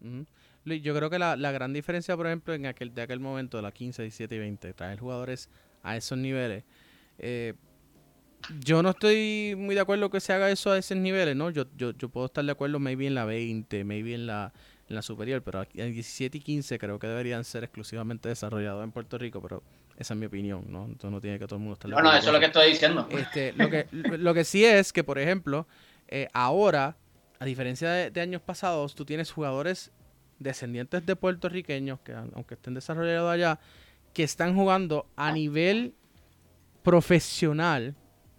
Ujú. 0.00 0.24
Luis, 0.64 0.82
Yo 0.82 0.94
creo 0.96 1.08
que 1.10 1.18
la, 1.18 1.36
la 1.36 1.52
gran 1.52 1.72
diferencia, 1.72 2.16
por 2.16 2.26
ejemplo, 2.26 2.52
en 2.54 2.66
aquel, 2.66 2.92
de 2.94 3.02
aquel 3.02 3.20
momento, 3.20 3.56
de 3.56 3.62
la 3.62 3.70
15, 3.72 4.02
17 4.02 4.34
y 4.34 4.38
20, 4.38 4.72
traer 4.74 4.98
jugadores 4.98 5.48
a 5.82 5.96
esos 5.96 6.18
niveles. 6.18 6.64
eh, 7.18 7.54
yo 8.60 8.80
no 8.82 8.90
estoy 8.90 9.54
muy 9.56 9.74
de 9.74 9.80
acuerdo 9.80 10.08
que 10.10 10.20
se 10.20 10.32
haga 10.32 10.50
eso 10.50 10.70
a 10.70 10.78
esos 10.78 10.96
niveles, 10.96 11.34
¿no? 11.34 11.50
Yo, 11.50 11.64
yo, 11.76 11.90
yo 11.92 12.08
puedo 12.08 12.26
estar 12.26 12.44
de 12.44 12.52
acuerdo 12.52 12.78
maybe 12.78 13.06
en 13.06 13.14
la 13.14 13.24
20, 13.24 13.82
maybe 13.82 14.14
en 14.14 14.26
la, 14.26 14.52
en 14.88 14.94
la 14.94 15.02
superior, 15.02 15.42
pero 15.42 15.60
aquí 15.60 15.80
en 15.80 15.92
17 15.92 16.38
y 16.38 16.40
15 16.40 16.78
creo 16.78 16.98
que 16.98 17.06
deberían 17.06 17.44
ser 17.44 17.64
exclusivamente 17.64 18.28
desarrollados 18.28 18.84
en 18.84 18.92
Puerto 18.92 19.18
Rico, 19.18 19.40
pero 19.42 19.62
esa 19.96 20.14
es 20.14 20.20
mi 20.20 20.26
opinión, 20.26 20.64
¿no? 20.68 20.84
Entonces 20.84 21.10
no 21.10 21.20
tiene 21.20 21.38
que 21.38 21.46
todo 21.46 21.56
el 21.56 21.60
mundo 21.60 21.74
estar 21.74 21.90
No, 21.90 22.00
no, 22.00 22.12
eso 22.14 22.28
es 22.28 22.32
lo 22.32 22.38
que 22.38 22.46
estoy 22.46 22.70
diciendo. 22.70 23.08
este, 23.10 23.52
lo, 23.54 23.68
que, 23.68 23.86
lo 23.92 24.34
que 24.34 24.44
sí 24.44 24.64
es 24.64 24.92
que, 24.92 25.02
por 25.02 25.18
ejemplo, 25.18 25.66
eh, 26.08 26.28
ahora, 26.32 26.96
a 27.38 27.44
diferencia 27.44 27.90
de, 27.90 28.10
de 28.10 28.20
años 28.20 28.42
pasados, 28.42 28.94
tú 28.94 29.04
tienes 29.04 29.32
jugadores 29.32 29.90
descendientes 30.38 31.04
de 31.04 31.16
puertorriqueños, 31.16 32.00
que 32.00 32.12
aunque 32.12 32.54
estén 32.54 32.74
desarrollados 32.74 33.32
allá, 33.32 33.58
que 34.12 34.22
están 34.22 34.54
jugando 34.54 35.06
a 35.16 35.32
nivel 35.32 35.94
profesional 36.82 37.94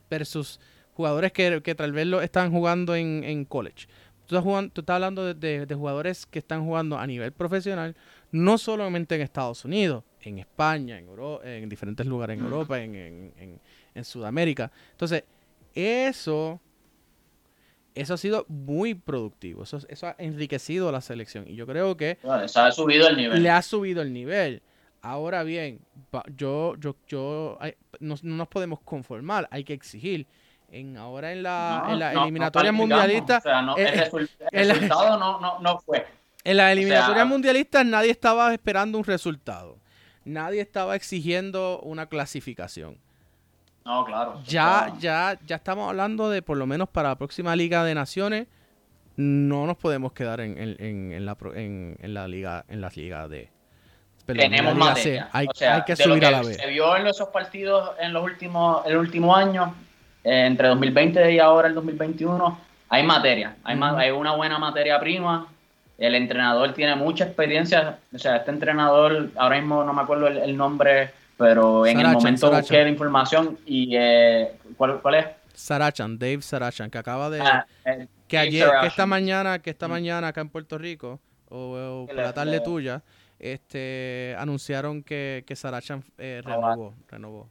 versus 0.10 0.60
jugadores 0.94 1.32
que, 1.32 1.62
que 1.62 1.76
tal 1.76 1.92
vez 1.92 2.08
lo 2.08 2.22
están 2.22 2.52
jugando 2.52 2.96
en, 2.96 3.24
en 3.24 3.46
college. 3.46 3.88
Tú 4.28 4.36
estás, 4.36 4.44
jugando- 4.44 4.72
tú 4.74 4.82
estás 4.82 4.96
hablando 4.96 5.26
de, 5.26 5.34
de- 5.34 5.66
de 5.66 5.76
jugadores 5.76 6.26
que 6.26 6.40
están 6.40 6.66
jugando 6.66 6.98
a 7.00 7.08
nivel 7.08 7.32
profesional, 7.32 7.96
no 8.32 8.58
solamente 8.58 9.16
en 9.16 9.22
Estados 9.22 9.64
Unidos, 9.66 10.04
en 10.22 10.38
España, 10.40 11.00
en, 11.00 11.08
Euro- 11.08 11.42
en 11.44 11.70
diferentes 11.70 12.06
lugares 12.06 12.38
en 12.38 12.44
Europa, 12.44 12.80
en, 12.82 12.94
en- 12.96 13.60
en- 13.96 14.06
Sudamérica. 14.06 14.72
Entonces, 14.92 15.24
eso, 15.74 16.60
eso 17.96 18.14
ha 18.14 18.18
sido 18.18 18.46
muy 18.48 18.94
productivo. 18.94 19.64
Eso, 19.64 19.80
eso 19.88 20.08
ha 20.08 20.16
enriquecido 20.20 20.90
a 20.90 20.92
la 20.92 21.02
selección. 21.02 21.46
Y 21.48 21.56
yo 21.56 21.66
creo 21.66 21.98
que 21.98 22.20
Bueno, 22.22 22.44
ha 22.54 22.72
subido 22.72 23.08
el 23.08 23.18
nivel. 23.18 23.42
le 23.42 23.50
ha 23.50 23.62
subido 23.64 24.02
el 24.04 24.14
nivel. 24.14 24.62
Ahora 25.02 25.44
bien, 25.44 25.80
yo, 26.36 26.76
yo, 26.80 26.96
yo, 27.08 27.58
no 28.02 28.16
nos 28.22 28.48
podemos 28.50 28.82
conformar, 28.82 29.48
hay 29.52 29.64
que 29.64 29.74
exigir. 29.74 30.28
En, 30.70 30.98
ahora 30.98 31.32
en 31.32 31.44
la, 31.44 31.84
No, 31.86 31.94
en 31.94 32.00
la 32.00 32.14
no, 32.14 32.24
eliminatoria 32.24 32.72
mundialista, 32.72 33.38
O 33.38 33.42
sea, 33.42 33.60
el, 33.78 34.12
resul- 34.12 34.30
el 34.52 34.62
el- 34.62 34.70
resultado 34.70 35.18
no, 35.18 35.40
no, 35.40 35.60
no 35.60 35.80
fue. 35.80 36.06
en 36.44 36.58
la 36.58 36.72
eliminatoria 36.72 37.16
sea, 37.16 37.26
mundialista 37.26 37.84
nadie 37.84 38.12
estaba 38.12 38.54
esperando 38.54 38.98
un 38.98 39.04
resultado. 39.06 39.78
Nadie 40.26 40.60
estaba 40.62 40.96
exigiendo 40.98 41.80
una 41.84 42.08
clasificación. 42.08 42.98
No, 43.86 44.04
claro. 44.04 44.42
Ya, 44.46 44.84
Claro. 44.88 44.96
ya, 45.00 45.40
ya 45.46 45.56
estamos 45.56 45.88
hablando 45.88 46.30
de 46.30 46.42
por 46.42 46.58
lo 46.58 46.66
menos 46.68 46.90
para 46.90 47.10
la 47.10 47.16
próxima 47.18 47.56
Liga 47.56 47.86
de 47.86 47.96
Naciones. 47.96 48.48
No 49.16 49.66
nos 49.66 49.78
podemos 49.78 50.12
quedar 50.12 50.42
en, 50.42 50.58
en- 50.58 51.12
en- 51.14 51.26
la, 51.26 51.36
pro- 51.36 51.56
en, 51.56 51.96
en 52.02 52.14
la 52.14 52.28
liga, 52.28 52.66
en 52.68 52.82
las 52.82 52.98
ligas 52.98 53.30
de. 53.30 53.50
perdón, 54.26 54.44
en 54.44 54.52
la 54.52 54.58
tenemos. 54.58 55.00
C. 55.00 55.24
Hay, 55.32 55.48
o 55.48 55.54
sea, 55.56 55.76
hay 55.76 55.84
que 55.86 55.96
de 55.96 56.06
lo 56.06 56.14
subir 56.16 56.26
a 56.26 56.32
la 56.32 56.42
B. 56.42 56.54
Se 56.54 56.68
vio 56.68 56.96
en 56.98 57.08
esos 57.08 57.30
partidos 57.30 57.92
en 58.00 58.12
los 58.12 58.22
últimos, 58.24 58.86
el 58.86 58.98
último 58.98 59.34
año, 59.34 59.74
eh, 60.24 60.46
entre 60.48 60.68
2020 60.68 61.32
y 61.34 61.40
ahora 61.40 61.68
el 61.68 61.74
2021, 61.76 62.60
hay 62.90 63.04
materia. 63.04 63.56
Hay, 63.64 63.76
ma- 63.76 63.98
hay 63.98 64.12
una 64.12 64.36
buena 64.36 64.58
materia 64.60 65.00
prima. 65.00 65.48
El 65.98 66.16
entrenador 66.16 66.74
tiene 66.74 66.96
mucha 66.96 67.26
experiencia. 67.26 68.00
O 68.14 68.20
sea, 68.20 68.38
este 68.38 68.52
entrenador, 68.52 69.30
ahora 69.36 69.58
mismo 69.58 69.84
no 69.84 69.94
me 69.94 70.02
acuerdo 70.02 70.28
el, 70.28 70.38
el 70.38 70.56
nombre, 70.56 71.12
pero 71.38 71.86
en 71.86 72.00
el 72.00 72.08
momento 72.08 72.48
Sarachan. 72.48 72.62
busqué 72.62 72.84
la 72.84 72.90
información 72.90 73.58
y 73.66 73.96
eh, 73.96 74.52
¿cuál, 74.78 75.02
¿cuál 75.02 75.16
es? 75.16 75.26
Sarachan, 75.54 76.20
Dave 76.20 76.42
Sarachan, 76.44 76.90
que 76.92 76.98
acaba 77.00 77.30
de. 77.32 77.42
Ah, 77.42 77.66
eh, 77.86 78.08
que 78.28 78.38
Dave 78.38 78.48
ayer, 78.50 78.70
que 78.82 78.88
esta 78.88 79.06
mañana, 79.08 79.60
que 79.60 79.70
esta 79.72 79.88
mañana 79.88 80.28
acá 80.28 80.42
en 80.42 80.50
Puerto 80.50 80.78
Rico, 80.78 81.20
o, 81.50 82.06
por 82.08 82.16
la 82.16 82.32
tarde 82.34 82.60
tuya, 82.60 83.02
este 83.40 84.36
anunciaron 84.38 85.02
que, 85.02 85.44
que 85.48 85.56
Sarachan 85.56 86.04
eh, 86.20 86.42
Ah, 86.46 86.50
renovó, 86.50 86.94
renovó. 87.10 87.50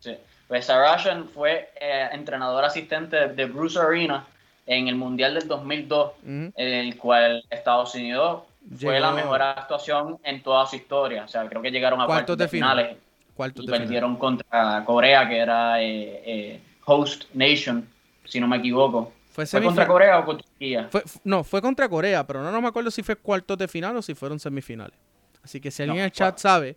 Sí. 0.00 0.16
Pues 0.50 0.64
Sarachan 0.66 1.28
fue 1.28 1.70
eh, 1.80 2.08
entrenador 2.10 2.64
asistente 2.64 3.28
de, 3.28 3.44
Bruce 3.44 3.78
Arena 3.78 4.26
en 4.66 4.88
el 4.88 4.96
Mundial 4.96 5.34
del 5.34 5.46
2002, 5.46 6.10
Ujú. 6.24 6.26
en 6.26 6.52
el 6.56 6.96
cual 6.98 7.44
Estados 7.48 7.94
Unidos 7.94 8.42
fue 8.80 8.98
la 8.98 9.12
mejor 9.12 9.40
actuación 9.42 10.18
en 10.24 10.42
toda 10.42 10.66
su 10.66 10.74
historia. 10.74 11.22
O 11.22 11.28
sea, 11.28 11.48
creo 11.48 11.62
que 11.62 11.70
llegaron 11.70 12.00
a 12.00 12.06
Cuartos 12.06 12.36
de 12.36 12.46
de 12.46 12.48
final. 12.48 12.78
finales 12.78 12.98
Cuartos 13.36 13.62
y 13.62 13.66
de 13.68 13.72
final. 13.72 13.82
perdieron 13.84 14.16
contra 14.16 14.82
Corea, 14.84 15.28
que 15.28 15.38
era 15.38 15.80
eh, 15.80 16.22
eh, 16.26 16.60
host 16.84 17.26
nation, 17.32 17.88
si 18.24 18.40
no 18.40 18.48
me 18.48 18.56
equivoco. 18.56 19.12
Fue, 19.32 19.46
¿Fue 19.46 19.62
contra 19.62 19.86
Corea 19.86 20.18
o 20.18 20.24
contra 20.24 20.44
Turquía? 20.48 20.88
fue- 20.90 21.04
no, 21.22 21.44
fue 21.44 21.62
contra 21.62 21.88
Corea, 21.88 22.26
pero 22.26 22.42
no, 22.42 22.50
no 22.50 22.60
me 22.60 22.66
acuerdo 22.66 22.90
si 22.90 23.04
fue 23.04 23.14
cuartos 23.14 23.56
de 23.56 23.68
final 23.68 23.96
o 23.96 24.02
si 24.02 24.16
fueron 24.16 24.40
semifinales. 24.40 24.98
Así 25.44 25.60
que 25.60 25.70
si 25.70 25.84
alguien 25.84 25.98
No, 25.98 26.02
en 26.02 26.06
el 26.06 26.12
chat 26.12 26.36
sabe, 26.38 26.76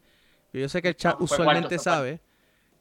yo 0.54 0.70
sé 0.70 0.80
que 0.80 0.90
el 0.90 0.96
chat 0.96 1.18
No, 1.18 1.26
usualmente 1.26 1.62
cuartos, 1.62 1.84
sabe, 1.84 2.20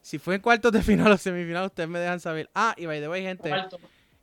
Si 0.03 0.19
fue 0.19 0.35
en 0.35 0.41
cuartos 0.41 0.71
de 0.71 0.81
final 0.83 1.11
o 1.11 1.17
semifinal, 1.17 1.65
ustedes 1.65 1.89
me 1.89 1.97
dejan 1.97 2.19
saber. 2.19 2.49
Ah, 2.53 2.75
y 2.77 2.85
by 2.85 2.99
the 2.99 3.07
way, 3.07 3.23
gente, 3.23 3.51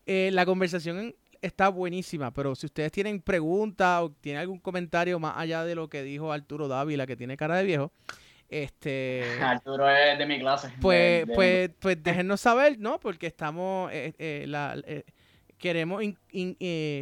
eh, 0.07 0.31
la 0.33 0.45
conversación 0.45 1.17
está 1.41 1.71
buenísima, 1.71 2.33
pero 2.33 2.55
si 2.55 2.67
ustedes 2.67 2.93
tienen 2.93 3.21
preguntas 3.23 4.03
o 4.03 4.13
tienen 4.13 4.43
algún 4.43 4.59
comentario 4.61 5.19
más 5.19 5.35
allá 5.37 5.65
de 5.65 5.75
lo 5.75 5.89
que 5.89 6.03
dijo 6.03 6.33
Arturo 6.33 6.69
Dávila, 6.69 7.07
que 7.07 7.17
tiene 7.17 7.37
cara 7.39 7.57
de 7.57 7.65
viejo, 7.65 7.93
este... 8.51 9.25
Arturo 9.41 9.89
es 9.91 10.19
de 10.19 10.27
mi 10.27 10.39
clase. 10.39 10.71
Pues, 10.83 11.25
pues, 11.35 11.71
pues 11.79 12.03
déjenos 12.03 12.43
saber, 12.43 12.79
¿no? 12.79 13.01
Porque 13.01 13.27
estamos, 13.27 13.91
eh, 13.91 14.13
eh, 14.19 14.45
la, 14.49 14.77
queremos 15.57 16.03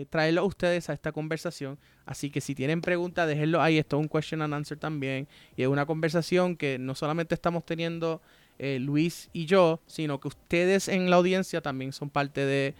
traerlo 0.08 0.42
a 0.42 0.44
ustedes 0.44 0.88
a 0.88 0.92
esta 0.92 1.10
conversación. 1.10 1.80
Así 2.06 2.30
que 2.30 2.40
si 2.40 2.54
tienen 2.54 2.80
preguntas, 2.80 3.26
déjenlo 3.26 3.60
ahí. 3.60 3.76
Esto 3.76 3.96
es 3.96 4.02
un 4.02 4.08
question 4.08 4.40
and 4.42 4.54
answer 4.54 4.78
también. 4.78 5.26
Y 5.56 5.62
es 5.62 5.68
una 5.68 5.84
conversación 5.84 6.56
que 6.56 6.78
no 6.78 6.94
solamente 6.94 7.34
estamos 7.34 7.66
teniendo 7.66 8.22
eh, 8.58 8.78
Luis 8.80 9.30
y 9.32 9.46
yo, 9.46 9.80
sino 9.86 10.18
que 10.18 10.28
ustedes 10.28 10.88
en 10.88 11.10
la 11.10 11.16
audiencia 11.16 11.60
también 11.60 11.92
son 11.92 12.10
parte 12.10 12.44
de... 12.44 12.74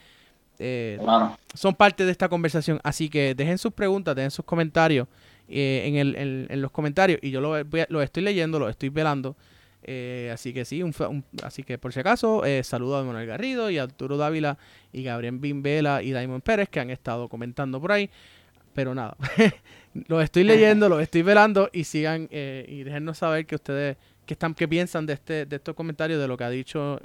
Eh, 0.58 0.98
son 1.54 1.74
parte 1.76 2.04
de 2.04 2.10
esta 2.10 2.28
conversación. 2.28 2.80
Así 2.82 3.08
que 3.08 3.36
dejen 3.36 3.58
sus 3.58 3.72
preguntas, 3.72 4.16
dejen 4.16 4.32
sus 4.32 4.44
comentarios 4.44 5.06
eh, 5.48 5.84
en, 5.86 5.94
el, 5.94 6.46
en, 6.50 6.60
los 6.60 6.72
comentarios. 6.72 7.20
Y 7.22 7.30
yo 7.30 7.40
lo, 7.40 7.54
lo 7.88 8.02
estoy 8.02 8.24
leyendo, 8.24 8.58
lo 8.58 8.68
estoy 8.68 8.88
velando. 8.88 9.36
así 10.32 10.52
que 10.52 10.64
sí, 10.64 10.82
así 11.44 11.62
que 11.62 11.78
por 11.78 11.92
si 11.92 12.00
acaso, 12.00 12.42
saludo 12.64 12.96
a 12.96 13.04
Manuel 13.04 13.28
Garrido 13.28 13.70
y 13.70 13.78
a 13.78 13.84
Arturo 13.84 14.16
Dávila 14.16 14.58
y 14.92 15.04
Gabriel 15.04 15.38
Bimbela 15.38 16.02
y 16.02 16.10
Daimon 16.10 16.40
Pérez 16.40 16.68
que 16.68 16.80
han 16.80 16.90
estado 16.90 17.28
comentando 17.28 17.80
por 17.80 17.92
ahí. 17.92 18.10
Pero 18.74 18.96
nada, 18.96 19.16
lo 20.08 20.20
estoy 20.20 20.42
leyendo, 20.42 20.88
lo 20.88 20.98
estoy 20.98 21.22
velando 21.22 21.70
y 21.72 21.84
sigan 21.84 22.28
y 22.32 22.82
déjennos 22.82 23.18
saber 23.18 23.46
que 23.46 23.54
ustedes 23.54 23.96
qué, 24.28 24.34
están, 24.34 24.54
qué 24.54 24.68
piensan 24.68 25.06
de, 25.06 25.14
este, 25.14 25.46
de 25.46 25.56
estos 25.56 25.74
comentarios, 25.74 26.20
de 26.20 26.28
lo 26.28 26.36
que 26.36 26.44
ha 26.44 26.50
dicho, 26.50 27.00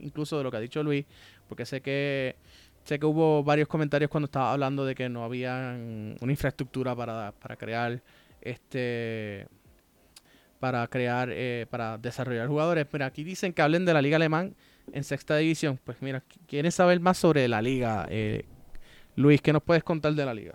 incluso 0.00 0.36
de 0.36 0.42
lo 0.42 0.50
que 0.50 0.56
ha 0.56 0.60
dicho 0.60 0.82
Luis, 0.82 1.06
porque 1.48 1.64
sé 1.64 1.80
que 1.80 2.34
sé 2.82 2.98
que 2.98 3.06
hubo 3.06 3.42
varios 3.44 3.68
comentarios 3.68 4.10
cuando 4.10 4.26
estaba 4.26 4.52
hablando 4.52 4.84
de 4.84 4.94
que 4.94 5.08
no 5.08 5.24
había 5.24 5.76
una 6.20 6.32
infraestructura 6.32 6.94
para, 6.94 7.32
para 7.32 7.56
crear 7.56 8.02
este 8.40 9.46
para 10.58 10.86
crear 10.88 11.28
eh, 11.30 11.66
para 11.70 11.98
desarrollar 11.98 12.48
jugadores. 12.48 12.86
Mira 12.92 13.06
aquí 13.06 13.22
dicen 13.22 13.52
que 13.52 13.62
hablen 13.62 13.84
de 13.84 13.94
la 13.94 14.02
liga 14.02 14.16
alemán 14.16 14.54
en 14.92 15.04
sexta 15.04 15.36
división. 15.36 15.78
Pues 15.84 15.98
mira 16.00 16.22
quieren 16.48 16.72
saber 16.72 16.98
más 17.00 17.18
sobre 17.18 17.46
la 17.48 17.62
liga 17.62 18.06
eh, 18.10 18.44
Luis 19.14 19.40
qué 19.40 19.52
nos 19.52 19.62
puedes 19.62 19.84
contar 19.84 20.14
de 20.14 20.24
la 20.24 20.34
liga 20.34 20.54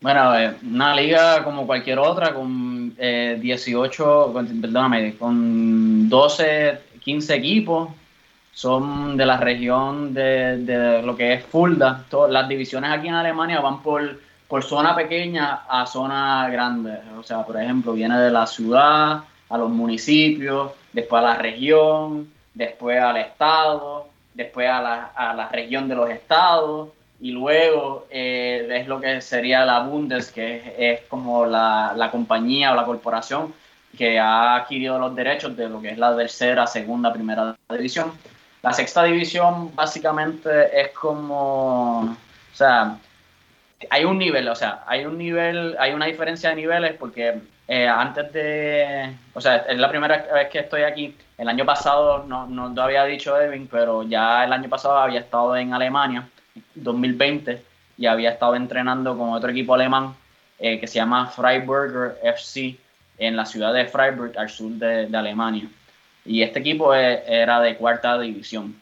bueno, 0.00 0.32
una 0.62 0.94
liga 0.94 1.42
como 1.42 1.66
cualquier 1.66 1.98
otra, 1.98 2.34
con 2.34 2.94
18, 2.96 4.40
eh, 4.40 4.46
perdóname, 4.60 5.16
con 5.16 6.08
12, 6.08 6.78
15 7.02 7.34
equipos, 7.34 7.88
son 8.52 9.16
de 9.16 9.26
la 9.26 9.38
región 9.38 10.12
de, 10.14 11.02
lo 11.04 11.16
que 11.16 11.34
es 11.34 11.44
Fulda. 11.44 12.04
Todas 12.10 12.30
las 12.30 12.48
divisiones 12.48 12.90
aquí 12.90 13.08
en 13.08 13.14
Alemania 13.14 13.60
van 13.60 13.82
por, 13.82 14.20
por 14.48 14.62
zona 14.62 14.94
pequeña 14.94 15.62
a 15.68 15.86
zona 15.86 16.48
grande. 16.50 16.98
O 17.18 17.22
sea, 17.22 17.44
por 17.44 17.60
ejemplo, 17.60 17.92
viene 17.92 18.18
de 18.18 18.30
la 18.30 18.46
ciudad 18.46 19.24
a 19.48 19.58
los 19.58 19.70
municipios, 19.70 20.72
después 20.92 21.22
a 21.22 21.26
la 21.26 21.34
región, 21.36 22.28
después 22.54 23.00
al 23.00 23.16
estado, 23.18 24.08
después 24.34 24.68
a 24.68 24.80
la, 24.80 25.04
a 25.14 25.34
la 25.34 25.48
región 25.48 25.88
de 25.88 25.94
los 25.94 26.10
estados 26.10 26.90
y 27.20 27.30
luego 27.30 28.06
eh, 28.10 28.68
es 28.70 28.86
lo 28.86 29.00
que 29.00 29.20
sería 29.20 29.64
la 29.64 29.80
Bundes, 29.80 30.30
que 30.30 30.74
es, 30.78 31.00
como 31.08 31.46
la, 31.46 31.94
la, 31.96 32.10
compañía 32.10 32.72
o 32.72 32.74
la 32.74 32.84
corporación 32.84 33.54
que 33.96 34.18
ha 34.18 34.56
adquirido 34.56 34.98
los 34.98 35.16
derechos 35.16 35.56
de 35.56 35.68
lo 35.68 35.80
que 35.80 35.90
es 35.90 35.98
la 35.98 36.14
tercera, 36.16 36.66
segunda, 36.66 37.12
primera 37.12 37.56
división. 37.70 38.12
La 38.62 38.72
sexta 38.72 39.04
división 39.04 39.74
básicamente 39.74 40.80
es 40.80 40.88
como, 40.90 42.00
o 42.00 42.16
sea, 42.56 42.98
hay 43.90 44.04
un 44.04 44.18
nivel, 44.18 44.48
o 44.48 44.54
sea, 44.54 44.84
hay 44.86 45.06
un 45.06 45.16
nivel, 45.16 45.76
hay 45.78 45.92
una 45.92 46.06
diferencia 46.06 46.50
de 46.50 46.56
niveles 46.56 46.94
porque 46.98 47.40
eh, 47.68 47.88
antes 47.88 48.32
de, 48.32 49.14
o 49.32 49.40
sea, 49.40 49.56
es 49.68 49.78
la 49.78 49.88
primera 49.88 50.26
vez 50.32 50.48
que 50.48 50.60
estoy 50.60 50.82
aquí. 50.82 51.16
El 51.38 51.48
año 51.48 51.64
pasado, 51.64 52.24
no, 52.26 52.46
no 52.46 52.68
lo 52.70 52.82
había 52.82 53.04
dicho 53.04 53.38
Edwin, 53.38 53.68
pero 53.70 54.02
ya 54.02 54.44
el 54.44 54.52
año 54.52 54.68
pasado 54.68 54.98
había 54.98 55.20
estado 55.20 55.56
en 55.56 55.72
Alemania 55.74 56.28
2020 56.76 57.62
y 57.98 58.06
había 58.06 58.30
estado 58.30 58.54
entrenando 58.54 59.16
con 59.16 59.30
otro 59.30 59.50
equipo 59.50 59.74
alemán 59.74 60.14
eh, 60.58 60.78
que 60.80 60.86
se 60.86 60.94
llama 60.94 61.26
Freiburger 61.26 62.18
FC 62.22 62.76
en 63.18 63.36
la 63.36 63.46
ciudad 63.46 63.72
de 63.72 63.86
Freiburg, 63.86 64.38
al 64.38 64.50
sur 64.50 64.72
de, 64.72 65.08
Alemania. 65.16 65.68
Y 66.24 66.42
este 66.42 66.60
equipo 66.60 66.94
e, 66.94 67.22
era 67.26 67.60
de 67.60 67.76
cuarta 67.76 68.18
división. 68.18 68.74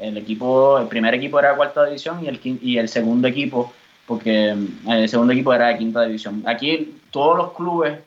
El 0.00 0.16
equipo, 0.16 0.78
el 0.78 0.86
primer 0.86 1.14
equipo 1.14 1.38
era 1.38 1.50
de 1.50 1.56
cuarta 1.56 1.84
división 1.84 2.24
y 2.24 2.28
el, 2.28 2.40
y 2.44 2.78
el 2.78 2.88
segundo 2.88 3.26
equipo, 3.26 3.72
porque 4.06 4.50
eh, 4.50 4.56
el 4.88 5.08
segundo 5.08 5.32
equipo 5.32 5.52
era 5.52 5.68
de 5.68 5.78
quinta 5.78 6.02
división. 6.02 6.42
Aquí 6.46 6.96
todos 7.10 7.36
los 7.36 7.52
clubes, 7.52 7.98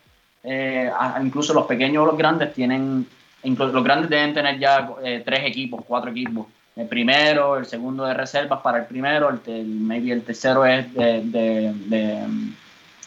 eh, 0.44 0.90
incluso 1.22 1.54
los 1.54 1.66
pequeños 1.66 2.04
o 2.04 2.08
los 2.08 2.18
grandes, 2.18 2.54
tienen, 2.54 3.06
incluso 3.44 3.74
los 3.74 3.84
grandes 3.84 4.10
deben 4.10 4.34
tener 4.34 4.60
ya 4.60 4.90
tres 5.26 5.42
equipos, 5.46 5.84
cuatro 5.86 6.12
equipos 6.12 6.46
el 6.78 6.88
primero, 6.88 7.58
el 7.58 7.66
segundo 7.66 8.06
de 8.06 8.14
reservas 8.14 8.62
para 8.62 8.80
el 8.80 8.86
primero, 8.86 9.30
el, 9.30 9.66
maybe 9.66 10.12
el 10.12 10.24
tercero 10.24 10.66
es 10.66 10.94
de, 10.94 12.24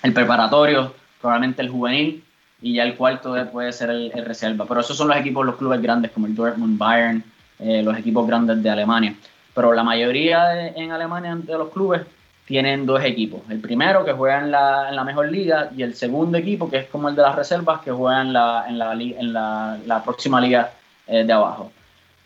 el 0.03 0.13
preparatorio, 0.13 0.93
probablemente 1.21 1.63
el 1.63 1.69
juvenil, 1.69 2.25
y 2.61 2.75
ya 2.75 2.83
el 2.83 2.97
cuarto 2.97 3.35
puede 3.53 3.73
ser 3.73 3.91
el, 3.91 4.13
reserva. 4.25 4.67
Pero 4.67 4.81
esos 4.81 4.97
son 4.97 5.09
los 5.09 5.17
equipos, 5.17 5.47
los 5.47 5.57
clubes 5.57 5.81
grandes 5.81 6.11
como 6.11 6.27
el 6.27 6.35
Dortmund, 6.35 6.79
Bayern, 6.79 7.23
eh, 7.61 7.83
los 7.83 7.97
equipos 7.97 8.27
grandes 8.27 8.63
de 8.63 8.71
Alemania. 8.71 9.15
Pero 9.55 9.73
la 9.73 9.85
mayoría 9.85 10.69
en 10.69 10.91
Alemania 10.91 11.37
de 11.37 11.57
los 11.57 11.71
clubes 11.71 12.03
tienen 12.47 12.85
dos 12.85 13.05
equipos. 13.05 13.43
El 13.49 13.61
primero 13.61 14.05
que 14.05 14.13
juega 14.13 14.41
en 14.41 14.51
la, 14.51 14.89
en 14.89 14.97
la, 14.97 15.05
mejor 15.05 15.31
liga 15.31 15.71
y 15.77 15.85
el 15.85 15.95
segundo 15.95 16.37
equipo 16.37 16.69
que 16.69 16.79
es 16.79 16.87
como 16.89 17.09
el 17.09 17.15
de 17.15 17.23
las 17.23 17.37
reservas 17.37 17.81
que 17.83 17.93
juega 17.93 18.23
en 18.23 18.33
la, 18.33 18.65
en 18.69 18.79
la, 18.79 18.93
en 18.93 19.33
la, 19.33 20.03
próxima 20.05 20.41
liga 20.41 20.73
eh, 21.07 21.23
de 21.23 21.33
abajo. 21.33 21.71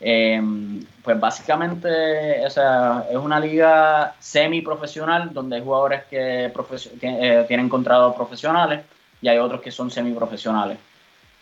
Em, 0.07 0.84
pues 1.02 1.18
básicamente 1.18 2.44
es 2.44 2.59
una 3.16 3.40
liga 3.40 4.14
semi-profesional 4.18 5.32
donde 5.32 5.57
hay 5.57 5.62
jugadores 5.62 6.05
que, 6.05 6.52
eh, 7.00 7.44
tienen 7.48 7.70
contratos 7.70 8.14
profesionales 8.14 8.82
y 9.22 9.28
hay 9.28 9.38
otros 9.38 9.62
que 9.62 9.70
son 9.70 9.90
semi-profesionales. 9.90 10.76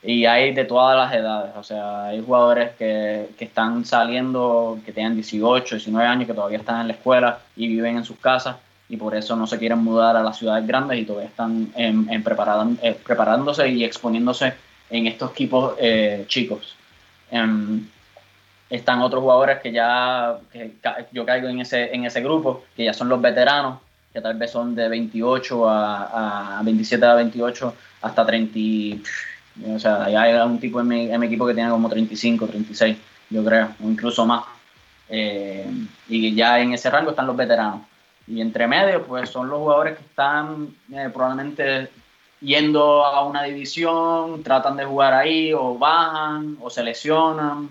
Y 0.05 0.27
hay 0.27 0.53
de 0.55 0.65
todas 0.65 0.97
las 0.97 1.13
edades, 1.13 1.57
o 1.57 1.65
sea, 1.65 2.07
hay 2.07 2.23
jugadores 2.25 2.71
que, 2.77 3.31
que, 3.37 3.45
están 3.47 3.85
saliendo, 3.85 4.79
que 4.87 4.93
tienen 4.93 5.15
18, 5.15 5.77
19 5.77 6.07
años, 6.07 6.27
que 6.29 6.35
todavía 6.35 6.59
están 6.59 6.83
en 6.83 6.89
la 6.89 6.93
escuela 6.95 7.41
y 7.57 7.67
viven 7.67 7.97
en 7.97 8.05
sus 8.05 8.19
casas 8.19 8.57
y 8.89 8.97
por 8.97 9.17
eso 9.17 9.35
no 9.35 9.49
se 9.49 9.59
quieren 9.59 9.79
mudar 9.79 10.17
a 10.17 10.23
las 10.23 10.39
ciudades 10.39 10.67
grandes 10.69 11.01
y 11.01 11.05
todavía 11.05 11.29
están 11.29 11.73
en, 11.75 12.09
en 12.11 12.25
eh, 12.83 12.97
preparándose 13.05 13.69
y 13.69 13.83
exponiéndose 13.83 14.55
en 14.91 15.07
estos 15.09 15.33
equipos 15.33 15.75
eh, 15.81 16.27
chicos. 16.29 16.77
Em, 17.31 17.89
están 18.73 19.03
otros 19.03 19.23
jugadores 19.23 19.61
que 19.61 19.71
ya 19.71 20.39
que 20.51 20.73
yo 21.13 21.27
caigo 21.27 21.49
en 21.49 21.61
ese, 21.61 21.95
en 21.95 22.07
ese 22.07 22.23
grupo, 22.23 22.65
que 22.75 22.85
ya 22.85 22.95
son 22.95 23.11
los 23.11 23.21
veteranos, 23.21 23.81
que 24.11 24.21
tal 24.23 24.35
vez 24.39 24.51
son 24.51 24.75
de 24.75 24.89
28 24.89 25.69
a, 25.69 26.59
a 26.59 26.63
27 26.63 27.05
a 27.05 27.15
28 27.15 27.75
hasta 28.01 28.25
30. 28.25 28.59
O 29.75 29.79
sea, 29.79 30.05
hay 30.05 30.33
un 30.41 30.59
tipo 30.59 30.81
en 30.81 30.89
mi, 30.89 31.11
en 31.11 31.21
mi, 31.21 31.27
equipo 31.27 31.47
que 31.47 31.53
tiene 31.53 31.69
como 31.69 31.91
35, 31.91 32.47
36, 32.47 32.97
yo 33.29 33.45
creo, 33.45 33.69
o 33.85 33.91
incluso 33.91 34.25
más. 34.25 34.45
Eh, 35.11 35.71
y 36.09 36.35
ya 36.35 36.59
en 36.59 36.73
ese 36.73 36.89
rango 36.89 37.11
están 37.11 37.27
los 37.27 37.37
veteranos. 37.37 37.83
Y 38.27 38.41
entre 38.41 38.67
medio, 38.67 39.05
pues 39.05 39.29
son 39.29 39.51
los 39.51 39.59
jugadores 39.59 39.99
que 39.99 40.05
están 40.05 40.75
eh, 40.91 41.11
probablemente 41.13 41.91
yendo 42.41 43.05
a 43.05 43.23
una 43.27 43.43
división, 43.43 44.43
tratan 44.43 44.79
de 44.79 44.87
jugar 44.87 45.13
ahí, 45.13 45.53
o 45.53 45.77
bajan, 45.79 46.57
o 46.63 46.71
se 46.71 46.83
lesionan 46.83 47.69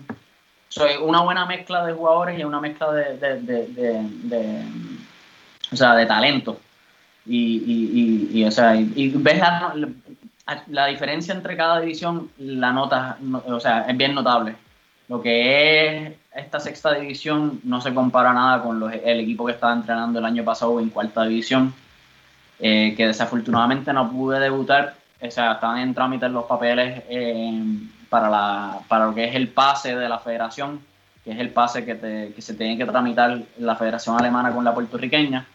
soy 0.72 0.92
una 1.02 1.20
buena 1.20 1.44
mezcla 1.44 1.84
de 1.84 1.92
jugadores 1.92 2.38
y 2.38 2.44
una 2.44 2.58
mezcla 2.58 2.90
de, 2.92 4.08
o 5.70 5.76
sea, 5.76 5.94
de 5.94 6.06
talento. 6.06 6.58
Y, 7.26 8.30
y, 8.32 8.42
o 8.44 8.50
sea, 8.50 8.74
y, 8.74 9.10
ves 9.10 9.38
la, 9.38 9.74
la, 10.68 10.86
diferencia 10.86 11.34
entre 11.34 11.58
cada 11.58 11.78
división, 11.80 12.30
la 12.38 12.72
nota, 12.72 13.18
o 13.46 13.60
sea, 13.60 13.82
es 13.82 13.94
bien 13.94 14.14
notable. 14.14 14.56
Lo 15.08 15.20
que 15.20 16.06
es 16.06 16.14
esta 16.34 16.58
sexta 16.58 16.94
división 16.94 17.60
no 17.64 17.82
se 17.82 17.92
compara 17.92 18.32
nada 18.32 18.62
con 18.62 18.90
el 18.90 19.20
equipo 19.20 19.44
que 19.44 19.52
estaba 19.52 19.74
entrenando 19.74 20.20
el 20.20 20.24
año 20.24 20.42
pasado 20.42 20.80
en 20.80 20.88
cuarta 20.88 21.24
división, 21.24 21.74
eh, 22.60 22.94
que 22.96 23.08
desafortunadamente 23.08 23.92
no 23.92 24.10
pude 24.10 24.40
debutar, 24.40 24.94
o 25.22 25.30
sea, 25.30 25.52
estaban 25.52 25.78
en 25.78 25.94
trámite 25.94 26.28
los 26.28 26.44
papeles. 26.44 27.02
Eh, 27.08 27.88
para, 28.12 28.28
la, 28.28 28.78
para 28.88 29.06
lo 29.06 29.14
que 29.14 29.24
es 29.24 29.34
el 29.34 29.48
pase 29.48 29.96
de 29.96 30.06
la 30.06 30.18
federación, 30.18 30.80
que 31.24 31.30
es 31.30 31.38
el 31.38 31.48
pase 31.48 31.82
que, 31.86 32.30
que 32.36 32.42
se 32.42 32.52
tiene 32.52 32.76
que 32.76 32.84
tramitar 32.84 33.40
la 33.56 33.74
federación 33.74 34.18
alemana 34.18 34.52
con 34.52 34.62
la 34.62 34.74
puertorriqueña. 34.74 35.46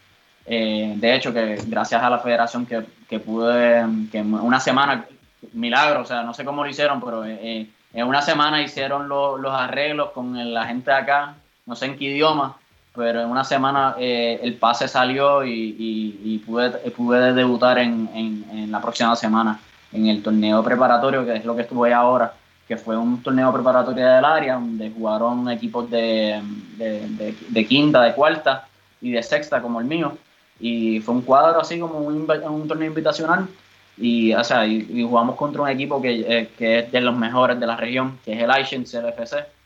Eh, 0.43 0.93
de 0.95 1.15
hecho, 1.15 1.31
que 1.31 1.61
gracias 1.67 2.01
a 2.01 2.09
la 2.09 2.17
federación 2.17 2.65
que, 2.65 2.83
que 3.07 3.19
pude, 3.19 3.85
que 4.11 4.21
una 4.21 4.59
semana, 4.59 5.05
milagro, 5.53 6.01
o 6.01 6.05
sea, 6.05 6.23
no 6.23 6.33
sé 6.33 6.43
cómo 6.43 6.63
lo 6.63 6.69
hicieron, 6.71 6.99
pero 6.99 7.23
eh, 7.25 7.37
eh, 7.39 7.69
En 7.93 8.07
una 8.07 8.23
semana 8.23 8.63
hicieron 8.63 9.07
los 9.07 9.53
arreglos 9.53 10.09
con 10.09 10.51
la 10.51 10.65
gente 10.65 10.89
de 10.89 10.97
acá, 10.97 11.35
no 11.67 11.75
sé 11.75 11.85
en 11.85 11.97
qué 11.99 12.05
idioma, 12.05 12.57
pero 12.97 13.21
en 13.21 13.29
una 13.29 13.43
semana 13.43 13.95
eh, 13.99 14.39
el 14.41 14.55
pase 14.55 14.87
salió 14.87 15.45
y, 15.45 16.43
pude, 16.43 16.71
pude, 16.89 17.31
debutar 17.31 17.77
en, 17.77 18.09
en, 18.15 18.71
la 18.71 18.81
próxima 18.81 19.15
semana 19.15 19.59
en 19.93 20.07
el 20.07 20.23
torneo 20.23 20.63
preparatorio, 20.63 21.23
que 21.23 21.35
es 21.35 21.45
lo 21.45 21.55
que 21.55 21.61
estuve 21.61 21.93
ahora, 21.93 22.33
que 22.67 22.75
fue 22.75 22.97
un 22.97 23.21
torneo 23.21 23.53
preparatorio 23.53 24.03
del 24.03 24.25
área, 24.25 24.55
donde 24.55 24.89
jugaron 24.89 25.47
equipos 25.51 25.89
de, 25.91 26.41
de, 26.77 27.65
quinta, 27.67 28.01
de 28.01 28.13
cuarta 28.15 28.67
y 28.99 29.11
de 29.11 29.21
sexta 29.21 29.61
como 29.61 29.79
el 29.79 29.85
mío. 29.85 30.17
Y 30.59 30.99
fue 31.01 31.13
un 31.13 31.21
cuadro 31.21 31.61
así 31.61 31.79
como 31.79 31.99
un, 31.99 32.27
un 32.49 32.67
torneo 32.67 32.87
invitacional. 32.87 33.47
Y, 33.95 34.33
o 34.33 34.43
sea, 34.43 34.65
y, 34.65 35.03
jugamos 35.03 35.35
contra 35.35 35.61
un 35.61 35.69
equipo 35.69 36.01
que, 36.01 36.25
eh, 36.27 36.49
que, 36.57 36.79
es 36.79 36.91
de 36.91 37.01
los 37.01 37.15
mejores 37.15 37.59
de 37.59 37.67
la 37.67 37.75
región, 37.75 38.17
que 38.25 38.33
es 38.33 38.41
el 38.41 38.49
Aishens 38.49 38.91
LFC 38.95 39.56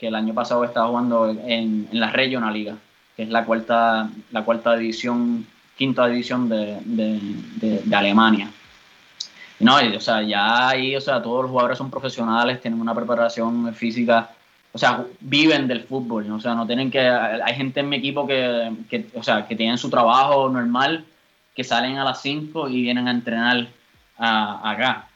que 0.00 0.08
el 0.08 0.14
año 0.14 0.32
pasado 0.32 0.64
estaba 0.64 0.88
jugando 0.88 1.28
en, 1.28 1.86
en 1.92 2.00
la 2.00 2.10
Regional 2.10 2.54
Liga, 2.54 2.74
que 3.14 3.24
es 3.24 3.28
la 3.28 3.44
cuarta, 3.44 4.08
la 4.30 4.44
cuarta 4.46 4.74
división, 4.74 5.46
quinta 5.76 6.06
división 6.06 6.48
de, 6.48 6.78
de, 6.86 7.82
de, 7.84 7.94
Alemania. 7.94 8.50
No, 9.58 9.76
o 9.76 10.00
sea, 10.00 10.22
ya 10.22 10.70
ahí, 10.70 10.96
o 10.96 11.02
sea, 11.02 11.20
todos 11.20 11.42
los 11.42 11.50
jugadores 11.50 11.76
son 11.76 11.90
profesionales, 11.90 12.62
tienen 12.62 12.80
una 12.80 12.94
preparación 12.94 13.74
física, 13.74 14.30
o 14.72 14.78
sea, 14.78 15.04
viven 15.20 15.68
del 15.68 15.82
fútbol, 15.82 16.32
o 16.32 16.40
sea, 16.40 16.54
no 16.54 16.66
tienen 16.66 16.90
que, 16.90 17.00
hay 17.00 17.54
gente 17.54 17.80
en 17.80 17.90
mi 17.90 17.96
equipo 17.96 18.26
que, 18.26 18.72
que 18.88 19.06
o 19.14 19.22
sea, 19.22 19.46
que 19.46 19.54
tienen 19.54 19.76
su 19.76 19.90
trabajo 19.90 20.48
normal, 20.48 21.04
que 21.54 21.62
salen 21.62 21.98
a 21.98 22.04
las 22.04 22.22
5 22.22 22.70
y 22.70 22.80
vienen 22.80 23.06
a 23.06 23.10
entrenar 23.10 23.68
a, 24.16 24.70
acá. 24.70 25.08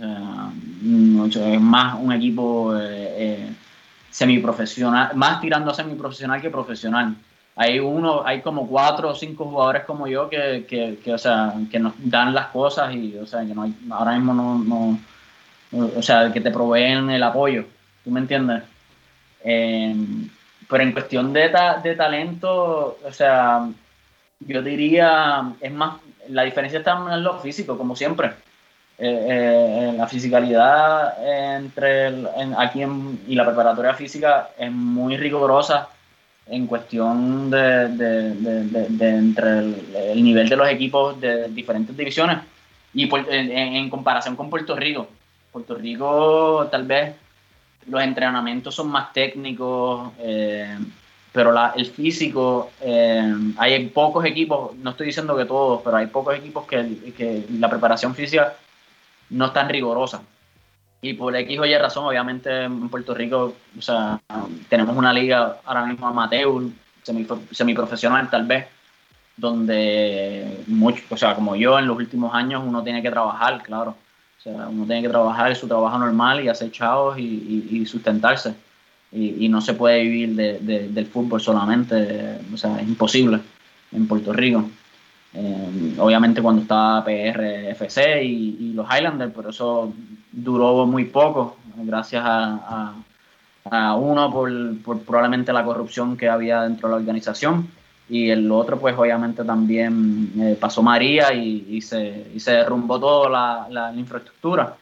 O 0.00 1.28
sea, 1.28 1.52
es 1.54 1.60
más 1.60 1.96
un 1.98 2.12
equipo 2.12 2.76
eh, 2.76 3.14
eh, 3.16 3.52
semiprofesional, 4.12 5.16
más 5.16 5.40
tirando 5.40 5.70
a 5.70 5.74
semiprofesional 5.74 6.40
que 6.40 6.50
profesional. 6.50 7.16
Hay 7.56 7.80
uno, 7.80 8.22
hay 8.24 8.40
como 8.40 8.68
cuatro 8.68 9.10
o 9.10 9.14
cinco 9.14 9.46
jugadores 9.46 9.84
como 9.84 10.06
yo 10.06 10.28
que, 10.28 10.66
que, 11.02 11.12
o 11.12 11.18
sea, 11.18 11.54
que 11.70 11.78
nos 11.78 11.94
dan 11.98 12.32
las 12.32 12.46
cosas 12.48 12.94
y, 12.94 13.16
o 13.16 13.26
sea, 13.26 13.40
que 13.40 13.54
no 13.54 13.62
hay, 13.62 13.74
ahora 13.90 14.12
mismo 14.12 14.32
no, 14.32 14.58
no, 14.58 15.90
o 15.96 16.02
sea, 16.02 16.32
que 16.32 16.40
te 16.40 16.50
proveen 16.50 17.10
el 17.10 17.22
apoyo, 17.22 17.64
¿tú 18.04 18.10
me 18.10 18.20
entiendes? 18.20 18.62
Em, 19.42 20.28
pero 20.68 20.84
en 20.84 20.92
cuestión 20.92 21.32
de, 21.32 21.50
de 21.82 21.94
talento, 21.94 22.98
o 23.04 23.12
sea, 23.12 23.68
yo 24.40 24.62
diría, 24.62 25.52
es 25.60 25.72
más, 25.72 25.96
la 26.28 26.42
diferencia 26.42 26.78
está 26.78 26.92
en 27.12 27.22
lo 27.22 27.38
físico, 27.40 27.76
como 27.76 27.96
siempre. 27.96 28.32
Eh, 29.04 29.26
eh, 29.28 29.94
la 29.96 30.06
fisicalidad 30.06 31.18
entre 31.56 32.06
aquí 32.56 32.82
y 33.26 33.34
la 33.34 33.44
preparatoria 33.44 33.94
física 33.94 34.50
es 34.56 34.70
muy 34.70 35.16
rigurosa 35.16 35.88
en 36.46 36.68
cuestión 36.68 37.50
de, 37.50 37.86
entre 39.00 39.58
el, 40.12 40.22
nivel 40.22 40.48
de 40.48 40.54
los 40.54 40.68
equipos 40.68 41.20
de 41.20 41.48
diferentes 41.48 41.96
divisiones 41.96 42.38
y 42.94 43.10
en, 43.12 43.90
comparación 43.90 44.36
con 44.36 44.48
Puerto 44.48 44.76
Rico. 44.76 45.08
Puerto 45.50 45.74
Rico 45.74 46.68
tal 46.70 46.84
vez 46.84 47.16
los 47.88 48.00
entrenamientos 48.00 48.72
son 48.72 48.86
más 48.86 49.12
técnicos, 49.12 50.12
eh, 50.20 50.78
pero 51.32 51.52
el 51.74 51.86
físico, 51.86 52.70
hay 53.56 53.84
pocos 53.88 54.24
equipos, 54.26 54.76
no 54.76 54.90
estoy 54.90 55.08
diciendo 55.08 55.36
que 55.36 55.44
todos, 55.44 55.82
pero 55.82 55.96
hay 55.96 56.06
pocos 56.06 56.36
equipos 56.36 56.68
que 56.68 57.46
la 57.58 57.68
preparación 57.68 58.14
física 58.14 58.54
no 59.32 59.46
es 59.46 59.52
tan 59.52 59.68
rigurosa. 59.68 60.22
Y 61.00 61.14
por 61.14 61.34
X 61.34 61.58
o 61.58 61.64
Y 61.64 61.76
razón, 61.76 62.04
obviamente 62.04 62.64
en 62.64 62.88
Puerto 62.88 63.12
Rico, 63.12 63.56
o 63.76 63.82
sea, 63.82 64.20
tenemos 64.68 64.96
una 64.96 65.12
liga 65.12 65.58
ahora 65.64 65.84
mismo 65.84 66.06
amateur, 66.06 66.62
semiprofesional 67.50 68.30
tal 68.30 68.46
vez, 68.46 68.66
donde 69.36 70.62
mucho, 70.68 71.02
o 71.10 71.16
sea, 71.16 71.34
como 71.34 71.56
yo 71.56 71.78
en 71.78 71.88
los 71.88 71.96
últimos 71.96 72.32
años 72.32 72.62
uno 72.64 72.84
tiene 72.84 73.02
que 73.02 73.10
trabajar, 73.10 73.62
claro. 73.62 73.96
O 74.38 74.42
sea, 74.42 74.68
uno 74.68 74.86
tiene 74.86 75.02
que 75.02 75.08
trabajar 75.08 75.54
su 75.56 75.66
trabajo 75.66 75.98
normal 75.98 76.44
y 76.44 76.48
hacer 76.48 76.70
chavos 76.70 77.18
y, 77.18 77.84
sustentarse. 77.86 78.54
Y, 79.10 79.48
no 79.48 79.60
se 79.60 79.74
puede 79.74 80.02
vivir 80.02 80.34
del 80.34 81.06
fútbol 81.06 81.40
solamente, 81.40 82.38
o 82.52 82.56
sea, 82.56 82.80
es 82.80 82.86
imposible 82.86 83.40
en 83.92 84.06
Puerto 84.06 84.32
Rico. 84.32 84.68
Eh, 85.34 85.94
obviamente 85.98 86.42
cuando 86.42 86.62
estaba 86.62 87.02
PRFC 87.04 88.22
y, 88.22 88.56
y, 88.60 88.72
los 88.74 88.86
Highlanders, 88.86 89.32
pero 89.34 89.48
eso 89.48 89.92
duró 90.30 90.86
muy 90.86 91.06
poco, 91.06 91.56
gracias 91.76 92.22
a, 92.24 92.94
uno 93.96 94.30
por, 94.30 94.50
probablemente 95.02 95.52
la 95.52 95.64
corrupción 95.64 96.16
que 96.16 96.28
había 96.28 96.62
dentro 96.62 96.88
de 96.88 96.94
la 96.94 97.00
organización 97.00 97.68
y 98.08 98.28
el 98.28 98.50
otro 98.50 98.78
pues 98.78 98.98
obviamente 98.98 99.44
también 99.44 100.32
eh, 100.36 100.56
pasó 100.60 100.82
María 100.82 101.32
y, 101.32 101.80
se, 101.80 102.30
y 102.34 102.40
se 102.40 102.52
derrumbó 102.52 102.98
toda 102.98 103.30
la, 103.30 103.66
la, 103.70 103.94
infraestructura. 103.94 104.74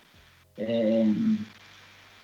Eh, 0.57 1.15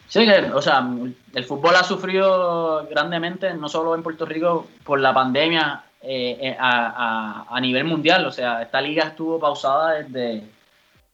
sí, 0.09 0.27
o 0.53 0.63
sea, 0.63 0.89
el 1.35 1.45
fútbol 1.45 1.77
ha 1.77 1.85
sufrido 1.85 2.89
grandemente, 2.91 3.53
no 3.55 3.69
solo 3.69 3.95
en 3.95 4.03
Puerto 4.03 4.25
Rico 4.25 4.67
por 4.83 4.99
la 4.99 5.13
pandemia, 5.13 5.85
eh, 6.09 6.39
eh, 6.41 6.57
a, 6.59 7.47
a, 7.51 7.61
nivel 7.61 7.85
mundial. 7.85 8.25
O 8.27 8.31
sea, 8.31 8.63
esta 8.63 8.81
liga 8.81 9.05
estuvo 9.05 9.41
pausada 9.41 9.95
desde, 9.95 10.45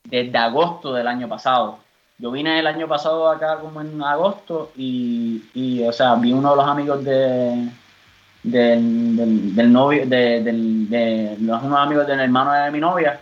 desde 0.05 0.39
agosto 0.39 0.93
del 0.93 1.07
año 1.07 1.29
pasado. 1.29 1.79
Yo 2.19 2.31
vine 2.31 2.59
el 2.59 2.67
año 2.67 2.87
pasado 2.87 3.29
acá 3.31 3.59
como 3.59 3.81
en 3.81 4.03
agosto 4.03 4.71
y, 4.77 5.45
y 5.55 5.83
o 5.83 5.93
sea, 5.93 6.15
vi 6.17 6.33
uno 6.33 6.51
de 6.51 6.57
los 6.57 6.67
amigos 6.69 7.05
de, 7.05 7.69
del, 8.43 9.55
del, 9.57 9.73
novio, 9.73 10.07
de, 10.07 10.43
del, 10.43 10.91
de 10.91 11.37
los 11.41 11.63
unos 11.63 11.79
amigos 11.79 12.07
del 12.07 12.21
hermano 12.21 12.53
de 12.53 12.71
mi 12.71 12.79
novia 12.79 13.19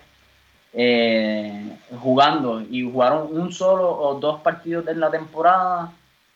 eh, 0.73 1.79
jugando 2.01 2.63
y 2.63 2.83
jugaron 2.83 3.29
un 3.31 3.53
solo 3.53 3.91
o 3.91 4.19
dos 4.19 4.41
partidos 4.41 4.85
de 4.85 4.95
la 4.97 5.11
temporada 5.11 5.93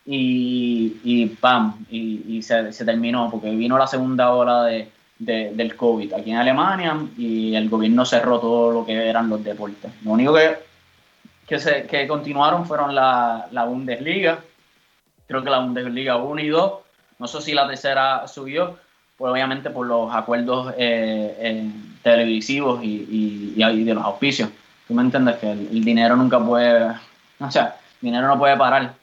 y, 0.06 1.00
y 1.02 1.26
pam, 1.26 1.84
y, 1.90 2.36
y 2.36 2.42
se, 2.42 2.72
se, 2.72 2.84
terminó 2.84 3.30
porque 3.30 3.50
vino 3.50 3.76
la 3.76 3.86
segunda 3.86 4.32
hora 4.32 4.64
de, 4.64 4.90
del 5.18 5.76
COVID 5.76 6.12
aquí 6.12 6.30
en 6.32 6.38
Alemania 6.38 6.96
y 7.16 7.54
el 7.54 7.68
gobierno 7.68 8.04
cerró 8.04 8.40
todo 8.40 8.72
lo 8.72 8.86
que 8.86 9.08
eran 9.08 9.28
los 9.28 9.42
deportes. 9.42 9.92
Lo 10.04 10.12
único 10.12 10.34
que, 10.34 10.58
que, 11.46 11.58
se, 11.58 12.06
continuaron 12.06 12.66
fueron 12.66 12.94
la, 12.94 13.46
la 13.52 13.64
Bundesliga, 13.64 14.40
creo 15.26 15.42
que 15.42 15.50
la 15.50 15.60
Bundesliga 15.60 16.16
1 16.16 16.40
y 16.40 16.48
2, 16.48 16.72
no 17.18 17.28
sé 17.28 17.40
si 17.40 17.54
la 17.54 17.68
tercera 17.68 18.26
subió, 18.26 18.76
pues 19.16 19.32
obviamente 19.32 19.70
por 19.70 19.86
los 19.86 20.12
acuerdos 20.14 20.74
eh, 20.76 21.36
eh, 21.38 21.70
televisivos 22.02 22.82
y, 22.82 23.54
y, 23.56 23.84
de 23.84 23.94
los 23.94 24.04
auspicios. 24.04 24.50
Tú 24.88 24.94
me 24.94 25.02
entiendes 25.02 25.36
que 25.36 25.50
el, 25.50 25.84
dinero 25.84 26.16
nunca 26.16 26.38
puede, 26.44 26.92
o 27.38 27.50
sea, 27.50 27.76
el 28.02 28.06
dinero 28.08 28.26
no 28.26 28.38
puede 28.38 28.56
parar, 28.56 28.94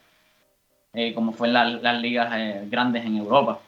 eh, 0.93 1.13
como 1.13 1.31
fue 1.31 1.47
en 1.47 1.53
las 1.81 2.01
ligas 2.01 2.31
grandes 2.69 3.05
en 3.05 3.17
Europa. 3.17 3.59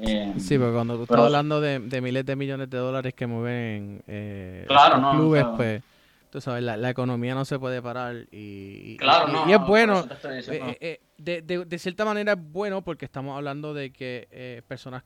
Eh, 0.00 0.34
sí, 0.38 0.58
pero 0.58 0.72
cuando 0.72 0.96
tú 0.96 1.02
estás 1.02 1.18
hablando 1.18 1.60
de, 1.60 1.78
miles 1.78 2.24
de 2.24 2.36
millones 2.36 2.70
de 2.70 2.78
dólares 2.78 3.12
que 3.14 3.26
mueven 3.26 4.02
eh, 4.06 4.64
claro, 4.66 5.10
clubes, 5.12 5.44
pues 5.56 5.82
tú 6.30 6.40
sabes, 6.40 6.62
la, 6.62 6.90
economía 6.90 7.34
no 7.34 7.44
se 7.44 7.58
puede 7.58 7.82
parar 7.82 8.26
y, 8.30 8.96
claro, 8.96 9.44
y, 9.46 9.52
es 9.52 9.60
bueno, 9.60 10.06
eh, 10.24 11.00
de, 11.18 11.42
de, 11.42 11.78
cierta 11.78 12.06
manera 12.06 12.32
es 12.32 12.38
bueno 12.40 12.82
porque 12.82 13.04
estamos 13.04 13.36
hablando 13.36 13.74
de 13.74 13.92
que 13.92 14.64
personas 14.66 15.04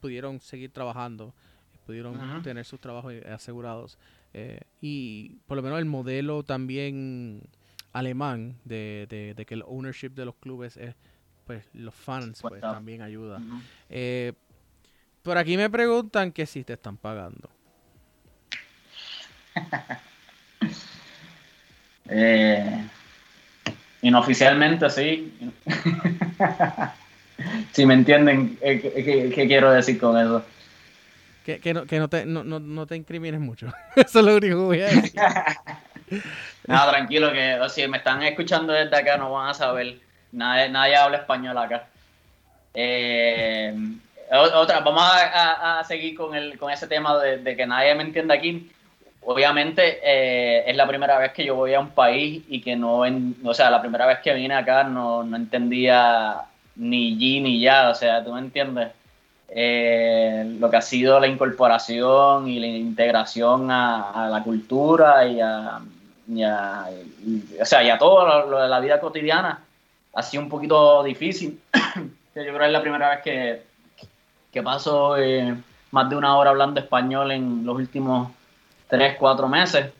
pudieron 0.00 0.40
seguir 0.40 0.72
trabajando, 0.72 1.34
pudieron 1.84 2.42
tener 2.42 2.64
sus 2.64 2.80
trabajos 2.80 3.12
asegurados 3.30 3.98
y 4.80 5.36
por 5.46 5.58
lo 5.58 5.62
menos 5.62 5.78
el 5.78 5.84
modelo 5.84 6.44
también 6.44 7.42
alemán 7.92 8.56
de, 8.64 9.34
de 9.36 9.44
que 9.44 9.54
el 9.54 9.62
ownership 9.66 10.10
de 10.10 10.24
los 10.24 10.34
clubes 10.36 10.78
es 10.78 10.94
pues 11.46 11.64
los 11.74 11.94
fans 11.94 12.42
pues, 12.42 12.60
también 12.60 13.02
ayuda. 13.02 13.40
Eh, 13.88 14.32
por 15.22 15.38
aquí 15.38 15.56
me 15.56 15.70
preguntan 15.70 16.32
que 16.32 16.44
si 16.44 16.64
te 16.64 16.72
están 16.72 16.96
pagando. 16.96 17.48
eh, 22.08 22.84
inoficialmente 24.02 24.90
sí. 24.90 25.32
si 27.72 27.86
me 27.86 27.94
entienden 27.94 28.58
eh, 28.60 29.30
qué, 29.34 29.46
quiero 29.46 29.70
decir 29.70 30.00
con 30.00 30.18
eso. 30.18 30.44
Que, 31.44 31.60
que, 31.60 31.72
no, 31.72 31.86
que 31.86 32.00
no, 32.00 32.08
te, 32.08 32.26
no, 32.26 32.42
no, 32.42 32.86
te 32.86 32.96
incrimines 32.96 33.40
mucho. 33.40 33.72
eso 33.96 34.18
es 34.18 34.24
lo 34.24 34.36
único 34.36 34.56
que 34.56 34.64
voy 34.64 34.80
a 34.80 34.86
decir. 34.86 35.20
no, 36.66 36.90
tranquilo, 36.90 37.32
que 37.32 37.56
si 37.68 37.86
me 37.86 37.98
están 37.98 38.24
escuchando 38.24 38.72
desde 38.72 38.96
acá 38.96 39.16
no 39.16 39.30
van 39.30 39.50
a 39.50 39.54
saber 39.54 40.05
Nadie, 40.36 40.96
habla 40.96 41.16
español 41.16 41.56
acá. 41.56 41.86
Eh, 42.74 43.74
otra, 44.30 44.80
vamos 44.80 45.02
a, 45.02 45.82
seguir 45.88 46.14
con, 46.14 46.34
el, 46.34 46.58
con 46.58 46.70
ese 46.70 46.86
tema 46.86 47.18
de, 47.18 47.56
que 47.56 47.66
nadie 47.66 47.94
me 47.94 48.02
entienda 48.02 48.34
aquí. 48.34 48.70
obviamente 49.24 49.98
eh, 50.02 50.64
es 50.66 50.76
la 50.76 50.86
primera 50.86 51.18
vez 51.18 51.32
que 51.32 51.44
yo 51.44 51.54
voy 51.54 51.72
a 51.72 51.80
un 51.80 51.90
país 51.90 52.44
y 52.48 52.60
que 52.60 52.76
no, 52.76 53.02
o 53.44 53.54
sea, 53.54 53.70
la 53.70 53.80
primera 53.80 54.04
vez 54.04 54.18
que 54.18 54.34
vine 54.34 54.54
acá 54.54 54.84
no, 54.84 55.22
no 55.22 55.36
entendía 55.36 56.42
ni 56.76 57.16
G 57.16 57.42
ni 57.42 57.60
ya, 57.60 57.88
o 57.88 57.94
sea, 57.94 58.22
tú 58.22 58.34
me 58.34 58.40
entiendes. 58.40 58.88
Eh, 59.48 60.56
lo 60.58 60.68
que 60.68 60.76
ha 60.76 60.82
sido 60.82 61.18
la 61.18 61.28
incorporación 61.28 62.48
y 62.48 62.58
la 62.58 62.66
integración 62.66 63.70
a, 63.70 64.28
la 64.30 64.42
cultura 64.42 65.24
y 65.24 65.40
a, 65.40 65.80
o 67.60 67.64
sea, 67.64 67.82
y 67.82 67.88
a 67.88 67.96
todo 67.96 68.46
lo, 68.46 68.60
de 68.60 68.68
la 68.68 68.80
vida 68.80 69.00
cotidiana 69.00 69.65
ha 70.16 70.22
sido 70.22 70.42
un 70.42 70.48
poquito 70.48 71.02
difícil. 71.02 71.60
yo 71.74 72.42
creo 72.42 72.58
que 72.58 72.66
es 72.66 72.72
la 72.72 72.80
primera 72.80 73.10
vez 73.10 73.20
que, 73.22 73.62
que 74.50 74.62
paso 74.62 75.16
eh, 75.18 75.54
más 75.90 76.08
de 76.08 76.16
una 76.16 76.36
hora 76.36 76.50
hablando 76.50 76.80
español 76.80 77.30
en 77.32 77.66
los 77.66 77.76
últimos 77.76 78.30
tres, 78.88 79.16
cuatro 79.18 79.46
meses. 79.46 79.92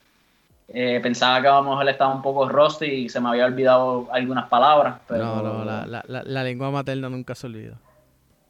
Eh, 0.68 0.98
pensaba 1.02 1.40
que 1.42 1.48
a 1.48 1.56
lo 1.56 1.64
mejor 1.64 1.88
estaba 1.88 2.14
un 2.14 2.22
poco 2.22 2.48
rusty 2.48 2.86
y 2.86 3.08
se 3.10 3.20
me 3.20 3.28
había 3.28 3.44
olvidado 3.44 4.08
algunas 4.10 4.48
palabras. 4.48 4.96
Pero... 5.06 5.24
No, 5.24 5.42
no, 5.42 5.64
la, 5.64 5.86
la, 5.86 6.02
la, 6.06 6.42
lengua 6.42 6.70
materna 6.70 7.10
nunca 7.10 7.34
se 7.34 7.46
olvida. 7.46 7.74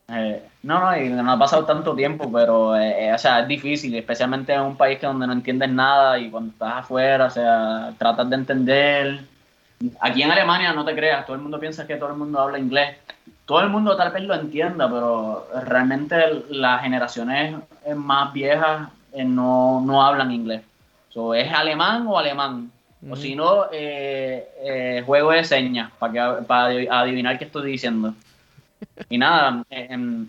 Eh, 0.09 0.41
no, 0.62 0.81
no, 0.81 0.97
y 0.97 1.09
no 1.09 1.33
ha 1.33 1.39
pasado 1.39 1.64
tanto 1.64 1.97
tiempo, 1.97 2.31
pero 2.33 2.77
eh, 2.77 3.12
o 3.12 3.19
sea, 3.19 3.41
es 3.41 3.49
difícil, 3.49 3.93
especialmente 3.97 4.55
en 4.55 4.61
un 4.61 4.77
país 4.77 5.01
que 5.01 5.07
donde 5.07 5.27
no 5.27 5.33
entiendes 5.33 5.71
nada 5.71 6.17
y 6.17 6.31
cuando 6.31 6.53
estás 6.53 6.75
afuera, 6.75 7.27
o 7.27 7.31
sea, 7.31 7.93
tratas 7.99 8.31
de 8.31 8.37
entender. 8.37 9.36
Aquí 10.01 10.22
en 10.22 10.31
Alemania, 10.31 10.72
no 10.72 10.85
te 10.85 10.95
creas, 10.95 11.27
todo 11.27 11.37
el 11.37 11.43
mundo 11.43 11.61
piensa 11.61 11.87
que 11.87 11.97
todo 11.97 12.11
el 12.11 12.16
mundo 12.16 12.41
habla 12.41 12.59
inglés. 12.59 12.97
Todo 13.45 13.61
el 13.61 13.68
mundo 13.68 13.97
tal 13.97 14.11
vez 14.11 14.22
lo 14.24 14.35
entienda, 14.35 14.89
pero 14.89 15.49
realmente 15.64 16.45
las 16.51 16.83
generaciones 16.83 17.57
más 17.95 18.33
viejas 18.33 18.89
no, 19.14 19.81
no 19.81 20.03
hablan 20.03 20.33
inglés. 20.33 20.62
So, 21.11 21.35
es 21.35 21.53
alemán 21.53 22.07
o 22.07 22.18
alemán. 22.18 22.70
O 23.09 23.14
si 23.14 23.37
no, 23.37 23.66
eh, 23.72 24.49
eh, 24.62 25.03
juego 25.07 25.31
de 25.31 25.45
señas 25.45 25.93
para, 25.99 26.41
para 26.41 26.66
adivinar 27.01 27.39
qué 27.39 27.45
estoy 27.45 27.70
diciendo. 27.70 28.14
Y 29.09 29.18
nada, 29.18 29.64
en, 29.70 30.29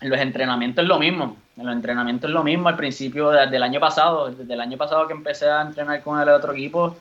los 0.00 0.20
entrenamientos 0.20 0.82
es 0.82 0.88
lo 0.88 0.98
mismo. 0.98 1.36
En 1.56 1.66
los 1.66 1.74
entrenamientos 1.74 2.28
es 2.28 2.34
lo 2.34 2.42
mismo. 2.42 2.68
Al 2.68 2.76
principio, 2.76 3.30
desde 3.30 3.56
el 3.56 3.62
año 3.62 3.80
pasado, 3.80 4.30
desde 4.30 4.52
el 4.52 4.60
año 4.60 4.76
pasado 4.76 5.06
que 5.06 5.12
empecé 5.12 5.48
a 5.48 5.62
entrenar 5.62 6.02
con 6.02 6.20
el 6.20 6.28
otro 6.28 6.52
equipo, 6.52 6.96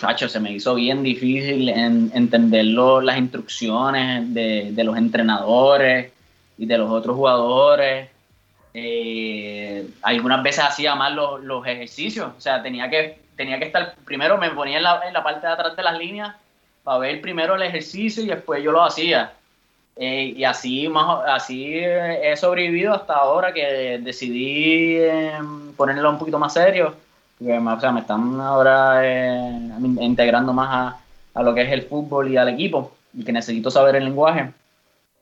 Chacho, 0.00 0.28
se 0.28 0.40
me 0.40 0.52
hizo 0.52 0.74
bien 0.74 1.02
difícil 1.02 1.68
en, 1.68 2.10
entender 2.14 2.64
las 2.66 3.16
instrucciones 3.16 4.32
de, 4.32 4.70
de, 4.72 4.84
los 4.84 4.96
entrenadores 4.96 6.12
y 6.58 6.66
de 6.66 6.78
los 6.78 6.90
otros 6.90 7.16
jugadores. 7.16 8.08
Eh, 8.74 9.86
algunas 10.02 10.42
veces 10.42 10.64
hacía 10.64 10.94
mal 10.94 11.16
los, 11.16 11.42
los, 11.42 11.66
ejercicios, 11.66 12.30
o 12.36 12.40
sea, 12.40 12.62
tenía 12.62 12.90
que, 12.90 13.20
tenía 13.34 13.58
que 13.58 13.64
estar, 13.64 13.94
primero 14.04 14.36
me 14.36 14.50
ponía 14.50 14.76
en 14.76 14.82
la, 14.82 15.00
en 15.06 15.14
la, 15.14 15.22
parte 15.22 15.46
de 15.46 15.52
atrás 15.54 15.74
de 15.74 15.82
las 15.82 15.98
líneas 15.98 16.34
para 16.84 16.98
ver 16.98 17.22
primero 17.22 17.54
el 17.54 17.62
ejercicio 17.62 18.22
y 18.22 18.26
después 18.26 18.62
yo 18.62 18.72
lo 18.72 18.84
hacía. 18.84 19.32
Eh, 19.96 20.34
y 20.36 20.44
así, 20.44 20.88
más, 20.88 21.26
así 21.26 21.74
he 21.74 22.36
sobrevivido 22.36 22.92
hasta 22.92 23.14
ahora 23.14 23.54
que 23.54 23.98
decidí 24.02 24.98
em, 24.98 25.72
ponerlo 25.72 26.10
un 26.10 26.18
poquito 26.18 26.38
más 26.38 26.52
serio. 26.52 26.94
O 27.40 27.80
sea, 27.80 27.92
me 27.92 28.00
están 28.00 28.40
ahora 28.40 29.00
eh, 29.04 29.70
integrando 30.00 30.52
más 30.52 30.68
a, 30.70 30.96
a, 31.34 31.42
lo 31.42 31.54
que 31.54 31.62
es 31.62 31.72
el 31.72 31.82
fútbol 31.82 32.30
y 32.30 32.36
al 32.36 32.48
equipo 32.48 32.92
y 33.12 33.24
que 33.24 33.32
necesito 33.32 33.70
saber 33.70 33.96
el 33.96 34.04
lenguaje. 34.04 34.52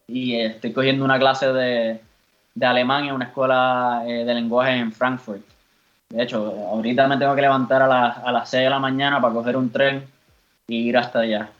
Y 0.06 0.36
estoy 0.36 0.72
cogiendo 0.72 1.04
una 1.04 1.18
clase 1.18 1.52
de, 1.52 2.00
de 2.54 2.66
alemán 2.66 3.06
en 3.06 3.14
una 3.14 3.26
escuela 3.26 4.02
eh, 4.06 4.24
de 4.24 4.34
lenguaje 4.34 4.76
en 4.76 4.92
Frankfurt. 4.92 5.42
De 6.10 6.22
hecho, 6.22 6.54
ahorita 6.70 7.08
me 7.08 7.16
tengo 7.16 7.34
que 7.34 7.40
levantar 7.40 7.82
a, 7.82 8.06
a 8.06 8.32
las 8.32 8.48
6 8.50 8.64
de 8.64 8.70
la 8.70 8.78
mañana 8.78 9.20
para 9.20 9.34
coger 9.34 9.56
un 9.56 9.70
tren 9.70 10.04
y 10.68 10.88
ir 10.88 10.96
hasta 10.96 11.20
allá. 11.20 11.50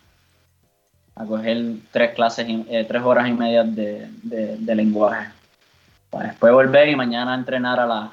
A 1.17 1.25
coger 1.25 1.77
tres 1.93 2.15
clases, 2.15 2.47
eh, 2.49 2.85
tres 2.87 3.03
horas 3.03 3.29
y 3.29 3.33
media 3.33 3.63
de, 3.65 4.09
de, 4.23 4.75
lenguaje. 4.75 5.31
Para 6.11 6.29
después 6.29 6.53
volver 6.53 6.89
y 6.89 6.97
mañana 6.97 7.35
entrenar 7.35 7.81
a, 7.81 8.11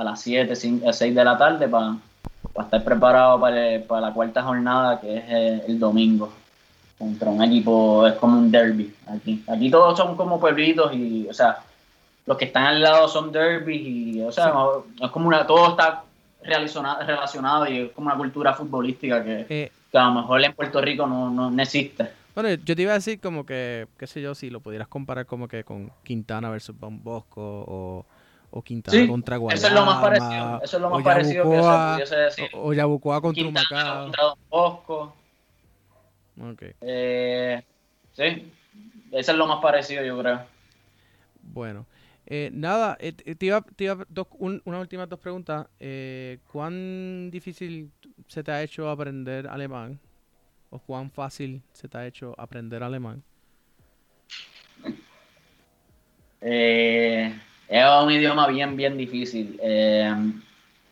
a 0.00 0.04
las 0.04 0.20
7, 0.22 0.56
6 0.56 1.14
de 1.14 1.24
la 1.24 1.36
tarde 1.36 1.68
para, 1.68 1.96
para 2.54 2.64
estar 2.64 2.82
preparado 2.82 3.38
para, 3.38 3.82
para, 3.86 4.00
la 4.00 4.14
cuarta 4.14 4.42
jornada 4.42 4.98
que 4.98 5.18
es 5.18 5.24
eh, 5.28 5.64
el 5.68 5.78
domingo 5.78 6.32
contra 6.98 7.28
un 7.30 7.42
equipo, 7.42 8.06
es 8.06 8.14
como 8.14 8.38
un 8.38 8.50
derby 8.50 8.94
aquí. 9.06 9.44
Aquí 9.46 9.70
todos 9.70 9.98
son 9.98 10.16
como 10.16 10.40
pueblitos 10.40 10.94
y, 10.94 11.26
o 11.28 11.34
sea, 11.34 11.58
los 12.24 12.38
que 12.38 12.46
están 12.46 12.64
al 12.64 12.80
lado 12.80 13.08
son 13.08 13.30
derbys 13.30 13.80
y, 13.80 14.22
o 14.22 14.32
sea, 14.32 14.54
es 15.02 15.10
como 15.10 15.28
una, 15.28 15.46
todo 15.46 15.70
está 15.70 16.02
relacionado, 16.42 17.04
relacionado 17.06 17.68
y 17.68 17.78
es 17.80 17.92
como 17.92 18.06
una 18.06 18.16
cultura 18.16 18.54
futbolística 18.54 19.22
que, 19.22 19.46
eh, 19.48 19.72
a 19.92 20.04
lo 20.04 20.12
mejor 20.12 20.42
en 20.42 20.54
Puerto 20.54 20.80
Rico 20.80 21.06
no, 21.06 21.30
no, 21.30 21.62
existe. 21.62 22.10
Bueno, 22.34 22.50
yo 22.64 22.74
te 22.74 22.82
iba 22.82 22.92
a 22.92 22.94
decir 22.94 23.20
como 23.20 23.44
que, 23.44 23.86
qué 23.98 24.06
sé 24.06 24.22
yo, 24.22 24.34
si 24.34 24.48
lo 24.48 24.60
pudieras 24.60 24.88
comparar 24.88 25.26
como 25.26 25.46
que 25.46 25.62
con 25.62 25.90
Quintana 26.04 26.48
versus 26.48 26.78
Don 26.78 27.02
Bosco 27.02 27.42
o, 27.66 28.06
o 28.50 28.62
Quintana 28.62 29.06
contra 29.06 29.36
Guayama. 29.36 29.58
Eso 29.58 29.66
es 29.68 29.72
lo 29.72 29.84
más 29.84 30.00
parecido, 30.00 30.60
eso 30.62 30.76
es 30.76 30.82
lo 30.82 30.90
más 30.90 31.02
parecido 31.02 31.50
que 31.50 31.62
se 31.62 31.92
pudiese 31.92 32.16
decir. 32.16 32.50
O, 32.54 32.72
Yabucoa 32.72 33.20
contra 33.20 33.44
Quintana 33.44 34.00
contra 34.02 34.24
Don 34.24 34.38
Bosco. 34.48 35.16
Ok. 36.52 36.62
Eh, 36.80 37.62
sí, 38.12 38.52
eso 39.12 39.32
es 39.32 39.38
lo 39.38 39.46
más 39.46 39.60
parecido 39.60 40.04
yo 40.04 40.18
creo. 40.18 40.40
Bueno. 41.42 41.86
Eh, 42.32 42.48
nada, 42.52 42.96
eh, 43.00 43.12
te 43.12 43.46
iba, 43.46 43.60
te 43.60 43.84
iba 43.84 44.06
dos, 44.08 44.28
unas 44.38 44.80
últimas 44.80 45.08
dos 45.08 45.18
preguntas. 45.18 45.66
Eh, 45.80 46.38
¿Cuán 46.52 47.28
difícil 47.28 47.90
se 48.28 48.44
te 48.44 48.52
ha 48.52 48.62
hecho 48.62 48.88
aprender 48.88 49.48
alemán? 49.48 49.98
¿O 50.70 50.78
cuán 50.78 51.10
fácil 51.10 51.60
se 51.72 51.88
te 51.88 51.98
ha 51.98 52.06
hecho 52.06 52.32
aprender 52.38 52.84
alemán? 52.84 53.24
Es 57.78 58.04
un 58.04 58.12
idioma 58.12 58.46
bien, 58.48 58.76
bien 58.76 58.96
difícil. 58.98 59.58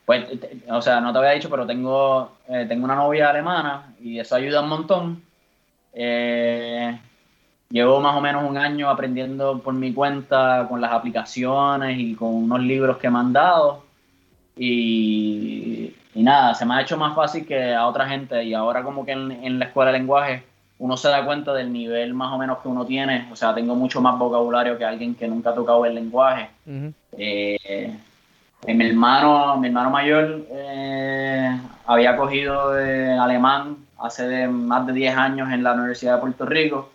pues, 0.07 0.27
o 0.71 0.81
sea, 0.81 1.01
no 1.01 1.13
te 1.13 1.19
había 1.19 1.33
dicho, 1.33 1.51
pero 1.51 1.67
tengo, 1.67 2.37
tengo 2.47 2.85
una 2.85 2.95
novia 2.95 3.31
alemana 3.31 3.95
y 4.01 4.19
eso 4.19 4.37
ayuda 4.37 4.63
un 4.63 4.69
montón. 4.69 5.23
Eh, 5.93 6.99
Llevo 7.71 8.01
más 8.01 8.17
o 8.17 8.21
menos 8.23 8.49
un 8.49 8.57
año 8.57 8.89
aprendiendo 8.89 9.59
por 9.59 9.75
mi 9.75 9.93
cuenta 9.93 10.67
con 10.71 10.81
las 10.81 10.91
aplicaciones 10.91 11.99
y 11.99 12.15
con 12.15 12.35
unos 12.35 12.61
libros 12.61 12.97
que 12.97 13.11
me 13.11 13.19
han 13.19 13.33
dado. 13.35 13.85
Y, 14.57 15.95
nada, 16.15 16.55
se 16.55 16.65
me 16.65 16.75
ha 16.75 16.81
hecho 16.81 16.97
más 16.97 17.15
fácil 17.15 17.47
que 17.47 17.75
a 17.75 17.87
otra 17.87 18.09
gente. 18.09 18.43
Y 18.43 18.55
ahora 18.55 18.83
como 18.83 19.05
que 19.05 19.13
en, 19.13 19.59
la 19.59 19.67
escuela 19.67 19.93
de 19.93 19.99
lenguaje 19.99 20.45
uno 20.79 20.97
se 20.97 21.09
da 21.09 21.25
cuenta 21.25 21.53
del 21.53 21.73
nivel 21.73 22.15
más 22.15 22.33
o 22.33 22.39
menos 22.39 22.59
que 22.59 22.69
uno 22.69 22.87
tiene. 22.87 23.29
O 23.33 23.37
sea, 23.37 23.55
tengo 23.55 23.75
mucho 23.75 24.01
más 24.01 24.19
vocabulario 24.19 24.79
que 24.79 24.85
alguien 24.85 25.15
que 25.15 25.29
nunca 25.29 25.51
ha 25.51 25.55
tocado 25.55 25.85
el 25.85 25.95
lenguaje. 25.95 26.51
Eh, 27.17 27.97
mi 28.67 28.87
hermano, 28.87 29.57
mi 29.57 29.69
hermano 29.69 29.91
mayor 29.91 30.47
eh, 30.51 31.59
había 31.87 32.17
cogido 32.17 32.71
alemán 33.21 33.77
hace 33.99 34.47
más 34.47 34.87
de 34.87 34.93
10 34.93 35.17
años 35.17 35.53
en 35.53 35.63
la 35.63 35.73
Universidad 35.73 36.17
de 36.17 36.21
Puerto 36.21 36.47
Rico 36.47 36.91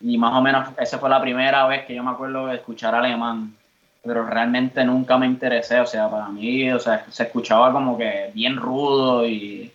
y 0.00 0.16
más 0.16 0.34
o 0.34 0.40
menos 0.40 0.68
esa 0.78 0.98
fue 0.98 1.10
la 1.10 1.20
primera 1.20 1.66
vez 1.66 1.84
que 1.86 1.94
yo 1.94 2.02
me 2.02 2.10
acuerdo 2.10 2.46
de 2.46 2.56
escuchar 2.56 2.94
alemán, 2.94 3.54
pero 4.02 4.24
realmente 4.24 4.84
nunca 4.84 5.18
me 5.18 5.26
interesé, 5.26 5.80
o 5.80 5.86
sea, 5.86 6.08
para 6.08 6.28
mí, 6.28 6.70
o 6.70 6.78
sea, 6.78 7.04
se 7.10 7.24
escuchaba 7.24 7.72
como 7.72 7.98
que 7.98 8.30
bien 8.32 8.56
rudo 8.56 9.26
y, 9.26 9.72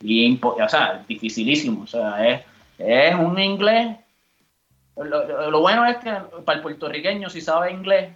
y 0.00 0.40
o 0.42 0.68
sea, 0.68 1.02
dificilísimo, 1.06 1.82
o 1.82 1.86
sea, 1.86 2.26
es, 2.26 2.40
es 2.78 3.14
un 3.14 3.38
inglés, 3.38 3.96
lo, 4.96 5.60
bueno 5.60 5.84
es 5.86 5.96
que 5.98 6.10
para 6.44 6.58
el 6.58 6.62
puertorriqueño 6.62 7.28
si 7.28 7.40
sabe 7.40 7.70
inglés, 7.70 8.10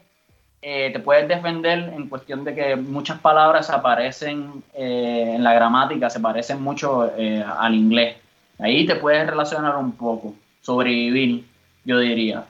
eh, 0.63 0.91
te 0.93 1.01
puedes 1.01 1.27
defender 1.27 1.79
en 1.79 2.09
cuestión 2.09 2.45
de 2.45 2.55
que 2.55 2.77
muchas 2.77 3.19
palabras 3.21 3.71
aparecen 3.71 4.63
eh, 4.75 5.33
en 5.37 5.43
la 5.43 5.55
gramática, 5.55 6.11
se 6.11 6.21
parecen 6.21 6.61
mucho 6.63 7.11
eh, 7.17 7.43
al 7.43 7.75
inglés. 7.75 8.17
Ahí 8.59 8.85
te 8.87 8.97
puedes 8.97 9.27
relacionar 9.27 9.77
un 9.77 9.93
poco, 9.93 10.35
sobrevivir 10.61 11.47
yo 11.85 11.99
diría. 11.99 12.45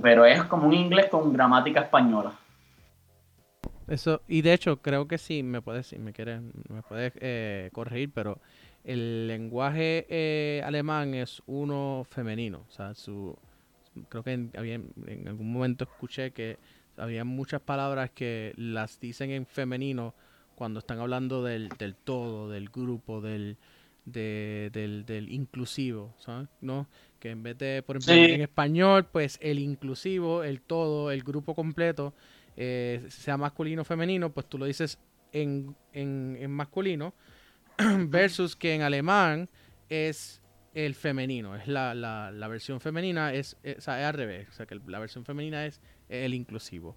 Pero 0.00 0.24
es 0.24 0.44
como 0.44 0.68
un 0.68 0.74
inglés 0.74 1.06
con 1.06 1.32
gramática 1.32 1.80
española. 1.80 2.32
Eso, 3.88 4.22
y 4.28 4.42
de 4.42 4.52
hecho, 4.52 4.80
creo 4.80 5.08
que 5.08 5.18
sí, 5.18 5.42
me 5.42 5.60
puedes, 5.60 5.88
si 5.88 5.98
me 5.98 6.12
quieres, 6.12 6.40
me 6.68 6.82
puedes 6.82 7.12
corregir, 7.72 8.12
pero 8.14 8.38
el 8.84 9.26
lenguaje 9.26 10.06
eh, 10.08 10.62
alemán 10.64 11.14
es 11.14 11.42
uno 11.46 12.06
femenino. 12.08 12.64
O 12.68 12.70
sea, 12.70 12.94
su, 12.94 13.36
creo 14.08 14.22
que 14.22 14.32
en, 14.32 14.50
en 14.54 15.28
algún 15.28 15.52
momento 15.52 15.84
escuché 15.84 16.30
que 16.32 16.58
había 16.96 17.24
muchas 17.24 17.60
palabras 17.60 18.10
que 18.10 18.52
las 18.56 19.00
dicen 19.00 19.30
en 19.30 19.46
femenino 19.46 20.14
cuando 20.54 20.78
están 20.80 21.00
hablando 21.00 21.42
del, 21.42 21.68
del 21.78 21.96
todo, 21.96 22.48
del 22.48 22.68
grupo, 22.68 23.20
del, 23.20 23.56
del, 24.04 25.04
del 25.04 25.32
inclusivo, 25.32 26.14
¿sabes? 26.18 26.48
¿No? 26.60 26.86
que 27.18 27.30
en 27.30 27.42
vez 27.42 27.56
de, 27.56 27.82
por 27.82 27.96
ejemplo, 27.96 28.34
en 28.34 28.42
español, 28.42 29.06
pues 29.10 29.38
el 29.40 29.58
inclusivo, 29.58 30.44
el 30.44 30.60
todo, 30.60 31.10
el 31.10 31.22
grupo 31.22 31.54
completo, 31.54 32.12
eh, 32.54 33.02
sea 33.08 33.38
masculino 33.38 33.80
o 33.80 33.84
femenino, 33.86 34.30
pues 34.30 34.46
tú 34.46 34.58
lo 34.58 34.66
dices 34.66 34.98
en, 35.32 35.74
en, 35.94 36.36
en 36.38 36.50
masculino 36.50 37.14
versus 38.08 38.56
que 38.56 38.74
en 38.74 38.82
alemán 38.82 39.48
es 39.88 40.40
el 40.74 40.94
femenino, 40.94 41.54
es 41.54 41.68
la, 41.68 41.94
la, 41.94 42.30
la 42.32 42.48
versión 42.48 42.80
femenina, 42.80 43.32
es, 43.32 43.56
al 43.86 44.14
revés, 44.14 44.48
o 44.48 44.52
sea 44.52 44.66
que 44.66 44.80
la 44.86 44.98
versión 44.98 45.24
femenina 45.24 45.66
es 45.66 45.80
el 46.08 46.34
inclusivo. 46.34 46.96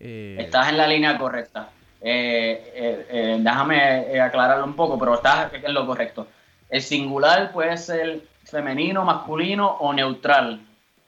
Eh, 0.00 0.36
estás 0.40 0.70
en 0.70 0.78
la 0.78 0.86
línea 0.86 1.18
correcta. 1.18 1.70
Eh, 2.00 3.06
eh 3.10 3.36
déjame 3.40 4.20
aclararlo 4.20 4.64
un 4.64 4.74
poco, 4.74 4.98
pero 4.98 5.14
estás 5.14 5.52
en 5.52 5.74
lo 5.74 5.86
correcto. 5.86 6.28
El 6.70 6.82
singular 6.82 7.52
puede 7.52 7.76
ser 7.76 8.22
femenino, 8.44 9.04
masculino 9.04 9.66
o 9.68 9.92
neutral, 9.92 10.60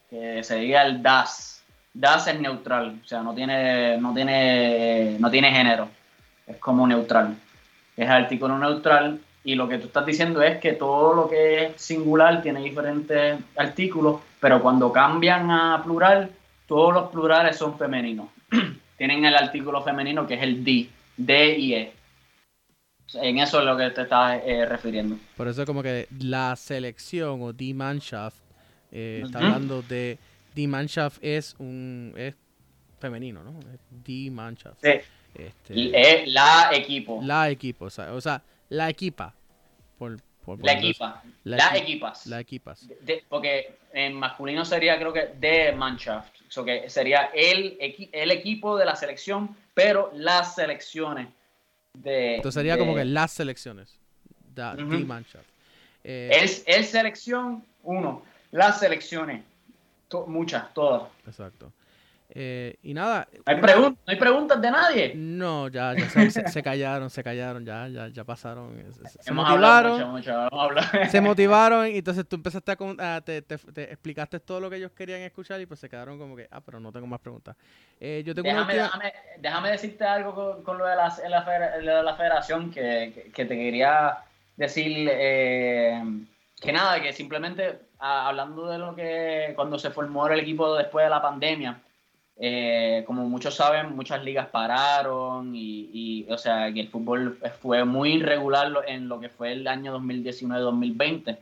que 0.08 0.42
sería 0.42 0.82
el 0.82 1.02
das. 1.02 1.62
Das 1.92 2.28
es 2.28 2.38
neutral, 2.38 3.00
o 3.02 3.08
sea, 3.08 3.20
no 3.20 3.34
tiene, 3.34 3.98
no 3.98 4.14
tiene, 4.14 5.16
no 5.18 5.30
tiene 5.30 5.50
género, 5.50 5.88
es 6.46 6.56
como 6.58 6.86
neutral. 6.86 7.36
Es 8.00 8.08
artículo 8.08 8.58
neutral 8.58 9.20
y 9.44 9.54
lo 9.54 9.68
que 9.68 9.76
tú 9.76 9.88
estás 9.88 10.06
diciendo 10.06 10.40
es 10.40 10.58
que 10.58 10.72
todo 10.72 11.12
lo 11.12 11.28
que 11.28 11.66
es 11.66 11.82
singular 11.82 12.40
tiene 12.40 12.62
diferentes 12.62 13.38
artículos, 13.56 14.22
pero 14.40 14.62
cuando 14.62 14.90
cambian 14.90 15.50
a 15.50 15.82
plural, 15.84 16.30
todos 16.66 16.94
los 16.94 17.10
plurales 17.10 17.58
son 17.58 17.76
femeninos. 17.76 18.28
Tienen 18.96 19.26
el 19.26 19.34
artículo 19.34 19.82
femenino 19.82 20.26
que 20.26 20.34
es 20.34 20.42
el 20.42 20.64
D, 20.64 20.88
D 21.18 21.58
y 21.58 21.74
E. 21.74 21.92
En 23.14 23.38
eso 23.38 23.58
es 23.58 23.66
lo 23.66 23.76
que 23.76 23.90
te 23.90 24.02
estás 24.02 24.40
eh, 24.46 24.64
refiriendo. 24.64 25.18
Por 25.36 25.48
eso 25.48 25.66
como 25.66 25.82
que 25.82 26.08
la 26.20 26.56
selección 26.56 27.42
o 27.42 27.52
Die 27.52 27.74
Mannschaft 27.74 28.38
eh, 28.92 29.22
está 29.24 29.40
hablando 29.40 29.82
de 29.82 30.18
Die 30.54 30.68
Mannschaft 30.68 31.18
es 31.20 31.54
un 31.58 32.14
es 32.16 32.34
femenino, 32.98 33.44
¿no? 33.44 33.60
Die 33.90 34.30
Mannschaft. 34.30 34.80
Sí. 34.82 34.92
Este, 35.34 36.26
la 36.26 36.70
equipo. 36.72 37.20
La 37.22 37.50
equipo, 37.50 37.86
o 37.86 37.90
sea, 37.90 38.12
o 38.12 38.20
sea 38.20 38.42
la 38.70 38.88
equipa. 38.88 39.34
Por, 39.98 40.18
la 40.62 40.72
equipa. 40.72 41.22
La, 41.44 41.76
equipas. 41.76 42.26
La 42.26 42.40
equipas. 42.40 42.88
porque 43.28 43.76
en 43.92 44.14
masculino 44.14 44.64
sería, 44.64 44.98
creo 44.98 45.12
que, 45.12 45.26
de 45.38 45.72
Mannschaft. 45.72 46.34
O 46.56 46.64
que 46.64 46.88
sería 46.88 47.30
el, 47.34 47.76
el 48.12 48.30
equipo 48.30 48.76
de 48.76 48.84
la 48.84 48.96
selección, 48.96 49.54
pero 49.74 50.10
las 50.14 50.54
selecciones 50.54 51.28
de. 51.92 52.36
Entonces 52.36 52.58
sería 52.58 52.78
como 52.78 52.94
que 52.94 53.04
las 53.04 53.32
selecciones. 53.32 53.98
De 54.54 55.04
Mannschaft. 55.04 55.48
Eh, 56.02 56.30
es, 56.32 56.64
el 56.66 56.84
selección, 56.84 57.64
uno. 57.82 58.22
Las 58.50 58.80
selecciones. 58.80 59.42
muchas, 60.26 60.72
todas. 60.74 61.10
Exacto. 61.26 61.72
Eh, 62.32 62.76
y 62.82 62.94
nada. 62.94 63.26
¿No 63.32 63.42
hay, 63.46 63.56
no 63.56 63.96
hay, 64.06 64.16
preguntas 64.16 64.60
de 64.60 64.70
nadie? 64.70 65.12
No, 65.16 65.68
ya, 65.68 65.94
ya 65.94 66.08
se, 66.08 66.62
callaron, 66.62 67.10
se 67.10 67.24
callaron, 67.24 67.64
ya, 67.64 67.88
ya, 67.88 68.08
ya 68.08 68.24
pasaron. 68.24 68.80
Se, 69.20 69.32
motivaron. 69.32 70.22
se 71.10 71.20
motivaron 71.20 71.88
y 71.88 71.98
entonces 71.98 72.28
tú 72.28 72.36
empezaste 72.36 72.72
a. 72.98 73.20
te, 73.20 73.42
te, 73.42 73.82
explicaste 73.82 74.38
todo 74.38 74.60
lo 74.60 74.70
que 74.70 74.76
ellos 74.76 74.92
querían 74.92 75.22
escuchar 75.22 75.60
y 75.60 75.66
pues 75.66 75.80
se 75.80 75.88
quedaron 75.88 76.18
como 76.18 76.36
que, 76.36 76.46
ah, 76.52 76.60
pero 76.60 76.78
no 76.78 76.92
tengo 76.92 77.08
más 77.08 77.20
preguntas. 77.20 77.56
Eh, 77.98 78.22
yo 78.24 78.32
tengo 78.32 78.48
déjame, 78.48 78.74
déjame, 78.74 79.12
déjame, 79.38 79.70
decirte 79.72 80.04
algo 80.04 80.34
con, 80.34 80.62
con 80.62 80.78
lo 80.78 80.86
de 80.86 80.94
la, 80.94 81.12
la, 81.28 82.02
la 82.02 82.14
federación 82.14 82.70
que, 82.70 83.30
que, 83.34 83.44
te 83.44 83.56
quería 83.56 84.18
decir. 84.56 85.08
Eh, 85.10 86.00
que 86.60 86.72
nada, 86.72 87.00
que 87.00 87.12
simplemente 87.14 87.80
ah, 87.98 88.28
hablando 88.28 88.68
de 88.68 88.78
lo 88.78 88.94
que 88.94 89.52
cuando 89.56 89.78
se 89.78 89.90
formó 89.90 90.28
el 90.28 90.40
equipo 90.40 90.76
después 90.76 91.06
de 91.06 91.10
la 91.10 91.22
pandemia 91.22 91.80
eh, 92.42 93.04
como 93.06 93.28
muchos 93.28 93.54
saben, 93.54 93.94
muchas 93.94 94.24
ligas 94.24 94.48
pararon 94.48 95.52
y, 95.54 96.26
o 96.30 96.38
sea, 96.38 96.72
que 96.72 96.80
el 96.80 96.88
fútbol 96.88 97.38
fue 97.60 97.84
muy 97.84 98.14
irregular 98.14 98.72
en 98.88 99.08
lo 99.08 99.20
que 99.20 99.28
fue 99.28 99.52
el 99.52 99.68
año 99.68 99.94
2019-2020. 100.00 101.36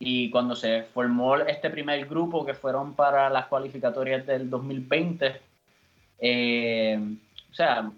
Y 0.00 0.28
cuando 0.30 0.56
se 0.56 0.82
formó 0.82 1.36
este 1.36 1.70
primer 1.70 2.04
grupo 2.06 2.44
que 2.44 2.54
fueron 2.54 2.94
para 2.94 3.30
las 3.30 3.46
cualificatorias 3.46 4.26
del 4.26 4.50
2020, 4.50 5.40
eh, 6.18 7.00
o 7.52 7.54
sea, 7.54 7.88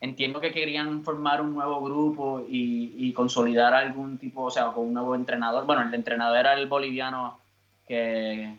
entiendo 0.00 0.40
que 0.40 0.52
querían 0.52 1.02
formar 1.02 1.40
un 1.40 1.54
nuevo 1.54 1.80
grupo 1.80 2.46
y, 2.48 2.94
y, 2.96 3.12
consolidar 3.12 3.74
algún 3.74 4.16
tipo, 4.18 4.44
o 4.44 4.50
sea, 4.52 4.66
con 4.66 4.86
un 4.86 4.94
nuevo 4.94 5.16
entrenador. 5.16 5.66
Bueno, 5.66 5.82
el 5.82 5.92
entrenador 5.92 6.38
era 6.38 6.54
el 6.54 6.68
boliviano 6.68 7.40
que, 7.88 8.54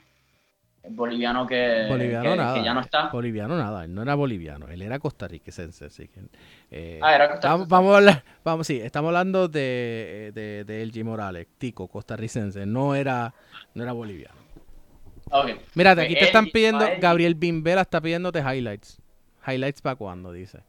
boliviano 0.90 1.48
que, 1.48 1.88
ya 2.64 2.74
no 2.74 2.82
está. 2.82 3.10
Boliviano 3.10 3.58
nada, 3.58 3.86
él 3.86 3.94
no 3.94 4.02
era 4.02 4.16
boliviano, 4.16 4.68
él 4.68 4.82
era 4.82 5.00
costarricense. 5.00 5.86
Así 5.86 6.08
que, 6.08 6.22
eh, 6.72 7.00
ah, 7.02 7.16
era 7.16 7.40
vamos, 7.42 7.68
vamos, 7.68 7.94
a 7.94 7.98
hablar, 7.98 8.24
vamos, 8.44 8.68
sí, 8.68 8.80
estamos 8.80 9.10
hablando 9.10 9.48
de, 9.48 10.32
de, 10.34 10.64
de 10.66 10.86
LG 10.86 11.06
Morales, 11.06 11.48
tico, 11.58 11.88
costarricense, 11.88 12.66
no 12.66 12.96
era, 12.96 13.34
no 13.74 13.84
era 13.84 13.94
boliviano. 13.94 14.40
Okay. 15.32 15.60
Mírate, 15.76 16.02
aquí 16.02 16.16
te 16.16 16.24
están 16.24 16.48
pidiendo, 16.48 16.86
Gabriel 17.00 17.36
Bimbela 17.36 17.82
está 17.82 18.02
pidiéndote 18.02 18.40
highlights. 18.40 19.02
Highlights 19.46 19.82
para 19.82 19.96
cuándo, 19.96 20.32
dice. 20.32 20.60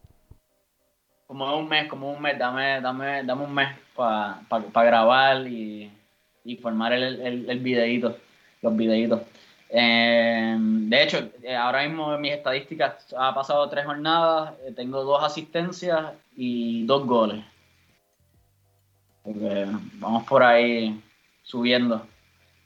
Como 1.26 1.56
un 1.56 1.68
mes, 1.68 1.88
como 1.88 2.12
un 2.12 2.20
mes, 2.20 2.38
dame, 2.38 2.80
dame, 2.80 3.22
dame 3.24 3.44
un 3.44 3.54
mes 3.54 3.68
para 3.94 4.40
pa, 4.48 4.84
grabar 4.84 5.46
y, 5.46 5.90
y 6.44 6.56
formar 6.56 6.92
el, 6.92 7.20
el, 7.20 7.50
el 7.50 7.58
videíto, 7.60 8.16
los 8.62 8.76
videitos. 8.76 9.22
Eh, 9.72 10.56
de 10.58 11.02
hecho, 11.02 11.30
eh, 11.44 11.54
ahora 11.54 11.86
mismo 11.86 12.18
mis 12.18 12.32
estadísticas 12.32 13.14
ha 13.16 13.32
pasado 13.32 13.68
tres 13.68 13.86
jornadas, 13.86 14.54
eh, 14.66 14.72
tengo 14.74 15.04
dos 15.04 15.22
asistencias 15.22 16.12
y 16.36 16.84
dos 16.86 17.06
goles. 17.06 17.44
vamos 19.24 20.26
por 20.26 20.42
ahí 20.42 21.00
subiendo. 21.42 22.04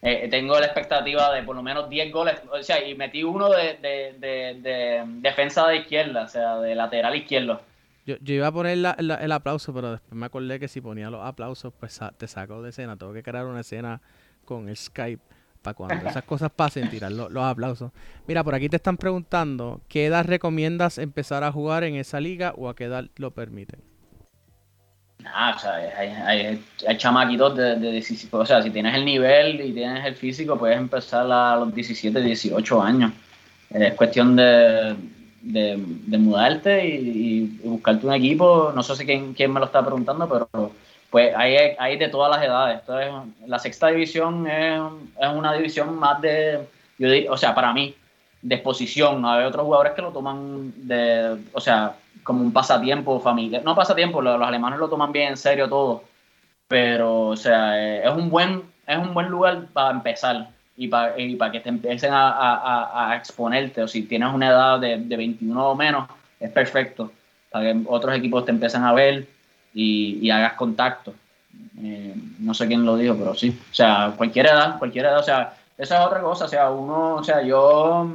tengo 0.01 0.59
la 0.59 0.67
expectativa 0.67 1.33
de 1.33 1.43
por 1.43 1.57
lo 1.57 1.63
menos 1.63 1.89
10 1.89 2.13
goles, 2.13 2.41
o 2.51 2.63
sea, 2.63 2.87
y 2.87 2.95
metí 2.95 3.23
uno 3.23 3.49
de, 3.51 3.79
de, 4.19 5.05
defensa 5.21 5.67
de 5.69 5.79
izquierda, 5.79 6.25
o 6.25 6.29
sea, 6.29 6.59
de 6.59 6.75
lateral 6.75 7.17
izquierdo. 7.17 7.61
Yo, 8.07 8.17
yo 8.21 8.35
iba 8.35 8.47
a 8.47 8.53
poner 8.53 8.77
el 8.77 9.33
aplauso, 9.33 9.73
pero 9.75 9.93
después 9.93 10.13
me 10.13 10.27
acordé 10.27 10.61
que 10.61 10.69
si 10.69 10.81
ponía 10.81 11.11
los 11.11 11.25
aplausos, 11.25 11.73
pues 11.79 12.01
te 12.19 12.29
saco 12.29 12.63
de 12.63 12.71
escena. 12.71 12.97
Tengo 12.97 13.13
que 13.15 13.23
crear 13.23 13.47
una 13.47 13.61
escena 13.61 14.03
con 14.45 14.69
el 14.69 14.77
Skype 14.77 15.34
para 15.65 15.75
cuando 15.75 16.07
esas 16.07 16.23
cosas 16.23 16.53
pasen, 16.55 16.89
tirar 16.91 17.11
los, 17.11 17.35
aplausos. 17.37 17.91
Mira, 18.29 18.45
por 18.45 18.55
aquí 18.55 18.69
te 18.69 18.77
están 18.77 18.99
preguntando, 18.99 19.81
¿qué 19.89 20.07
edad 20.07 20.25
recomiendas 20.25 20.99
empezar 20.99 21.43
a 21.43 21.51
jugar 21.51 21.83
en 21.83 21.97
esa 21.97 22.21
liga 22.21 22.53
o 22.57 22.69
a 22.69 22.77
qué 22.77 22.85
edad 22.85 23.07
lo 23.17 23.33
permiten? 23.33 23.81
Ah, 25.25 25.55
o 25.57 25.59
sea, 25.59 25.73
hay, 25.73 26.61
hay, 26.87 26.97
chamaquitos 26.99 27.57
de, 27.57 27.77
de, 27.77 28.29
o 28.31 28.47
sea, 28.47 28.63
si 28.63 28.71
tienes 28.71 28.95
el 28.95 29.07
nivel 29.07 29.59
y 29.63 29.73
tienes 29.73 30.05
el 30.05 30.15
físico, 30.17 30.59
puedes 30.59 30.77
empezar 30.77 31.27
a 31.33 31.57
los 31.57 31.75
17, 31.75 32.21
18 32.21 32.83
años. 32.83 33.13
Es 33.71 33.95
cuestión 33.95 34.37
de, 34.37 34.95
de, 35.41 36.19
mudarte 36.19 36.87
y, 36.87 37.59
y, 37.65 37.69
buscarte 37.69 38.07
un 38.07 38.13
equipo. 38.13 38.71
No 38.75 38.83
sé 38.83 38.97
si 38.97 39.07
quién, 39.07 39.33
quién 39.33 39.51
me 39.51 39.61
lo 39.61 39.67
está 39.67 39.83
preguntando, 39.83 40.29
pero 40.29 40.73
pues 41.15 41.33
hay, 41.37 41.77
hay 41.79 41.97
de 41.97 42.09
todas 42.09 42.29
las 42.29 42.45
edades. 42.45 42.81
Entonces, 42.81 43.33
la 43.47 43.61
sexta 43.61 43.87
división 43.87 44.49
es, 44.49 44.81
es 45.21 45.29
una 45.29 45.53
división 45.53 45.97
más 45.97 46.21
de, 46.21 46.67
yo 46.99 47.09
o 47.33 47.37
sea, 47.37 47.55
para 47.55 47.73
mí, 47.73 47.95
de 48.43 48.57
exposición. 48.57 49.25
Hay 49.25 49.45
otros 49.45 49.65
jugadores 49.65 49.93
que 49.93 50.03
lo 50.03 50.11
toman 50.11 50.73
de, 50.75 51.37
o 51.53 51.61
sea, 51.61 51.95
como 52.25 52.43
un 52.43 52.53
pasatiempo 52.53 53.21
familiar. 53.21 53.63
No 53.63 53.77
pasatiempo, 53.77 54.21
los, 54.21 54.43
alemanes 54.43 54.81
lo 54.81 54.89
toman 54.89 55.13
bien 55.13 55.29
en 55.29 55.37
serio 55.37 55.69
todo. 55.69 56.03
Pero, 56.67 57.29
o 57.29 57.37
sea, 57.37 58.03
es 58.03 58.11
un 58.11 58.29
buen, 58.29 58.65
es 58.85 58.99
un 58.99 59.15
buen 59.15 59.29
lugar 59.29 59.67
para 59.73 59.93
empezar 59.93 60.49
y 60.77 60.89
para, 60.89 61.17
y 61.17 61.37
para 61.37 61.53
que 61.53 61.61
te 61.61 61.69
empiecen 61.69 62.13
a, 62.13 62.29
a, 62.31 63.13
a, 63.13 63.17
exponerte. 63.17 63.85
O 63.85 63.87
si 63.87 64.03
tienes 64.03 64.35
una 64.35 64.49
edad 64.49 64.81
de, 64.81 64.99
de 64.99 65.17
21 65.17 65.65
o 65.65 65.77
menos, 65.77 66.09
es 66.41 66.51
perfecto. 66.51 67.13
Para 67.53 67.67
que 67.67 67.83
otros 67.87 68.17
equipos 68.17 68.45
te 68.45 68.51
empiecen 68.51 68.83
a 68.83 68.93
ver 68.93 69.29
y, 69.75 70.31
hagas 70.31 70.55
contacto. 70.55 71.15
Eh, 71.81 72.15
no 72.39 72.55
sé 72.55 72.67
quién 72.67 72.85
lo 72.85 72.97
dijo, 72.97 73.17
pero 73.17 73.35
sí. 73.35 73.59
O 73.71 73.75
sea, 73.75 74.15
cualquier 74.17 74.47
edad, 74.47 74.79
cualquier 74.79 75.07
edad, 75.07 75.19
o 75.19 75.23
sea, 75.23 75.55
esa 75.77 76.01
es 76.01 76.07
otra 76.07 76.21
cosa. 76.21 76.45
O 76.45 76.49
sea, 76.49 76.71
uno, 76.71 77.17
o 77.17 77.25
sea, 77.25 77.43
yo 77.43 78.09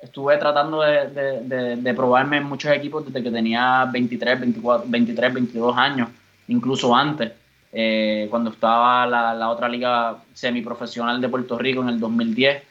estuve 0.00 0.36
tratando 0.36 0.82
de, 0.82 1.76
de, 1.76 1.94
probarme 1.94 2.36
en 2.36 2.44
muchos 2.44 2.70
equipos 2.72 3.04
desde 3.04 3.22
que 3.22 3.30
tenía 3.30 3.88
23, 3.90 4.40
24, 4.40 4.86
23, 4.88 5.34
22 5.34 5.76
años, 5.76 6.08
incluso 6.48 6.94
antes. 6.94 7.32
Eh, 7.72 8.28
cuando 8.30 8.50
estaba 8.50 9.06
la, 9.06 9.34
la, 9.34 9.50
otra 9.50 9.68
liga 9.68 10.16
semiprofesional 10.32 11.20
de 11.20 11.28
Puerto 11.28 11.58
Rico 11.58 11.82
en 11.82 11.90
el 11.90 12.00
2010, 12.00 12.62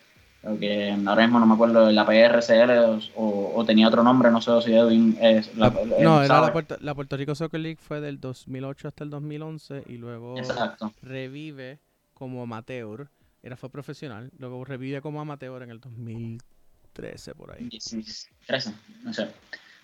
que 0.60 0.96
ahora 1.06 1.24
mismo 1.24 1.40
no 1.40 1.46
me 1.46 1.54
acuerdo, 1.54 1.92
la 1.92 2.06
PRCL 2.06 3.12
o, 3.16 3.64
tenía 3.66 3.88
otro 3.88 4.04
nombre, 4.04 4.32
no 4.32 4.42
sé 4.42 4.62
si 4.62 4.74
Edwin 4.74 5.18
es 5.22 5.56
la, 5.56 5.70
No, 6.00 6.24
era 6.24 6.42
la, 6.42 6.54
Puerto, 6.54 6.78
la, 6.80 6.96
Puerto, 6.96 7.18
Rico 7.18 7.36
Soccer 7.36 7.60
League 7.60 7.80
fue 7.82 8.00
del 8.00 8.20
2008 8.20 8.88
hasta 8.88 9.04
el 9.04 9.10
2011 9.10 9.84
y 9.88 9.98
luego 9.98 10.36
revive 11.02 11.80
como 12.14 12.44
amateur, 12.44 13.10
era 13.44 13.58
fue 13.58 13.70
profesional, 13.70 14.32
luego 14.38 14.64
revive 14.64 15.02
como 15.02 15.22
amateur 15.22 15.62
en 15.64 15.72
el 15.72 15.80
2013 15.80 17.36
por 17.36 17.52
ahí. 17.52 17.70
13, 17.70 18.74
no 19.04 19.14
sé. 19.14 19.28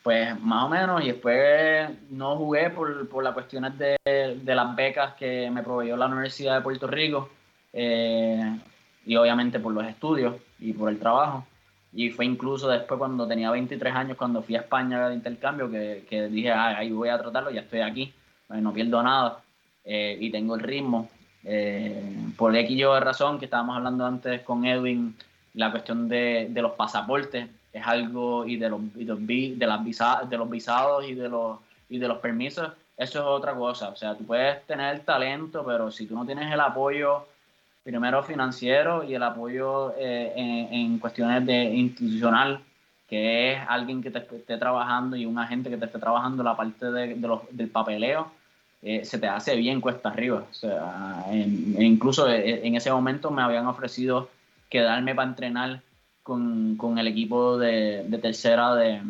pues 0.01 0.39
más 0.39 0.65
o 0.65 0.69
menos, 0.69 1.03
y 1.03 1.07
después 1.07 1.89
no 2.09 2.37
jugué 2.37 2.69
por, 2.69 3.07
por 3.09 3.23
las 3.23 3.33
cuestiones 3.33 3.77
de, 3.77 3.97
de, 4.03 4.55
las 4.55 4.75
becas 4.75 5.13
que 5.13 5.49
me 5.51 5.61
proveyó 5.63 5.95
la 5.95 6.07
Universidad 6.07 6.55
de 6.55 6.61
Puerto 6.61 6.87
Rico, 6.87 7.29
eh, 7.73 8.59
y 9.05 9.15
obviamente 9.15 9.59
por 9.59 9.73
los 9.73 9.85
estudios 9.85 10.35
y 10.63 10.73
por 10.73 10.89
el 10.89 10.99
trabajo. 10.99 11.45
Y 11.91 12.09
fue 12.09 12.25
incluso 12.25 12.69
después 12.69 12.97
cuando 12.97 13.27
tenía 13.27 13.51
23 13.51 13.93
años, 13.93 14.17
cuando 14.17 14.41
fui 14.41 14.55
a 14.55 14.61
España 14.61 15.09
de 15.09 15.15
intercambio, 15.15 15.69
que, 15.69 16.05
que 16.09 16.27
dije, 16.27 16.51
ah, 16.51 16.77
ahí 16.77 16.91
voy 16.91 17.09
a 17.09 17.19
tratarlo, 17.19 17.51
ya 17.51 17.61
estoy 17.61 17.81
aquí, 17.81 18.13
no 18.49 18.73
pierdo 18.73 19.01
nada 19.03 19.39
eh, 19.83 20.17
y 20.19 20.31
tengo 20.31 20.55
el 20.55 20.61
ritmo. 20.61 21.09
Eh, 21.43 22.01
por 22.37 22.55
X 22.55 22.77
yo 22.77 22.93
de 22.93 23.01
razón, 23.01 23.37
que 23.37 23.45
estábamos 23.45 23.77
hablando 23.77 24.05
antes 24.05 24.41
con 24.41 24.65
Edwin, 24.65 25.15
la 25.53 25.69
cuestión 25.69 26.07
de, 26.07 26.47
de 26.49 26.61
los 26.61 26.71
pasaportes 26.71 27.47
es 27.73 27.85
algo, 27.85 28.45
y 28.45 28.55
de 28.57 28.69
los, 28.69 28.81
y 28.95 29.05
de, 29.05 29.67
las 29.67 29.83
visa, 29.83 30.23
de 30.27 30.37
los 30.37 30.49
visados 30.49 31.05
y 31.07 31.13
de 31.13 31.27
los, 31.27 31.59
y 31.89 31.97
de 31.97 32.07
los 32.07 32.19
permisos, 32.19 32.71
eso 32.95 33.19
es 33.19 33.25
otra 33.25 33.53
cosa. 33.53 33.89
O 33.89 33.95
sea, 33.95 34.15
tú 34.15 34.25
puedes 34.25 34.65
tener 34.65 34.99
talento, 35.01 35.63
pero 35.65 35.91
si 35.91 36.07
tú 36.07 36.15
no 36.15 36.25
tienes 36.25 36.51
el 36.51 36.59
apoyo 36.59 37.27
primero 37.83 38.23
financiero 38.23 39.03
y 39.03 39.13
el 39.13 39.23
apoyo 39.23 39.93
eh, 39.97 40.33
en, 40.35 40.97
cuestiones 40.99 41.45
de 41.45 41.65
institucional, 41.65 42.61
que 43.07 43.51
es 43.51 43.59
alguien 43.67 44.01
que 44.01 44.09
te 44.09 44.19
esté 44.19 44.57
trabajando 44.57 45.15
y 45.15 45.25
un 45.25 45.37
agente 45.37 45.69
que 45.69 45.77
te 45.77 45.85
esté 45.85 45.99
trabajando 45.99 46.43
la 46.43 46.55
parte 46.55 46.91
de, 46.91 47.15
los, 47.17 47.41
del 47.51 47.69
papeleo, 47.69 48.31
eh, 48.81 49.03
se 49.03 49.19
te 49.19 49.27
hace 49.27 49.55
bien 49.57 49.81
cuesta 49.81 50.09
arriba. 50.09 50.45
O 50.49 50.53
sea, 50.53 51.25
incluso 51.33 52.29
eh, 52.29 52.65
en 52.65 52.75
ese 52.75 52.91
momento 52.91 53.31
me 53.31 53.41
habían 53.41 53.67
ofrecido 53.67 54.29
quedarme 54.69 55.13
para 55.13 55.29
entrenar 55.29 55.81
con, 56.23 56.77
con 56.77 56.97
el 56.97 57.07
equipo 57.07 57.57
de, 57.57 58.05
de 58.07 58.17
tercera 58.17 58.75
de, 58.75 59.01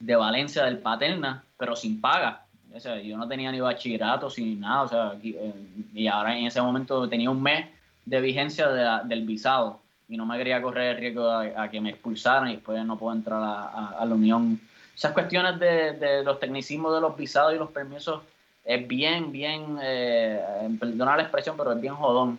de, 0.00 0.16
Valencia, 0.16 0.64
del 0.64 0.78
Paterna, 0.78 1.44
pero 1.56 1.76
sin 1.76 2.00
paga. 2.00 2.44
O 2.74 2.80
sea, 2.80 3.00
yo 3.00 3.16
no 3.16 3.28
tenía 3.28 3.52
ni 3.52 3.60
bachillerato, 3.60 4.28
sin 4.28 4.58
nada. 4.58 4.82
O 4.82 4.88
sea, 4.88 5.12
y 5.22 6.08
ahora 6.08 6.36
en 6.36 6.46
ese 6.46 6.60
momento 6.60 7.08
tenía 7.08 7.30
un 7.30 7.40
mes 7.40 7.66
de 8.04 8.20
vigencia 8.20 8.68
del 9.04 9.24
visado 9.24 9.80
y 10.08 10.16
no 10.16 10.26
me 10.26 10.36
quería 10.36 10.60
correr 10.60 10.94
el 10.94 11.00
riesgo 11.00 11.28
a, 11.28 11.68
que 11.70 11.80
me 11.80 11.90
expulsaran 11.90 12.48
y 12.48 12.56
después 12.56 12.84
no 12.84 12.98
puedo 12.98 13.14
entrar 13.14 13.40
a, 13.42 14.04
la 14.04 14.14
Unión. 14.14 14.60
Esas 14.94 15.12
cuestiones 15.12 15.58
de, 15.58 16.22
los 16.24 16.38
tecnicismos 16.38 16.94
de 16.94 17.00
los 17.00 17.16
visados 17.16 17.54
y 17.54 17.58
los 17.58 17.70
permisos 17.70 18.22
es 18.64 18.86
bien, 18.86 19.32
bien, 19.32 19.78
eh, 19.82 20.40
perdona 20.78 21.16
la 21.16 21.22
expresión, 21.22 21.56
pero 21.56 21.72
es 21.72 21.80
bien 21.80 21.94
jodón. 21.94 22.38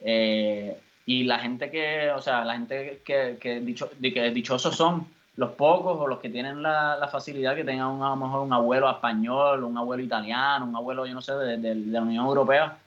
Eh, 0.00 0.76
y 1.06 1.24
la 1.24 1.38
gente 1.38 1.70
que, 1.70 2.10
o 2.10 2.22
sea, 2.22 2.44
la 2.44 2.54
gente 2.54 3.02
que, 3.04 3.36
que, 3.40 3.60
dicho, 3.60 3.90
que 4.00 4.30
dichosos 4.30 4.76
son 4.76 5.06
los 5.36 5.50
pocos 5.52 5.98
o 6.00 6.06
los 6.06 6.20
que 6.20 6.28
tienen 6.28 6.62
la, 6.62 7.08
facilidad 7.10 7.54
que 7.54 7.64
tengan 7.64 8.02
a 8.02 8.10
lo 8.10 8.16
mejor 8.16 8.40
un 8.40 8.52
abuelo 8.52 8.90
español, 8.90 9.64
un 9.64 9.76
abuelo 9.76 10.02
italiano, 10.02 10.66
un 10.66 10.76
abuelo, 10.76 11.06
yo 11.06 11.14
no 11.14 11.22
sé, 11.22 11.32
de 11.34 11.74
la 11.74 12.02
Unión 12.02 12.26
Europea 12.26 12.78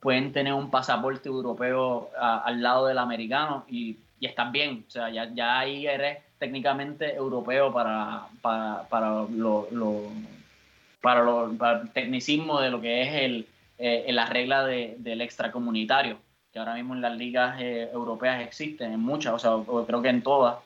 pueden 0.00 0.32
tener 0.32 0.52
un 0.52 0.70
pasaporte 0.70 1.28
europeo 1.28 2.10
al 2.18 2.62
lado 2.62 2.86
del 2.86 2.98
americano 2.98 3.64
y, 3.68 3.96
y 4.20 4.26
estás 4.26 4.50
bien. 4.52 4.84
O 4.86 4.90
sea, 4.90 5.10
ya, 5.10 5.28
ya 5.34 5.58
ahí 5.58 5.86
eres 5.86 6.18
técnicamente 6.38 7.14
europeo 7.14 7.72
para, 7.72 8.26
para, 8.40 8.84
para 8.88 9.24
lo, 9.24 9.68
para, 11.00 11.22
lo, 11.22 11.50
el 11.50 11.90
tecnicismo 11.92 12.60
de 12.60 12.70
lo 12.70 12.80
que 12.80 13.02
es 13.02 13.14
el, 13.14 13.46
eh, 13.78 14.06
la 14.12 14.26
regla 14.26 14.64
de, 14.64 14.94
del 14.98 15.20
extracomunitario, 15.20 16.18
que 16.52 16.58
ahora 16.60 16.74
mismo 16.74 16.94
en 16.94 17.00
las 17.00 17.16
ligas 17.16 17.60
eh, 17.60 17.90
europeas 17.92 18.40
existen, 18.40 18.92
en 18.92 19.00
muchas, 19.00 19.34
o 19.34 19.38
sea, 19.38 19.84
creo 19.86 20.00
que 20.00 20.08
en 20.08 20.22
todas, 20.22 20.58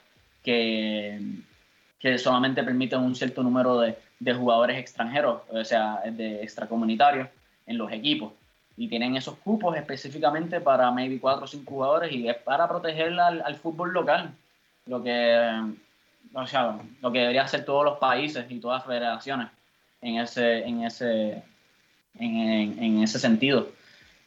que, 0.42 1.18
que 1.98 2.18
solamente 2.18 2.62
permiten 2.62 3.00
un 3.00 3.14
cierto 3.14 3.42
número 3.42 3.80
de, 3.80 3.96
de 4.20 4.34
jugadores 4.34 4.78
extranjeros, 4.78 5.40
o 5.48 5.64
sea, 5.64 6.00
de 6.04 6.42
extracomunitarios 6.42 7.28
en 7.66 7.78
los 7.78 7.90
equipos 7.92 8.32
y 8.82 8.88
tienen 8.88 9.16
esos 9.16 9.36
cupos 9.36 9.76
específicamente 9.76 10.60
para 10.60 10.90
maybe 10.90 11.20
cuatro 11.20 11.44
o 11.44 11.46
cinco 11.46 11.74
jugadores 11.74 12.10
y 12.10 12.28
es 12.28 12.36
para 12.38 12.68
proteger 12.68 13.12
al, 13.20 13.54
fútbol 13.54 13.92
local, 13.92 14.34
lo 14.86 15.00
que, 15.00 15.38
o 16.34 16.46
sea, 16.48 16.80
lo 17.00 17.12
que 17.12 17.20
debería 17.20 17.42
hacer 17.42 17.64
todos 17.64 17.84
los 17.84 17.98
países 17.98 18.44
y 18.48 18.58
todas 18.58 18.78
las 18.78 18.86
federaciones 18.88 19.48
en 20.00 20.16
ese, 20.16 20.66
en 20.66 20.82
ese, 20.82 21.44
en, 22.18 23.02
ese 23.04 23.20
sentido. 23.20 23.68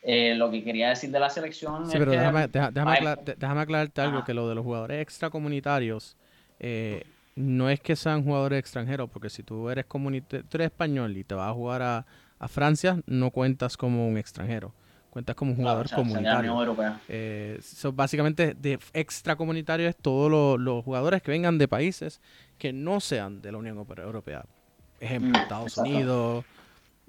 Eh, 0.02 0.36
lo 0.36 0.50
que 0.50 0.64
quería 0.64 0.88
decir 0.88 1.12
de 1.12 1.20
la 1.20 1.30
selección. 1.30 1.88
Sí, 1.88 1.98
pero 1.98 2.12
déjame, 2.12 2.48
déjame, 2.48 3.60
aclararte 3.60 4.02
algo: 4.02 4.24
que 4.24 4.34
lo 4.34 4.48
de 4.48 4.56
los 4.56 4.64
jugadores 4.64 5.02
extracomunitarios 5.02 6.16
eh, 6.62 7.04
no 7.36 7.70
es 7.70 7.82
que 7.82 7.98
sean 7.98 8.24
jugadores 8.24 8.60
extranjeros, 8.60 9.10
porque 9.10 9.30
si 9.30 9.44
tú 9.44 9.70
eres, 9.70 9.86
tú 9.86 10.58
eres 10.58 10.68
español 10.68 11.18
y 11.18 11.26
te 11.26 11.36
vas 11.36 11.50
a 11.50 11.54
jugar 11.54 11.82
a, 11.82 12.06
a 12.46 12.48
Francia 12.48 13.02
no 13.08 13.32
cuentas 13.32 13.76
como 13.76 14.08
un 14.08 14.20
extranjero, 14.20 14.72
cuentas 15.10 15.36
como 15.36 15.52
un 15.52 15.58
jugador 15.58 15.90
comunitario. 15.90 16.78
Eh, 17.10 17.60
básicamente, 17.92 18.54
de 18.54 18.78
extracomunitario 18.94 19.90
es 19.90 19.98
todos 19.98 20.60
los, 20.60 20.86
jugadores 20.86 21.24
que 21.24 21.32
vengan 21.32 21.58
de 21.58 21.68
países 21.68 22.22
que 22.60 22.72
no 22.72 23.00
sean 23.00 23.42
de 23.42 23.52
la 23.52 23.58
Unión 23.58 23.84
Europea. 23.98 24.46
Ejemplo, 25.00 25.32
mm, 25.32 25.42
Estados 25.42 25.78
Unidos, 25.78 26.46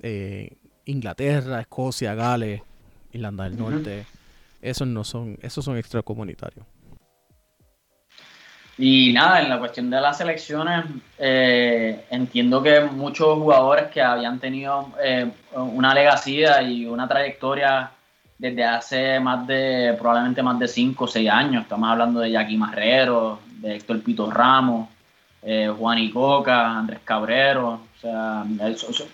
eh, 0.00 0.56
Inglaterra, 0.86 1.60
Escocia, 1.60 2.14
Gales, 2.14 2.62
Irlanda 3.12 3.44
del 3.44 3.58
Norte. 3.58 4.06
Esos 4.62 4.88
no 4.88 5.04
son, 5.04 5.38
esos 5.42 5.62
son 5.66 5.76
extracomunitarios. 5.76 6.64
Y 8.78 9.12
nada, 9.14 9.40
en 9.40 9.48
la 9.48 9.58
cuestión 9.58 9.88
de 9.88 10.00
las 10.00 10.18
selecciones, 10.18 10.84
eh, 11.18 12.04
entiendo 12.10 12.62
que 12.62 12.80
muchos 12.80 13.38
jugadores 13.38 13.86
que 13.90 14.02
habían 14.02 14.38
tenido 14.38 14.90
eh, 15.02 15.30
una 15.54 15.94
legacía 15.94 16.60
y 16.60 16.84
una 16.84 17.08
trayectoria 17.08 17.90
desde 18.38 18.64
hace 18.64 19.18
más 19.18 19.46
de, 19.46 19.96
probablemente 19.98 20.42
más 20.42 20.58
de 20.58 20.68
5 20.68 21.04
o 21.04 21.08
6 21.08 21.30
años, 21.30 21.62
estamos 21.62 21.88
hablando 21.88 22.20
de 22.20 22.32
Jackie 22.32 22.58
Marrero, 22.58 23.40
de 23.46 23.76
Héctor 23.76 24.02
Pito 24.02 24.30
Ramos, 24.30 24.90
eh, 25.42 25.72
Juan 25.78 25.98
Icoca, 25.98 26.78
Andrés 26.78 27.00
Cabrero, 27.02 27.80
o 27.96 28.00
sea, 28.00 28.44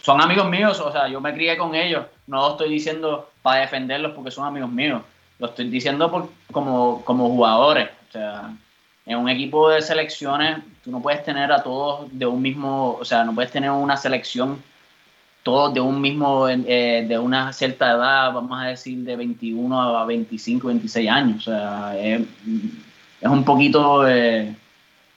son 0.01 0.21
amigos 0.21 0.49
míos, 0.49 0.81
o 0.81 0.91
sea, 0.91 1.07
yo 1.07 1.21
me 1.21 1.33
crié 1.33 1.57
con 1.57 1.77
ellos, 1.77 2.07
no 2.27 2.39
lo 2.39 2.51
estoy 2.53 2.71
diciendo 2.71 3.31
para 3.43 3.61
defenderlos 3.61 4.13
porque 4.13 4.33
son 4.33 4.47
amigos 4.47 4.71
míos, 4.73 5.03
lo 5.39 5.47
estoy 5.47 5.69
diciendo 5.69 6.11
por, 6.11 6.29
como, 6.51 7.05
como 7.05 7.29
jugadores, 7.29 7.91
o 8.09 8.13
sea, 8.13 8.51
en 9.07 9.19
un 9.19 9.29
equipo 9.29 9.71
de 9.71 9.83
selecciones, 9.83 10.59
tú 10.85 10.91
no 10.91 11.03
puedes 11.03 11.25
tener 11.25 11.51
a 11.51 11.63
todos 11.63 12.07
de 12.13 12.27
un 12.27 12.41
mismo, 12.41 12.97
o 13.01 13.05
sea, 13.05 13.25
no 13.25 13.35
puedes 13.35 13.51
tener 13.51 13.71
una 13.71 13.97
selección 13.97 14.63
todos 15.43 15.75
de 15.75 15.81
un 15.81 16.01
mismo, 16.01 16.49
eh, 16.49 17.05
de 17.09 17.19
una 17.19 17.53
cierta 17.53 17.91
edad, 17.91 18.33
vamos 18.33 18.61
a 18.61 18.67
decir 18.67 18.99
de 18.99 19.17
21 19.17 19.99
a 19.99 20.05
25, 20.05 20.69
26 20.69 21.11
años. 21.11 21.49
O 21.49 21.51
sea, 21.51 21.99
es, 21.99 22.23
un 23.23 23.45
poquito, 23.45 24.07
eh, 24.07 24.55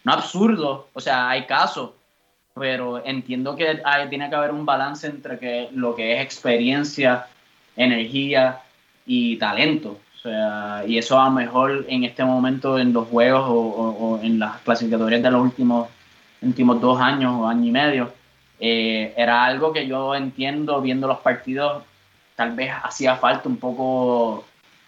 no 0.04 0.12
absurdo, 0.12 0.90
o 0.94 1.00
sea, 1.00 1.30
hay 1.30 1.46
casos, 1.46 1.92
pero 2.56 3.06
entiendo 3.06 3.56
que 3.56 3.82
tiene 4.10 4.30
que 4.30 4.36
haber 4.36 4.52
un 4.52 4.66
balance 4.66 5.06
entre 5.08 5.38
que 5.38 5.70
lo 5.74 5.96
que 5.96 6.16
es 6.16 6.22
experiencia, 6.22 7.28
energía 7.76 8.62
y 9.06 9.38
talento 9.38 10.00
y 10.88 10.98
eso 10.98 11.20
a 11.20 11.26
lo 11.26 11.32
mejor 11.32 11.86
en 11.88 12.04
este 12.04 12.24
momento 12.24 12.78
en 12.78 12.94
los 12.94 13.08
juegos 13.08 13.46
o, 13.48 14.20
en 14.22 14.40
las 14.40 14.60
clasificatorias 14.62 15.22
de 15.22 15.32
los 15.32 15.42
últimos, 15.42 15.90
últimos 16.42 16.82
dos 16.82 17.00
años 17.00 17.34
o 17.40 17.48
año 17.48 17.66
y 17.66 17.72
medio, 17.72 18.14
eh, 18.60 19.14
era 19.18 19.46
algo 19.46 19.74
que 19.74 19.88
yo 19.88 20.16
entiendo 20.16 20.82
viendo 20.82 21.08
los 21.08 21.20
partidos, 21.20 21.84
tal 22.36 22.56
vez 22.56 22.72
hacía 22.84 23.16
falta 23.16 23.50
un 23.50 23.58
poco 23.58 24.46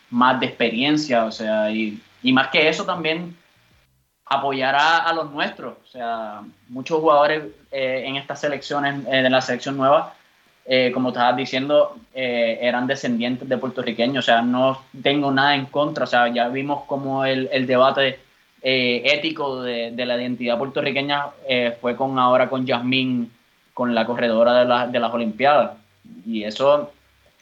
más 0.10 0.40
de 0.40 0.48
experiencia, 0.48 1.26
o 1.26 1.32
sea, 1.32 1.70
y, 1.72 2.02
y 2.24 2.34
más 2.34 2.48
que 2.50 2.68
eso 2.68 2.86
también 2.86 3.36
apoyar 4.30 4.76
a, 4.76 5.14
los 5.14 5.32
nuestros, 5.32 5.76
o 5.84 5.88
sea, 5.88 6.42
muchos 6.68 7.00
jugadores 7.00 7.44
eh, 7.72 8.04
en 8.06 8.18
estas 8.18 8.42
selecciones, 8.42 9.06
eh, 9.08 9.24
de 9.24 9.30
la 9.30 9.42
selección 9.42 9.78
nueva, 9.78 10.14
eh, 10.70 10.92
como 10.94 11.10
estabas 11.10 11.38
diciendo, 11.38 11.96
eh, 12.14 12.60
eran 12.62 12.88
descendientes 12.88 13.48
de 13.48 13.58
puertorriqueños, 13.58 14.26
o 14.26 14.26
sea, 14.26 14.42
no 14.42 14.84
tengo 15.02 15.32
nada 15.32 15.56
en 15.56 15.68
contra, 15.68 16.04
o 16.04 16.08
sea, 16.08 16.28
ya 16.28 16.50
vimos 16.50 16.84
como 16.88 17.24
el, 17.24 17.48
el 17.54 17.66
debate 17.66 18.20
eh, 18.62 19.02
ético 19.06 19.62
de, 19.62 19.92
de, 19.92 20.06
la 20.06 20.18
identidad 20.18 20.58
puertorriqueña 20.58 21.28
fue 21.80 21.96
con 21.96 22.20
ahora 22.20 22.50
con 22.50 22.66
Yasmín, 22.66 23.32
con 23.74 23.96
la 23.96 24.06
corredora 24.06 24.56
de, 24.60 24.66
la, 24.66 24.88
de 24.88 25.00
las 25.00 25.14
Olimpiadas, 25.14 25.78
y 26.26 26.44
eso 26.44 26.92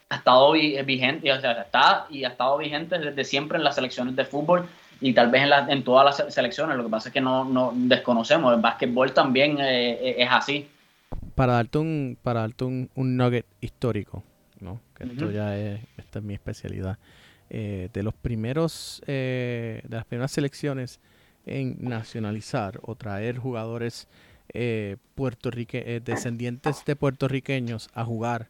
ha 0.10 0.16
estado 0.18 0.52
vigente, 0.52 1.32
o 1.32 1.42
sea, 1.42 1.54
está 1.54 2.06
y 2.12 2.26
ha 2.26 2.28
estado 2.28 2.60
vigente 2.60 3.00
desde 3.00 3.24
siempre 3.24 3.58
en 3.58 3.64
las 3.64 3.74
selecciones 3.74 4.16
de 4.16 4.26
fútbol 4.26 4.70
y 5.02 5.14
tal 5.14 5.32
vez 5.32 5.42
en, 5.42 5.72
en 5.72 5.84
todas 5.84 6.06
las 6.06 6.32
selecciones, 6.32 6.78
lo 6.78 6.84
que 6.84 6.92
pasa 6.92 7.10
es 7.10 7.14
que 7.14 7.22
no, 7.22 7.44
no 7.44 7.72
desconocemos, 7.74 8.54
el 8.54 8.62
básquetbol 8.62 9.14
también 9.14 9.58
es 9.60 10.30
así 10.30 10.68
para 11.36 11.54
darte 11.54 11.78
un, 11.78 12.18
para 12.22 12.42
darte 12.42 12.64
un, 12.64 12.90
nugget 12.96 13.46
histórico, 13.62 14.24
¿no? 14.60 14.82
Que 14.96 15.04
esto 15.04 15.32
ya 15.32 15.58
es, 15.58 15.82
esta 15.98 16.20
es 16.20 16.26
mi 16.26 16.34
especialidad. 16.34 16.98
Eh, 17.50 17.90
de 17.94 18.02
los 18.02 18.16
primeros, 18.16 19.04
eh, 19.06 19.82
de 19.88 19.96
las 19.96 20.06
primeras 20.06 20.32
selecciones 20.32 21.00
en 21.46 21.78
nacionalizar 21.80 22.80
o 22.82 22.96
traer 22.96 23.38
jugadores 23.38 24.08
eh, 24.54 24.98
puertorrique 25.16 25.84
eh, 25.86 26.02
descendientes 26.04 26.86
de 26.86 26.96
puertorriqueños 26.96 27.90
a 27.94 28.06
jugar 28.06 28.50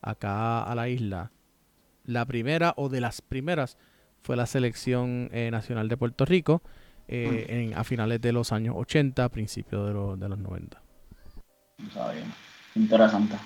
acá 0.00 0.62
a 0.62 0.74
la 0.74 0.88
isla, 0.88 1.32
la 2.04 2.24
primera 2.24 2.74
o 2.76 2.88
de 2.88 3.00
las 3.00 3.20
primeras 3.20 3.78
fue 4.22 4.36
la 4.36 4.46
selección 4.46 5.28
eh, 5.32 5.50
nacional 5.50 5.88
de 5.88 5.96
Puerto 5.96 6.24
Rico 6.24 6.62
en, 7.06 7.74
a 7.74 7.84
finales 7.84 8.22
de 8.22 8.32
los 8.32 8.50
años 8.52 8.74
80, 8.78 9.28
principios 9.28 9.86
de, 9.86 10.22
de 10.22 10.28
los 10.28 10.38
90. 10.38 10.83
Interesante. 12.74 13.36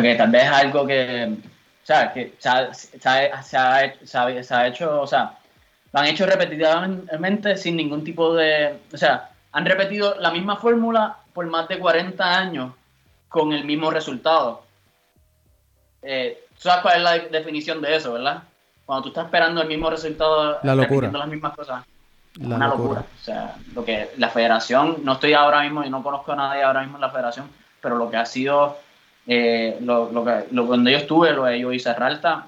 que 0.00 0.14
tal 0.14 0.30
vez 0.30 0.44
algo 0.44 0.86
que, 0.86 1.32
o 1.32 1.86
sea, 1.86 2.12
que 2.12 2.34
se 2.38 2.48
ha, 2.48 2.74
se, 2.74 2.98
ha, 3.08 3.42
se 3.42 4.54
ha 4.54 4.66
hecho, 4.66 5.00
o 5.00 5.06
sea, 5.06 5.38
lo 5.92 6.00
han 6.00 6.06
hecho 6.06 6.26
repetidamente 6.26 7.56
sin 7.56 7.76
ningún 7.76 8.04
tipo 8.04 8.34
de, 8.34 8.78
o 8.92 8.96
sea, 8.96 9.30
han 9.52 9.66
repetido 9.66 10.16
la 10.18 10.30
misma 10.30 10.56
fórmula 10.56 11.18
por 11.32 11.46
más 11.46 11.68
de 11.68 11.78
40 11.78 12.38
años 12.38 12.72
con 13.28 13.52
el 13.52 13.64
mismo 13.64 13.90
resultado. 13.90 14.62
Eh, 16.02 16.44
¿Sabes 16.56 16.82
cuál 16.82 16.96
es 16.96 17.02
la 17.02 17.18
definición 17.38 17.80
de 17.80 17.96
eso, 17.96 18.12
verdad? 18.12 18.42
Cuando 18.84 19.04
tú 19.04 19.08
estás 19.08 19.26
esperando 19.26 19.62
el 19.62 19.68
mismo 19.68 19.90
resultado, 19.90 20.58
la 20.62 20.74
locura. 20.74 21.10
las 21.12 21.28
mismas 21.28 21.54
cosas. 21.54 21.84
Una 22.40 22.68
locura. 22.68 23.00
O 23.00 23.24
sea, 23.24 23.56
lo 23.74 23.84
que 23.84 24.10
la 24.16 24.28
federación, 24.28 24.98
no 25.02 25.12
estoy 25.12 25.34
ahora 25.34 25.62
mismo 25.62 25.84
y 25.84 25.90
no 25.90 26.02
conozco 26.02 26.32
a 26.32 26.36
nadie 26.36 26.62
ahora 26.62 26.82
mismo 26.82 26.96
en 26.96 27.02
la 27.02 27.10
federación, 27.10 27.46
pero 27.80 27.96
lo 27.96 28.10
que 28.10 28.16
ha 28.16 28.26
sido, 28.26 28.78
eh, 29.26 29.78
lo, 29.80 30.10
lo, 30.12 30.24
que, 30.24 30.46
lo, 30.50 30.64
donde 30.64 30.92
yo 30.92 30.98
estuve, 30.98 31.32
lo 31.32 31.44
de 31.44 31.60
yo 31.60 31.72
hice 31.72 31.92
Ralta, 31.92 32.46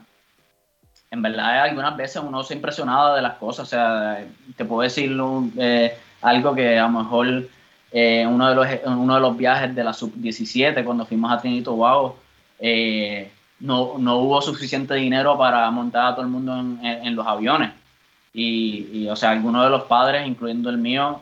en 1.15 1.23
verdad 1.23 1.63
algunas 1.63 1.97
veces 1.97 2.21
uno 2.25 2.43
se 2.43 2.55
impresionaba 2.55 3.15
de 3.15 3.23
las 3.23 3.35
cosas. 3.35 3.67
O 3.67 3.71
sea, 3.71 4.25
te 4.57 4.65
puedo 4.65 4.83
decir 4.83 5.17
eh, 5.59 5.97
algo 6.23 6.55
que 6.55 6.79
a 6.79 6.83
lo 6.83 7.03
mejor 7.03 7.45
eh, 7.93 8.27
uno, 8.27 8.49
de 8.49 8.55
los, 8.57 8.67
uno 8.87 9.15
de 9.15 9.21
los 9.21 9.37
viajes 9.37 9.75
de 9.75 9.85
la 9.85 9.93
sub-17, 9.93 10.85
cuando 10.85 11.07
fuimos 11.07 11.31
a 11.33 11.39
Trinito 11.39 11.71
Tobago, 11.71 12.19
eh, 12.59 13.31
no, 13.61 13.95
no, 13.99 14.17
hubo 14.17 14.43
suficiente 14.43 14.95
dinero 14.95 15.39
para 15.39 15.71
montar 15.71 16.07
a 16.07 16.15
todo 16.17 16.23
el 16.23 16.31
mundo 16.31 16.59
en, 16.83 17.15
los 17.15 17.25
aviones. 17.25 17.71
Y, 18.37 19.07
o 19.09 19.15
sea, 19.15 19.31
algunos 19.31 19.63
de 19.65 19.71
los 19.71 19.85
padres, 19.85 20.27
incluyendo 20.27 20.69
el 20.69 20.79
mío, 20.79 21.21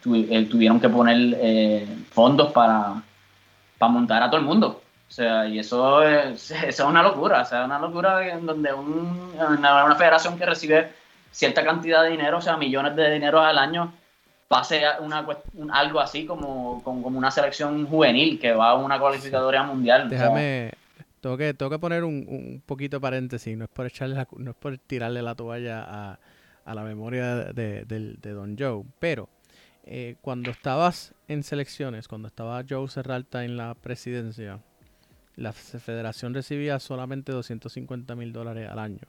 tuvieron 0.00 0.80
que 0.80 0.88
poner 0.88 1.86
fondos 2.10 2.52
para, 2.52 3.02
para 3.76 3.92
montar 3.92 4.22
a 4.22 4.30
todo 4.30 4.38
el 4.38 4.46
mundo. 4.46 4.82
O 5.12 5.14
sea, 5.14 5.46
y 5.46 5.58
eso 5.58 6.02
es, 6.02 6.50
eso 6.50 6.64
es 6.64 6.80
una 6.80 7.02
locura, 7.02 7.42
o 7.42 7.44
sea, 7.44 7.66
una 7.66 7.78
locura 7.78 8.26
en 8.26 8.46
donde 8.46 8.72
un, 8.72 9.30
una, 9.36 9.94
federación 9.94 10.38
que 10.38 10.46
recibe 10.46 10.90
cierta 11.30 11.62
cantidad 11.62 12.02
de 12.02 12.10
dinero, 12.10 12.38
o 12.38 12.40
sea, 12.40 12.56
millones 12.56 12.96
de 12.96 13.12
dinero 13.12 13.40
al 13.40 13.58
año, 13.58 13.92
pase 14.48 14.82
una, 15.00 15.26
algo 15.72 16.00
así 16.00 16.24
como, 16.24 16.82
como, 16.82 17.08
una 17.08 17.30
selección 17.30 17.86
juvenil 17.86 18.40
que 18.40 18.52
va 18.52 18.70
a 18.70 18.74
una 18.74 18.98
cualificatoria 18.98 19.62
mundial. 19.64 20.08
Déjame, 20.08 20.72
tengo, 21.22 21.36
que, 21.38 21.54
tengo 21.54 21.70
que 21.70 21.78
poner 21.78 22.02
un, 22.04 22.26
un 22.28 22.62
poquito 22.66 23.00
paréntesis, 23.00 23.56
no 23.56 23.64
es 23.64 23.70
por 23.70 23.86
echarle 23.86 24.26
no 24.36 24.50
es 24.50 24.56
por 24.56 24.76
tirarle 24.76 25.22
la 25.22 25.34
toalla 25.36 25.84
a, 25.86 26.18
a 26.64 26.74
la 26.74 26.82
memoria 26.82 27.36
de, 27.52 27.84
de, 27.84 28.16
de 28.20 28.30
Don 28.32 28.58
Joe, 28.58 28.84
pero 28.98 29.28
eh, 29.84 30.16
cuando 30.20 30.50
estabas 30.50 31.14
en 31.28 31.44
selecciones, 31.44 32.08
cuando 32.08 32.26
estaba 32.26 32.64
Joe 32.68 32.88
Serralta 32.88 33.44
en 33.44 33.56
la 33.56 33.74
presidencia, 33.74 34.60
la 35.36 35.52
federación 35.52 36.34
recibía 36.34 36.80
solamente 36.80 37.30
250 37.30 38.16
mil 38.16 38.32
dólares 38.32 38.68
al 38.68 38.80
año. 38.80 39.06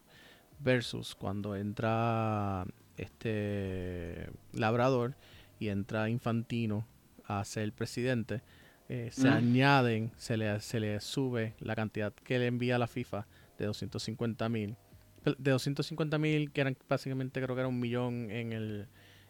Versus 0.59 1.15
cuando 1.15 1.55
entra 1.55 2.65
este 2.95 4.29
Labrador 4.53 5.15
y 5.59 5.69
entra 5.69 6.09
Infantino 6.09 6.85
a 7.25 7.43
ser 7.43 7.73
presidente, 7.73 8.41
eh, 8.89 9.09
se 9.11 9.29
mm. 9.29 9.33
añaden, 9.33 10.11
se 10.17 10.37
le, 10.37 10.59
se 10.59 10.79
le 10.79 10.99
sube 10.99 11.53
la 11.59 11.75
cantidad 11.75 12.13
que 12.13 12.39
le 12.39 12.47
envía 12.47 12.77
la 12.77 12.87
FIFA 12.87 13.25
de 13.57 13.65
250 13.65 14.49
mil. 14.49 14.75
De 15.23 15.51
250 15.51 16.17
mil, 16.17 16.51
que 16.51 16.61
eran 16.61 16.77
básicamente 16.87 17.41
creo 17.41 17.55
que 17.55 17.61
era 17.61 17.69
un 17.69 17.79
millón 17.79 18.29
en 18.29 18.51
el, 18.51 18.87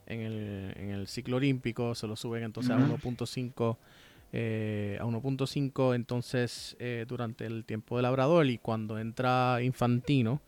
en 0.07 0.21
el, 0.21 0.73
en 0.75 0.89
el 0.89 1.07
ciclo 1.07 1.37
olímpico, 1.37 1.93
se 1.93 2.07
lo 2.07 2.15
suben 2.15 2.43
entonces 2.43 2.71
a 2.71 2.79
1.5 2.79 3.77
eh, 4.35 4.97
a 4.99 5.05
1.5 5.05 5.93
entonces 5.93 6.75
eh, 6.79 7.05
durante 7.07 7.45
el 7.45 7.65
tiempo 7.65 7.97
de 7.97 8.01
Labrador 8.01 8.47
y 8.47 8.57
cuando 8.57 8.97
entra 8.97 9.59
Infantino, 9.61 10.41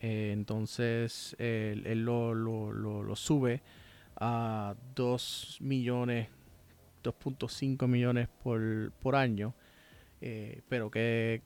eh, 0.00 0.30
entonces 0.32 1.36
él, 1.38 2.06
lo, 2.06 2.32
lo, 2.32 2.72
lo, 2.72 3.16
sube 3.16 3.60
a 4.16 4.74
2 4.94 5.58
millones, 5.60 6.28
2.5 7.14 7.86
millones 7.86 8.28
por, 8.42 8.92
por 9.00 9.16
año, 9.16 9.54
pero 10.68 10.90
que 10.90 11.42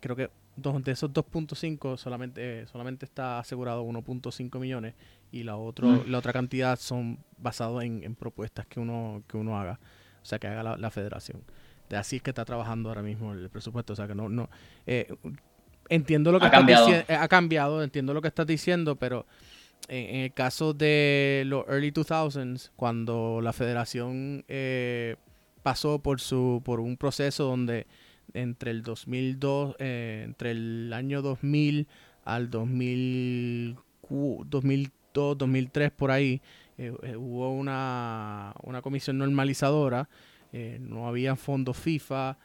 creo 0.00 0.16
que 0.16 0.30
de 0.56 0.92
esos 0.92 1.12
2.5 1.12 1.96
solamente, 1.96 2.66
solamente 2.66 3.04
está 3.04 3.38
asegurado 3.38 3.84
1.5 3.84 4.58
millones 4.58 4.94
y 5.30 5.44
la, 5.44 5.56
otro, 5.56 5.88
mm. 5.88 6.10
la 6.10 6.18
otra 6.18 6.32
cantidad 6.32 6.78
son 6.78 7.18
basados 7.36 7.84
en, 7.84 8.02
en 8.02 8.14
propuestas 8.14 8.66
que 8.66 8.80
uno, 8.80 9.22
que 9.28 9.36
uno 9.36 9.58
haga 9.58 9.78
o 10.22 10.26
sea, 10.28 10.38
que 10.38 10.46
haga 10.46 10.76
la, 10.76 10.90
federación. 10.90 11.42
De 11.88 11.96
así 11.96 12.16
es 12.16 12.22
que 12.22 12.30
está 12.30 12.44
trabajando 12.44 12.90
ahora 12.90 13.02
mismo 13.02 13.32
el 13.32 13.48
presupuesto, 13.48 13.94
o 13.94 13.96
sea, 13.96 14.06
que 14.06 14.14
no, 14.14 14.28
no, 14.28 14.50
eh, 14.86 15.14
entiendo 15.88 16.32
lo 16.32 16.40
que 16.40 16.46
ha 16.46 16.50
cambiado. 16.50 16.90
Eh, 16.90 17.04
ha 17.08 17.28
cambiado, 17.28 17.82
entiendo 17.82 18.12
lo 18.12 18.20
que 18.20 18.28
estás 18.28 18.46
diciendo, 18.46 18.96
pero 18.96 19.24
en, 19.88 20.16
el 20.20 20.32
caso 20.32 20.74
de 20.74 21.44
los 21.46 21.66
early 21.68 21.92
2000s, 21.92 22.70
cuando 22.76 23.40
la 23.42 23.52
federación 23.52 24.44
eh, 24.48 25.16
pasó 25.62 26.00
por 26.00 26.20
su, 26.20 26.62
por 26.64 26.80
un 26.80 26.96
proceso 26.96 27.44
donde 27.44 27.86
entre 28.34 28.70
el 28.70 28.82
2002, 28.82 29.76
entre 29.78 30.50
el 30.50 30.92
año 30.92 31.22
2000 31.22 31.86
al 32.24 32.50
2000, 32.50 33.76
2002, 34.10 35.38
2003 35.38 35.90
por 35.92 36.10
ahí, 36.10 36.42
eh, 36.76 36.92
eh, 37.02 37.16
hubo 37.16 37.50
una, 37.50 38.54
una, 38.62 38.82
comisión 38.82 39.18
normalizadora, 39.18 40.08
eh, 40.52 40.78
no 40.80 41.08
había 41.08 41.36
fondos 41.36 41.76
FIFA, 41.76 42.38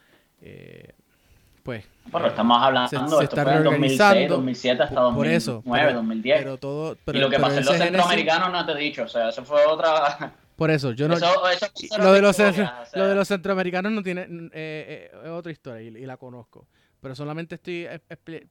pues... 1.64 1.84
Bueno, 2.06 2.28
estamos 2.28 2.62
hablando, 2.62 2.88
se, 2.88 2.96
esto 2.96 3.20
está 3.22 3.42
fue 3.42 3.54
en 3.56 3.64
2006, 3.64 4.28
2007 4.28 4.82
hasta 4.84 5.00
2009, 5.00 5.36
eso, 5.36 5.62
2010. 5.64 6.38
Pero 6.38 6.56
todo, 6.58 6.96
pero, 7.04 7.18
y 7.18 7.20
lo 7.20 7.30
que 7.30 7.40
pasó 7.40 7.58
en 7.58 7.64
los 7.64 7.76
centroamericanos 7.76 8.52
no 8.52 8.64
te 8.64 8.72
he 8.72 8.76
dicho, 8.76 9.02
o 9.02 9.08
sea, 9.08 9.30
eso 9.30 9.44
fue 9.44 9.64
otra... 9.66 10.32
Por 10.56 10.70
eso, 10.70 10.92
yo 10.92 11.08
no... 11.08 11.14
Eso, 11.14 11.26
eso 11.26 11.98
lo, 11.98 12.12
de 12.12 12.22
los, 12.22 12.38
lo 12.38 13.08
de 13.08 13.14
los 13.16 13.26
centroamericanos 13.26 13.90
no 13.90 14.04
tiene... 14.04 14.28
Eh, 14.52 15.10
es 15.24 15.30
otra 15.30 15.50
historia 15.50 15.82
y, 15.82 15.88
y, 15.88 16.06
la 16.06 16.16
conozco. 16.16 16.68
Pero 17.00 17.16
solamente 17.16 17.56
estoy, 17.56 17.88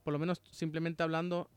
por 0.04 0.12
lo 0.12 0.20
menos 0.20 0.42
simplemente 0.52 1.02
hablando 1.02 1.50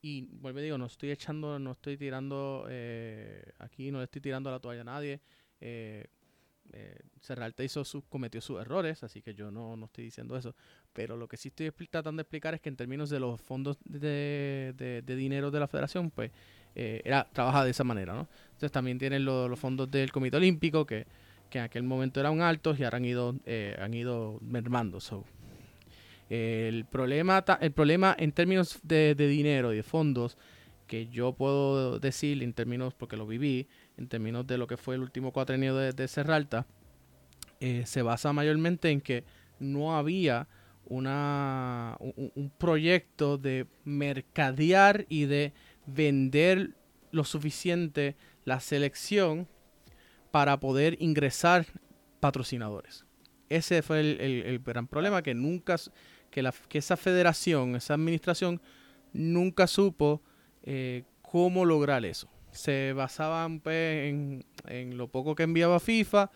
y 0.00 0.28
vuelvo 0.30 0.60
a 0.60 0.62
digo, 0.62 0.78
no 0.78 0.86
estoy 0.86 1.10
echando, 1.10 1.58
no 1.58 1.72
estoy 1.72 1.96
tirando 1.96 2.66
eh, 2.68 3.52
aquí, 3.58 3.90
no 3.90 3.98
le 3.98 4.04
estoy 4.04 4.22
tirando 4.22 4.50
la 4.50 4.60
toalla 4.60 4.82
a 4.82 4.84
nadie. 4.84 5.20
Eh, 5.60 6.06
eh, 6.72 6.98
hizo 7.64 7.84
sus, 7.84 8.04
cometió 8.04 8.40
sus 8.40 8.60
errores, 8.60 9.02
así 9.02 9.22
que 9.22 9.34
yo 9.34 9.50
no, 9.50 9.76
no 9.76 9.86
estoy 9.86 10.04
diciendo 10.04 10.36
eso. 10.36 10.54
Pero 10.92 11.16
lo 11.16 11.28
que 11.28 11.36
sí 11.36 11.48
estoy 11.48 11.70
tratando 11.88 12.20
de 12.20 12.22
explicar 12.22 12.54
es 12.54 12.60
que 12.60 12.68
en 12.68 12.76
términos 12.76 13.10
de 13.10 13.20
los 13.20 13.40
fondos 13.40 13.78
de, 13.84 14.74
de, 14.76 15.16
dinero 15.16 15.50
de 15.50 15.60
la 15.60 15.68
federación, 15.68 16.10
pues 16.10 16.30
eh, 16.74 17.02
era 17.04 17.28
trabaja 17.32 17.64
de 17.64 17.70
esa 17.70 17.84
manera, 17.84 18.14
¿no? 18.14 18.28
Entonces 18.46 18.72
también 18.72 18.98
tienen 18.98 19.24
los 19.24 19.58
fondos 19.58 19.90
del 19.90 20.12
Comité 20.12 20.36
Olímpico, 20.36 20.86
que, 20.86 21.06
que 21.50 21.58
en 21.58 21.64
aquel 21.64 21.82
momento 21.82 22.20
eran 22.20 22.40
altos 22.40 22.78
y 22.78 22.84
ahora 22.84 22.96
han 22.98 23.04
ido, 23.04 23.34
han 23.78 23.94
ido 23.94 24.38
mermando. 24.42 25.00
So, 25.00 25.24
el 26.30 26.84
problema, 26.84 27.44
el 27.60 27.72
problema 27.72 28.14
en 28.18 28.32
términos 28.32 28.80
de, 28.82 29.14
dinero 29.14 29.72
y 29.72 29.76
de 29.76 29.82
fondos, 29.82 30.36
que 30.86 31.06
yo 31.08 31.32
puedo 31.32 31.98
decir 31.98 32.42
en 32.42 32.52
términos, 32.52 32.94
porque 32.94 33.16
lo 33.16 33.26
viví, 33.26 33.66
en 33.98 34.08
términos 34.08 34.46
de 34.46 34.56
lo 34.56 34.66
que 34.66 34.76
fue 34.76 34.94
el 34.94 35.02
último 35.02 35.32
cuatrenio 35.32 35.76
de, 35.76 35.92
de 35.92 36.64
eh, 37.60 37.82
se 37.84 38.02
basa 38.02 38.32
mayormente 38.32 38.90
en 38.90 39.00
que 39.00 39.24
no 39.58 39.96
había 39.96 40.46
una, 40.86 41.96
un, 41.98 42.50
proyecto 42.56 43.36
de 43.36 43.66
mercadear 43.84 45.04
y 45.08 45.26
de 45.26 45.52
vender 45.86 46.76
lo 47.10 47.24
suficiente 47.24 48.16
la 48.44 48.60
selección 48.60 49.48
para 50.30 50.60
poder 50.60 50.96
ingresar 51.00 51.66
patrocinadores. 52.20 53.04
Ese 53.48 53.82
fue 53.82 54.00
el, 54.00 54.60
gran 54.60 54.86
problema 54.86 55.22
que 55.22 55.34
nunca 55.34 55.76
que 56.30 56.78
esa 56.78 56.96
federación, 56.96 57.74
esa 57.74 57.94
administración, 57.94 58.60
nunca 59.12 59.66
supo 59.66 60.22
eh, 60.62 61.04
cómo 61.22 61.64
lograr 61.64 62.04
eso. 62.04 62.28
Se 62.50 62.92
basaban 62.92 63.60
pues, 63.60 64.08
en, 64.08 64.44
en, 64.66 64.96
lo 64.96 65.08
poco 65.08 65.34
que 65.34 65.44
enviaba 65.44 65.80
FIFA 65.80 66.30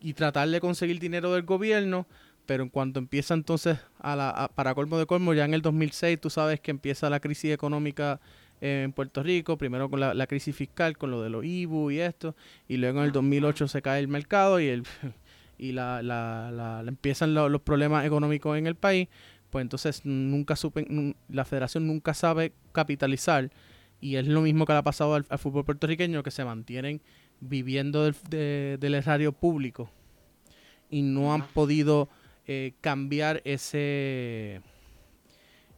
y 0.00 0.14
tratar 0.14 0.48
de 0.48 0.60
conseguir 0.60 0.98
dinero 0.98 1.32
del 1.32 1.42
gobierno, 1.42 2.06
pero 2.46 2.62
en 2.62 2.68
cuanto 2.68 2.98
empieza 2.98 3.34
entonces, 3.34 3.78
a 3.98 4.16
la, 4.16 4.50
para 4.54 4.74
colmo 4.74 4.98
de 4.98 5.06
colmo, 5.06 5.34
ya 5.34 5.44
en 5.44 5.54
el 5.54 5.62
2006 5.62 6.20
tú 6.20 6.30
sabes 6.30 6.60
que 6.60 6.70
empieza 6.70 7.10
la 7.10 7.20
crisis 7.20 7.52
económica 7.52 8.20
en 8.60 8.92
Puerto 8.92 9.22
Rico, 9.22 9.58
primero 9.58 9.90
con 9.90 10.00
la, 10.00 10.26
crisis 10.26 10.54
fiscal, 10.54 10.96
con 10.96 11.10
lo 11.10 11.22
de 11.22 11.30
los 11.30 11.44
IBU 11.44 11.90
y 11.90 12.00
esto, 12.00 12.34
y 12.68 12.78
luego 12.78 13.00
en 13.00 13.06
el 13.06 13.12
2008 13.12 13.68
se 13.68 13.82
cae 13.82 14.00
el 14.00 14.08
mercado 14.08 14.60
y, 14.60 14.68
el, 14.68 14.84
y 15.58 15.72
la, 15.72 16.02
la, 16.02 16.82
empiezan 16.86 17.34
los 17.34 17.60
problemas 17.60 18.06
económicos 18.06 18.56
en 18.56 18.66
el 18.66 18.76
país, 18.76 19.08
pues 19.50 19.62
entonces 19.62 20.04
nunca 20.04 20.56
supe, 20.56 20.86
la 21.28 21.44
federación 21.44 21.86
nunca 21.86 22.14
sabe 22.14 22.52
capitalizar 22.72 23.50
y 24.00 24.16
es 24.16 24.26
lo 24.26 24.42
mismo 24.42 24.66
que 24.66 24.72
le 24.72 24.78
ha 24.78 24.82
pasado 24.82 25.14
al, 25.14 25.24
fútbol 25.38 25.64
puertorriqueño, 25.64 26.22
que 26.22 26.30
se 26.30 26.44
mantienen 26.44 27.00
viviendo 27.40 28.04
del, 28.04 28.78
del 28.78 28.94
erario 28.94 29.32
público 29.32 29.90
y 30.90 31.02
no 31.02 31.34
han 31.34 31.46
podido 31.48 32.08
eh, 32.46 32.74
cambiar 32.80 33.42
ese 33.44 34.60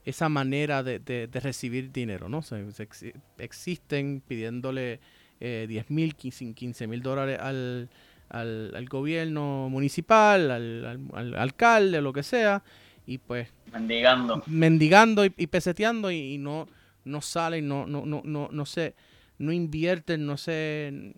esa 0.05 0.31
manera 0.31 0.83
de, 0.83 1.01
de, 1.01 1.41
recibir 1.41 1.93
dinero, 1.93 2.31
¿no? 2.31 2.41
Se, 2.41 2.65
existen 3.37 4.23
pidiéndole 4.27 5.01
eh, 5.39 5.67
10 5.69 5.91
mil, 5.91 6.15
15 6.15 6.87
mil 6.87 7.03
dólares 7.03 7.39
al, 7.39 7.91
al, 8.31 8.87
gobierno 8.89 9.69
municipal, 9.69 10.51
al, 10.51 11.09
al, 11.13 11.35
alcalde, 11.35 12.01
lo 12.01 12.15
que 12.15 12.23
sea, 12.23 12.63
y 13.07 13.19
pues... 13.19 13.49
Mendigando. 13.71 14.43
Mendigando 14.47 15.25
y, 15.27 15.31
peseteando 15.31 16.11
y, 16.11 16.39
no, 16.39 16.69
no 17.09 17.21
salen, 17.21 17.67
no, 17.67 17.87
no, 17.87 18.05
no, 18.07 18.23
no, 18.25 18.49
no 18.51 18.67
se, 18.67 18.95
no 19.39 19.53
invierten, 19.53 20.27
no 20.27 20.37
se... 20.37 21.15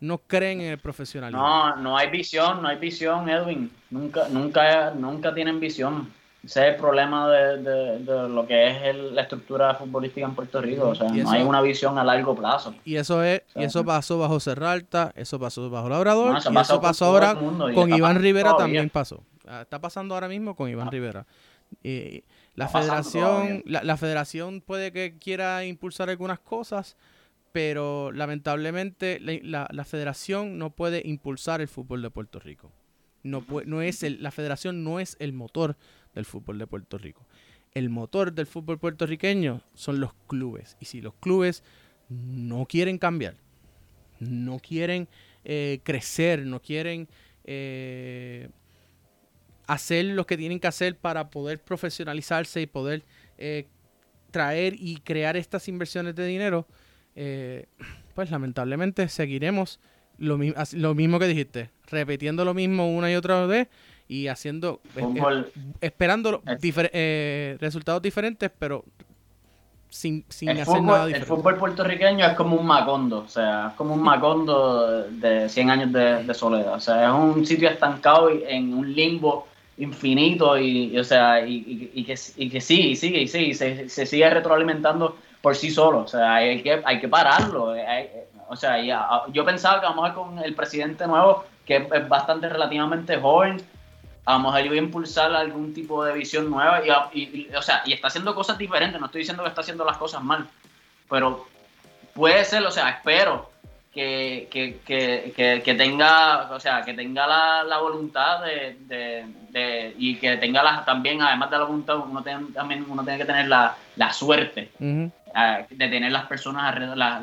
No 0.00 0.16
creen 0.16 0.62
en 0.62 0.70
el 0.70 0.78
profesionalismo. 0.78 1.46
No, 1.46 1.76
no 1.76 1.98
hay 1.98 2.08
visión, 2.08 2.62
no 2.62 2.68
hay 2.68 2.78
visión, 2.78 3.28
Edwin. 3.28 3.70
Nunca, 3.90 4.28
nunca, 4.30 4.92
nunca 4.92 5.34
tienen 5.34 5.60
visión. 5.60 6.10
Ese 6.42 6.66
es 6.66 6.74
el 6.74 6.80
problema 6.80 7.28
de, 7.28 8.00
lo 8.28 8.46
que 8.46 8.88
es 8.88 8.96
la 8.96 9.22
estructura 9.22 9.74
futbolística 9.74 10.26
en 10.26 10.34
Puerto 10.34 10.62
Rico. 10.62 10.88
O 10.88 10.94
sea, 10.94 11.10
no 11.10 11.30
hay 11.30 11.42
una 11.42 11.60
visión 11.60 11.98
a 11.98 12.04
largo 12.04 12.34
plazo. 12.34 12.74
Y 12.82 12.96
eso 12.96 13.22
es, 13.22 13.42
y 13.54 13.64
eso 13.64 13.84
pasó 13.84 14.18
bajo 14.18 14.40
Serralta, 14.40 15.12
eso 15.16 15.38
pasó 15.38 15.68
bajo 15.68 15.90
Labrador, 15.90 16.34
y 16.34 16.38
eso 16.38 16.80
pasó 16.80 17.04
ahora 17.04 17.34
con 17.34 17.92
Iván 17.92 18.20
Rivera 18.20 18.56
también 18.56 18.88
pasó. 18.88 19.22
Ah, 19.46 19.62
está 19.62 19.80
pasando 19.80 20.14
ahora 20.14 20.28
mismo 20.28 20.54
con 20.54 20.70
Iván 20.70 20.88
ah. 20.88 20.90
Rivera. 20.90 21.26
La 22.54 22.68
federación, 22.68 23.62
la, 23.64 23.96
federación 23.96 24.60
puede 24.60 24.92
que 24.92 25.16
quiera 25.18 25.64
impulsar 25.64 26.10
algunas 26.10 26.40
cosas, 26.40 26.96
pero 27.52 28.12
lamentablemente 28.12 29.18
la, 29.20 29.68
la, 29.70 29.84
federación 29.84 30.58
no 30.58 30.70
puede 30.70 31.02
impulsar 31.04 31.60
el 31.60 31.68
fútbol 31.68 32.02
de 32.02 32.10
Puerto 32.10 32.38
Rico. 32.38 32.72
No, 33.22 33.44
no 33.66 33.82
es 33.82 34.02
el, 34.02 34.22
la 34.22 34.30
federación 34.30 34.82
no 34.84 35.00
es 35.00 35.16
el 35.20 35.32
motor 35.32 35.76
del 36.14 36.24
fútbol 36.24 36.58
de 36.58 36.66
Puerto 36.66 36.98
Rico. 36.98 37.26
El 37.72 37.88
motor 37.88 38.32
del 38.32 38.46
fútbol 38.46 38.78
puertorriqueño 38.78 39.62
son 39.74 40.00
los 40.00 40.12
clubes. 40.26 40.76
Y 40.80 40.86
si 40.86 41.00
los 41.00 41.14
clubes 41.14 41.62
no 42.08 42.66
quieren 42.66 42.98
cambiar, 42.98 43.36
no 44.18 44.58
quieren 44.58 45.08
eh, 45.44 45.80
crecer, 45.84 46.44
no 46.46 46.60
quieren 46.60 47.08
eh, 47.44 48.48
hacer 49.72 50.04
lo 50.06 50.26
que 50.26 50.36
tienen 50.36 50.60
que 50.60 50.68
hacer 50.68 50.96
para 50.96 51.30
poder 51.30 51.60
profesionalizarse 51.60 52.60
y 52.60 52.66
poder 52.66 53.04
eh, 53.38 53.66
traer 54.30 54.74
y 54.78 54.96
crear 54.98 55.36
estas 55.36 55.68
inversiones 55.68 56.14
de 56.14 56.26
dinero, 56.26 56.66
pues 58.14 58.30
lamentablemente 58.30 59.08
seguiremos 59.08 59.80
lo, 60.18 60.38
lo 60.72 60.94
mismo 60.94 61.18
que 61.18 61.26
dijiste, 61.26 61.70
repitiendo 61.90 62.44
lo 62.44 62.54
mismo 62.54 62.90
una 62.94 63.10
y 63.10 63.16
otra 63.16 63.44
vez 63.46 63.68
y 64.10 64.26
haciendo, 64.26 64.80
eh, 64.96 65.02
eh, 65.02 65.44
esperando 65.80 66.42
eh, 66.46 67.56
resultados 67.60 68.02
diferentes, 68.02 68.50
pero 68.58 68.84
sin, 69.88 70.24
sin 70.28 70.50
hacer 70.50 70.82
nada 70.82 71.06
diferente. 71.06 71.30
El 71.30 71.36
fútbol 71.36 71.56
puertorriqueño 71.56 72.26
es 72.26 72.34
como 72.34 72.56
un 72.56 72.66
macondo, 72.66 73.20
o 73.20 73.28
sea, 73.28 73.68
es 73.68 73.74
como 73.74 73.94
un 73.94 74.02
macondo 74.02 75.04
de 75.04 75.48
100 75.48 75.70
años 75.70 75.92
de, 75.92 76.34
soledad, 76.34 76.74
o 76.74 76.80
sea, 76.80 77.06
es 77.06 77.14
un 77.14 77.46
sitio 77.46 77.68
estancado 77.68 78.30
en 78.30 78.74
un 78.74 78.92
limbo 78.92 79.46
infinito 79.80 80.58
y, 80.58 80.96
o 80.98 81.04
sea, 81.04 81.44
y, 81.44 81.90
y, 81.94 82.04
que, 82.04 82.14
y 82.36 82.50
que 82.50 82.60
sigue 82.60 82.88
y 82.88 82.96
sigue 82.96 83.20
y 83.22 83.28
sigue 83.28 83.46
y 83.46 83.54
se, 83.54 83.88
se, 83.88 84.06
sigue 84.06 84.28
retroalimentando 84.28 85.16
por 85.40 85.56
sí 85.56 85.70
solo, 85.70 86.00
o 86.00 86.08
sea, 86.08 86.34
hay 86.34 86.62
que, 86.62 86.82
hay 86.84 87.00
que 87.00 87.08
pararlo, 87.08 87.74
o 88.48 88.56
sea, 88.56 88.80
ya, 88.82 89.22
yo 89.32 89.44
pensaba 89.44 89.80
que 89.80 89.86
a 89.86 90.02
ver 90.02 90.12
con 90.12 90.38
el 90.38 90.54
presidente 90.54 91.06
nuevo, 91.06 91.44
que 91.64 91.88
es 91.92 92.08
bastante 92.08 92.48
relativamente 92.48 93.16
joven, 93.16 93.62
a 94.26 94.34
lo 94.34 94.40
mejor 94.40 94.66
iba 94.66 94.74
a 94.74 94.78
impulsar 94.78 95.34
algún 95.34 95.72
tipo 95.72 96.04
de 96.04 96.12
visión 96.12 96.50
nueva 96.50 96.82
y, 97.14 97.48
o 97.54 97.62
sea, 97.62 97.82
y 97.86 97.94
está 97.94 98.08
haciendo 98.08 98.34
cosas 98.34 98.58
diferentes, 98.58 99.00
no 99.00 99.06
estoy 99.06 99.20
diciendo 99.20 99.42
que 99.42 99.48
está 99.48 99.62
haciendo 99.62 99.84
las 99.84 99.96
cosas 99.96 100.22
mal, 100.22 100.46
pero 101.08 101.46
puede 102.14 102.44
ser, 102.44 102.62
o 102.64 102.70
sea, 102.70 102.90
espero 102.90 103.49
que, 103.92 105.74
tenga, 105.76 106.50
o 106.52 106.60
sea, 106.60 106.82
que 106.82 106.94
tenga 106.94 107.26
la, 107.26 107.78
voluntad 107.78 108.42
de, 108.42 109.94
y 109.98 110.14
que 110.16 110.36
tenga 110.36 110.62
la, 110.62 110.84
también, 110.84 111.20
además 111.22 111.50
de 111.50 111.58
la 111.58 111.64
voluntad, 111.64 111.96
uno 111.98 112.22
también 112.22 112.86
uno 112.88 113.02
tiene 113.02 113.18
que 113.18 113.24
tener 113.24 113.48
la, 113.48 113.74
suerte 114.12 114.70
eh, 114.80 115.10
de 115.70 115.88
tener 115.88 116.12
las 116.12 116.26
personas 116.26 116.64
alrededor, 116.64 116.96
las 116.96 117.18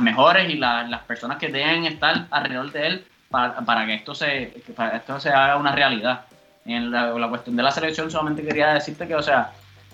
mejores 0.00 0.50
y 0.50 0.56
las 0.56 1.00
personas 1.02 1.38
que 1.38 1.48
deben 1.48 1.84
estar 1.84 2.26
alrededor 2.30 2.72
de 2.72 2.86
él 2.86 3.04
para, 3.30 3.86
que 3.86 3.94
esto 3.94 4.14
se 4.14 4.52
para 4.76 4.98
esto 4.98 5.18
se 5.18 5.30
haga 5.30 5.56
una 5.56 5.72
realidad. 5.72 6.26
En 6.64 6.92
la, 6.92 7.10
cuestión 7.28 7.56
de 7.56 7.62
la 7.62 7.72
selección 7.72 8.10
solamente 8.10 8.44
quería 8.44 8.74
decirte 8.74 9.08
que, 9.08 9.16
o 9.16 9.22
sea, 9.22 9.50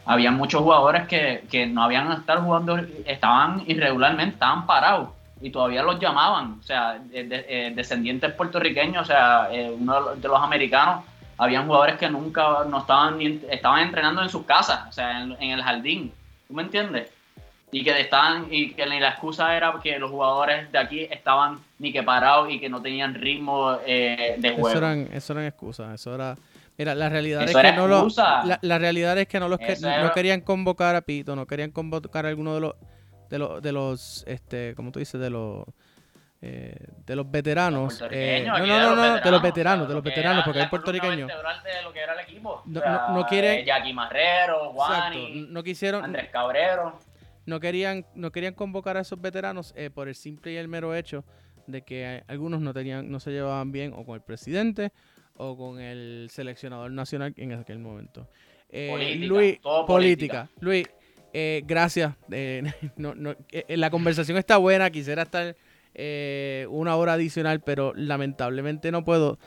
había 0.08 0.30
muchos 0.30 0.62
jugadores 0.62 1.06
que, 1.06 1.66
no 1.66 1.82
habían 1.82 2.10
estado 2.12 2.42
jugando, 2.42 2.80
estaban 3.04 3.62
irregularmente, 3.66 4.34
estaban 4.34 4.66
parados 4.66 5.10
y 5.42 5.50
todavía 5.50 5.82
los 5.82 6.00
llamaban, 6.00 6.56
o 6.58 6.62
sea, 6.62 6.98
eh, 7.12 7.72
descendientes 7.76 8.32
puertorriqueños, 8.32 9.02
o 9.02 9.04
sea, 9.04 9.48
eh, 9.52 9.70
uno 9.70 10.14
de 10.16 10.26
los 10.26 10.42
americanos, 10.42 11.04
habían 11.36 11.66
jugadores 11.66 11.98
que 11.98 12.08
nunca 12.08 12.64
no 12.68 12.78
estaban 12.78 13.20
estaban 13.20 13.82
entrenando 13.82 14.22
en 14.22 14.30
sus 14.30 14.44
casas, 14.46 14.88
o 14.88 14.92
sea, 14.92 15.20
en, 15.22 15.36
en 15.38 15.50
el 15.50 15.62
jardín, 15.62 16.10
¿tú 16.48 16.54
me 16.54 16.62
entiendes? 16.62 17.10
y 17.70 17.84
que 17.84 18.00
estaban 18.00 18.46
y 18.50 18.72
que 18.72 18.86
la 18.86 19.10
excusa 19.10 19.54
era 19.54 19.74
que 19.82 19.98
los 19.98 20.10
jugadores 20.10 20.72
de 20.72 20.78
aquí 20.78 21.00
estaban 21.10 21.58
ni 21.78 21.92
que 21.92 22.02
parados 22.02 22.50
y 22.50 22.58
que 22.58 22.70
no 22.70 22.80
tenían 22.80 23.14
ritmo 23.14 23.76
eh, 23.86 24.36
de 24.38 24.52
juego. 24.52 24.70
Eso 24.70 24.78
eran, 24.78 25.08
eso 25.12 25.32
eran 25.34 25.44
excusas, 25.44 25.94
eso 25.94 26.14
era 26.14 26.36
Mira, 26.78 26.94
la 26.94 27.08
realidad 27.08 27.42
es 27.42 27.54
que 27.56 27.72
no 27.72 27.88
lo, 27.88 28.06
la, 28.62 28.78
realidad 28.78 29.18
es 29.18 29.26
que 29.26 29.40
no 29.40 29.48
los 29.48 29.58
que, 29.58 29.76
no 29.80 30.12
querían 30.12 30.40
convocar 30.40 30.94
a 30.94 31.00
Pito, 31.00 31.34
no 31.34 31.46
querían 31.46 31.72
convocar 31.72 32.24
a 32.24 32.28
alguno 32.28 32.54
de 32.54 32.60
los 32.60 32.74
de 33.28 33.38
los 33.38 33.60
de 33.60 33.72
los 33.72 34.24
este, 34.26 34.74
¿cómo 34.76 34.92
tú 34.92 35.00
dices? 35.00 35.20
de 35.20 35.28
los 35.28 35.64
eh, 36.40 36.76
de 37.04 37.16
los 37.16 37.28
veteranos. 37.28 38.00
Eh, 38.12 38.44
no, 38.46 38.58
no, 38.58 38.94
no, 38.94 39.20
de 39.20 39.30
los 39.30 39.42
veteranos, 39.42 39.88
de 39.88 39.94
los 39.94 40.04
veteranos, 40.04 40.44
porque 40.44 40.60
hay 40.60 40.68
puertorriqueños. 40.68 41.28
No, 41.28 42.80
no, 42.80 43.14
no 43.14 43.26
quieren. 43.26 43.66
Jackie 43.66 43.92
Marrero, 43.92 44.72
Juan. 44.72 45.52
no 45.52 45.62
quisieron. 45.64 46.04
Andrés 46.04 46.30
Cabrero 46.30 47.00
no 47.48 47.60
querían, 47.60 48.06
no 48.14 48.30
querían 48.30 48.54
convocar 48.54 48.96
a 48.98 49.00
esos 49.00 49.20
veteranos 49.20 49.72
eh, 49.74 49.90
por 49.90 50.06
el 50.06 50.14
simple 50.14 50.52
y 50.52 50.56
el 50.56 50.68
mero 50.68 50.94
hecho 50.94 51.24
de 51.66 51.82
que 51.82 52.22
algunos 52.28 52.60
no 52.60 52.72
tenían, 52.72 53.10
no 53.10 53.20
se 53.20 53.30
llevaban 53.30 53.72
bien 53.72 53.94
o 53.96 54.04
con 54.04 54.14
el 54.14 54.20
presidente 54.20 54.92
o 55.38 55.56
con 55.56 55.80
el 55.80 56.28
seleccionador 56.30 56.90
nacional 56.90 57.32
en 57.36 57.52
aquel 57.52 57.78
momento. 57.78 58.28
Eh, 58.70 58.88
política, 58.90 59.26
Luis, 59.26 59.58
política. 59.86 60.48
Luis, 60.60 60.86
eh, 61.32 61.62
gracias. 61.64 62.14
la 63.68 63.90
conversación 63.90 64.36
está 64.36 64.58
buena, 64.58 64.90
quisiera 64.90 65.22
estar 65.22 65.56
una 66.68 66.96
hora 66.96 67.14
adicional, 67.14 67.60
pero 67.60 67.92
lamentablemente 67.94 68.92
no 68.92 69.04
puedo. 69.04 69.38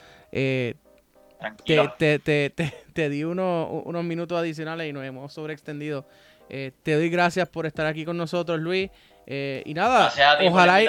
Te, 1.66 1.90
te, 1.98 2.20
te, 2.20 2.50
te, 2.94 3.10
di 3.10 3.24
unos 3.24 4.04
minutos 4.04 4.38
adicionales 4.38 4.90
y 4.90 4.94
nos 4.94 5.04
hemos 5.04 5.34
sobreextendido. 5.34 6.06
Eh, 6.54 6.72
te 6.84 6.96
doy 6.96 7.10
gracias 7.10 7.48
por 7.48 7.66
estar 7.66 7.86
aquí 7.86 8.04
con 8.04 8.18
nosotros, 8.18 8.60
Luis. 8.60 8.90
Eh, 9.26 9.64
y 9.66 9.74
nada, 9.74 10.12
ojalá, 10.44 10.84
y, 10.84 10.88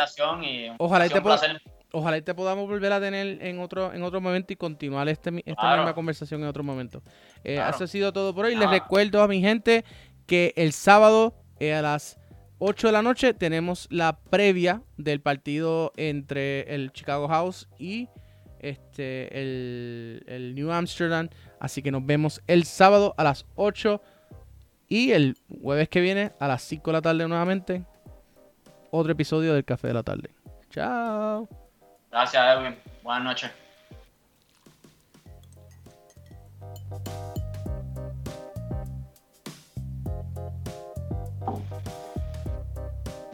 ojalá, 0.77 1.09
te 1.09 1.20
ojalá 1.93 2.20
te 2.20 2.35
podamos 2.35 2.69
volver 2.69 2.93
a 2.93 3.01
tener 3.01 3.39
en 3.43 3.59
otro, 3.60 3.93
en 3.93 4.02
otro 4.02 4.20
momento 4.20 4.52
y 4.52 4.56
continuar 4.56 5.09
este, 5.09 5.31
esta 5.44 5.77
misma 5.77 5.94
conversación 5.94 6.43
en 6.43 6.48
otro 6.48 6.62
momento. 6.64 7.02
Eh, 7.44 7.60
Eso 7.69 7.85
ha 7.85 7.86
sido 7.86 8.12
todo 8.12 8.35
por 8.35 8.47
hoy. 8.47 8.55
Les 8.56 8.69
recuerdo 8.70 9.23
a 9.23 9.28
mi 9.28 9.40
gente 9.40 9.85
que 10.27 10.52
el 10.56 10.73
sábado 10.73 11.35
a 11.60 11.82
las 11.82 12.19
8 12.59 12.89
de 12.89 12.93
la 12.93 13.02
noche 13.02 13.35
tenemos 13.35 13.89
la 13.90 14.19
previa 14.19 14.82
del 14.97 15.20
partido 15.20 15.93
entre 15.97 16.74
el 16.74 16.93
Chicago 16.93 17.28
House 17.28 17.69
y 17.78 18.09
este, 18.60 19.40
el, 19.40 20.24
el 20.27 20.55
New 20.55 20.70
Amsterdam. 20.70 21.28
Así 21.60 21.82
que 21.82 21.90
nos 21.90 22.05
vemos 22.06 22.40
el 22.47 22.64
sábado 22.64 23.14
a 23.16 23.24
las 23.24 23.47
8 23.56 24.01
y 24.89 25.12
el 25.12 25.36
jueves 25.62 25.89
que 25.89 26.01
viene, 26.01 26.32
a 26.39 26.48
las 26.48 26.62
5 26.62 26.90
de 26.90 26.93
la 26.93 27.02
tarde 27.02 27.27
nuevamente, 27.27 27.85
otro 28.90 29.12
episodio 29.12 29.55
del 29.55 29.64
Café 29.64 29.89
de 29.89 29.94
la 29.94 30.02
Tarde. 30.02 30.31
Chao. 30.70 31.61
Gracias, 32.12 32.44
Edwin. 32.44 32.76
Buenas 33.02 33.24
noches. 33.24 33.61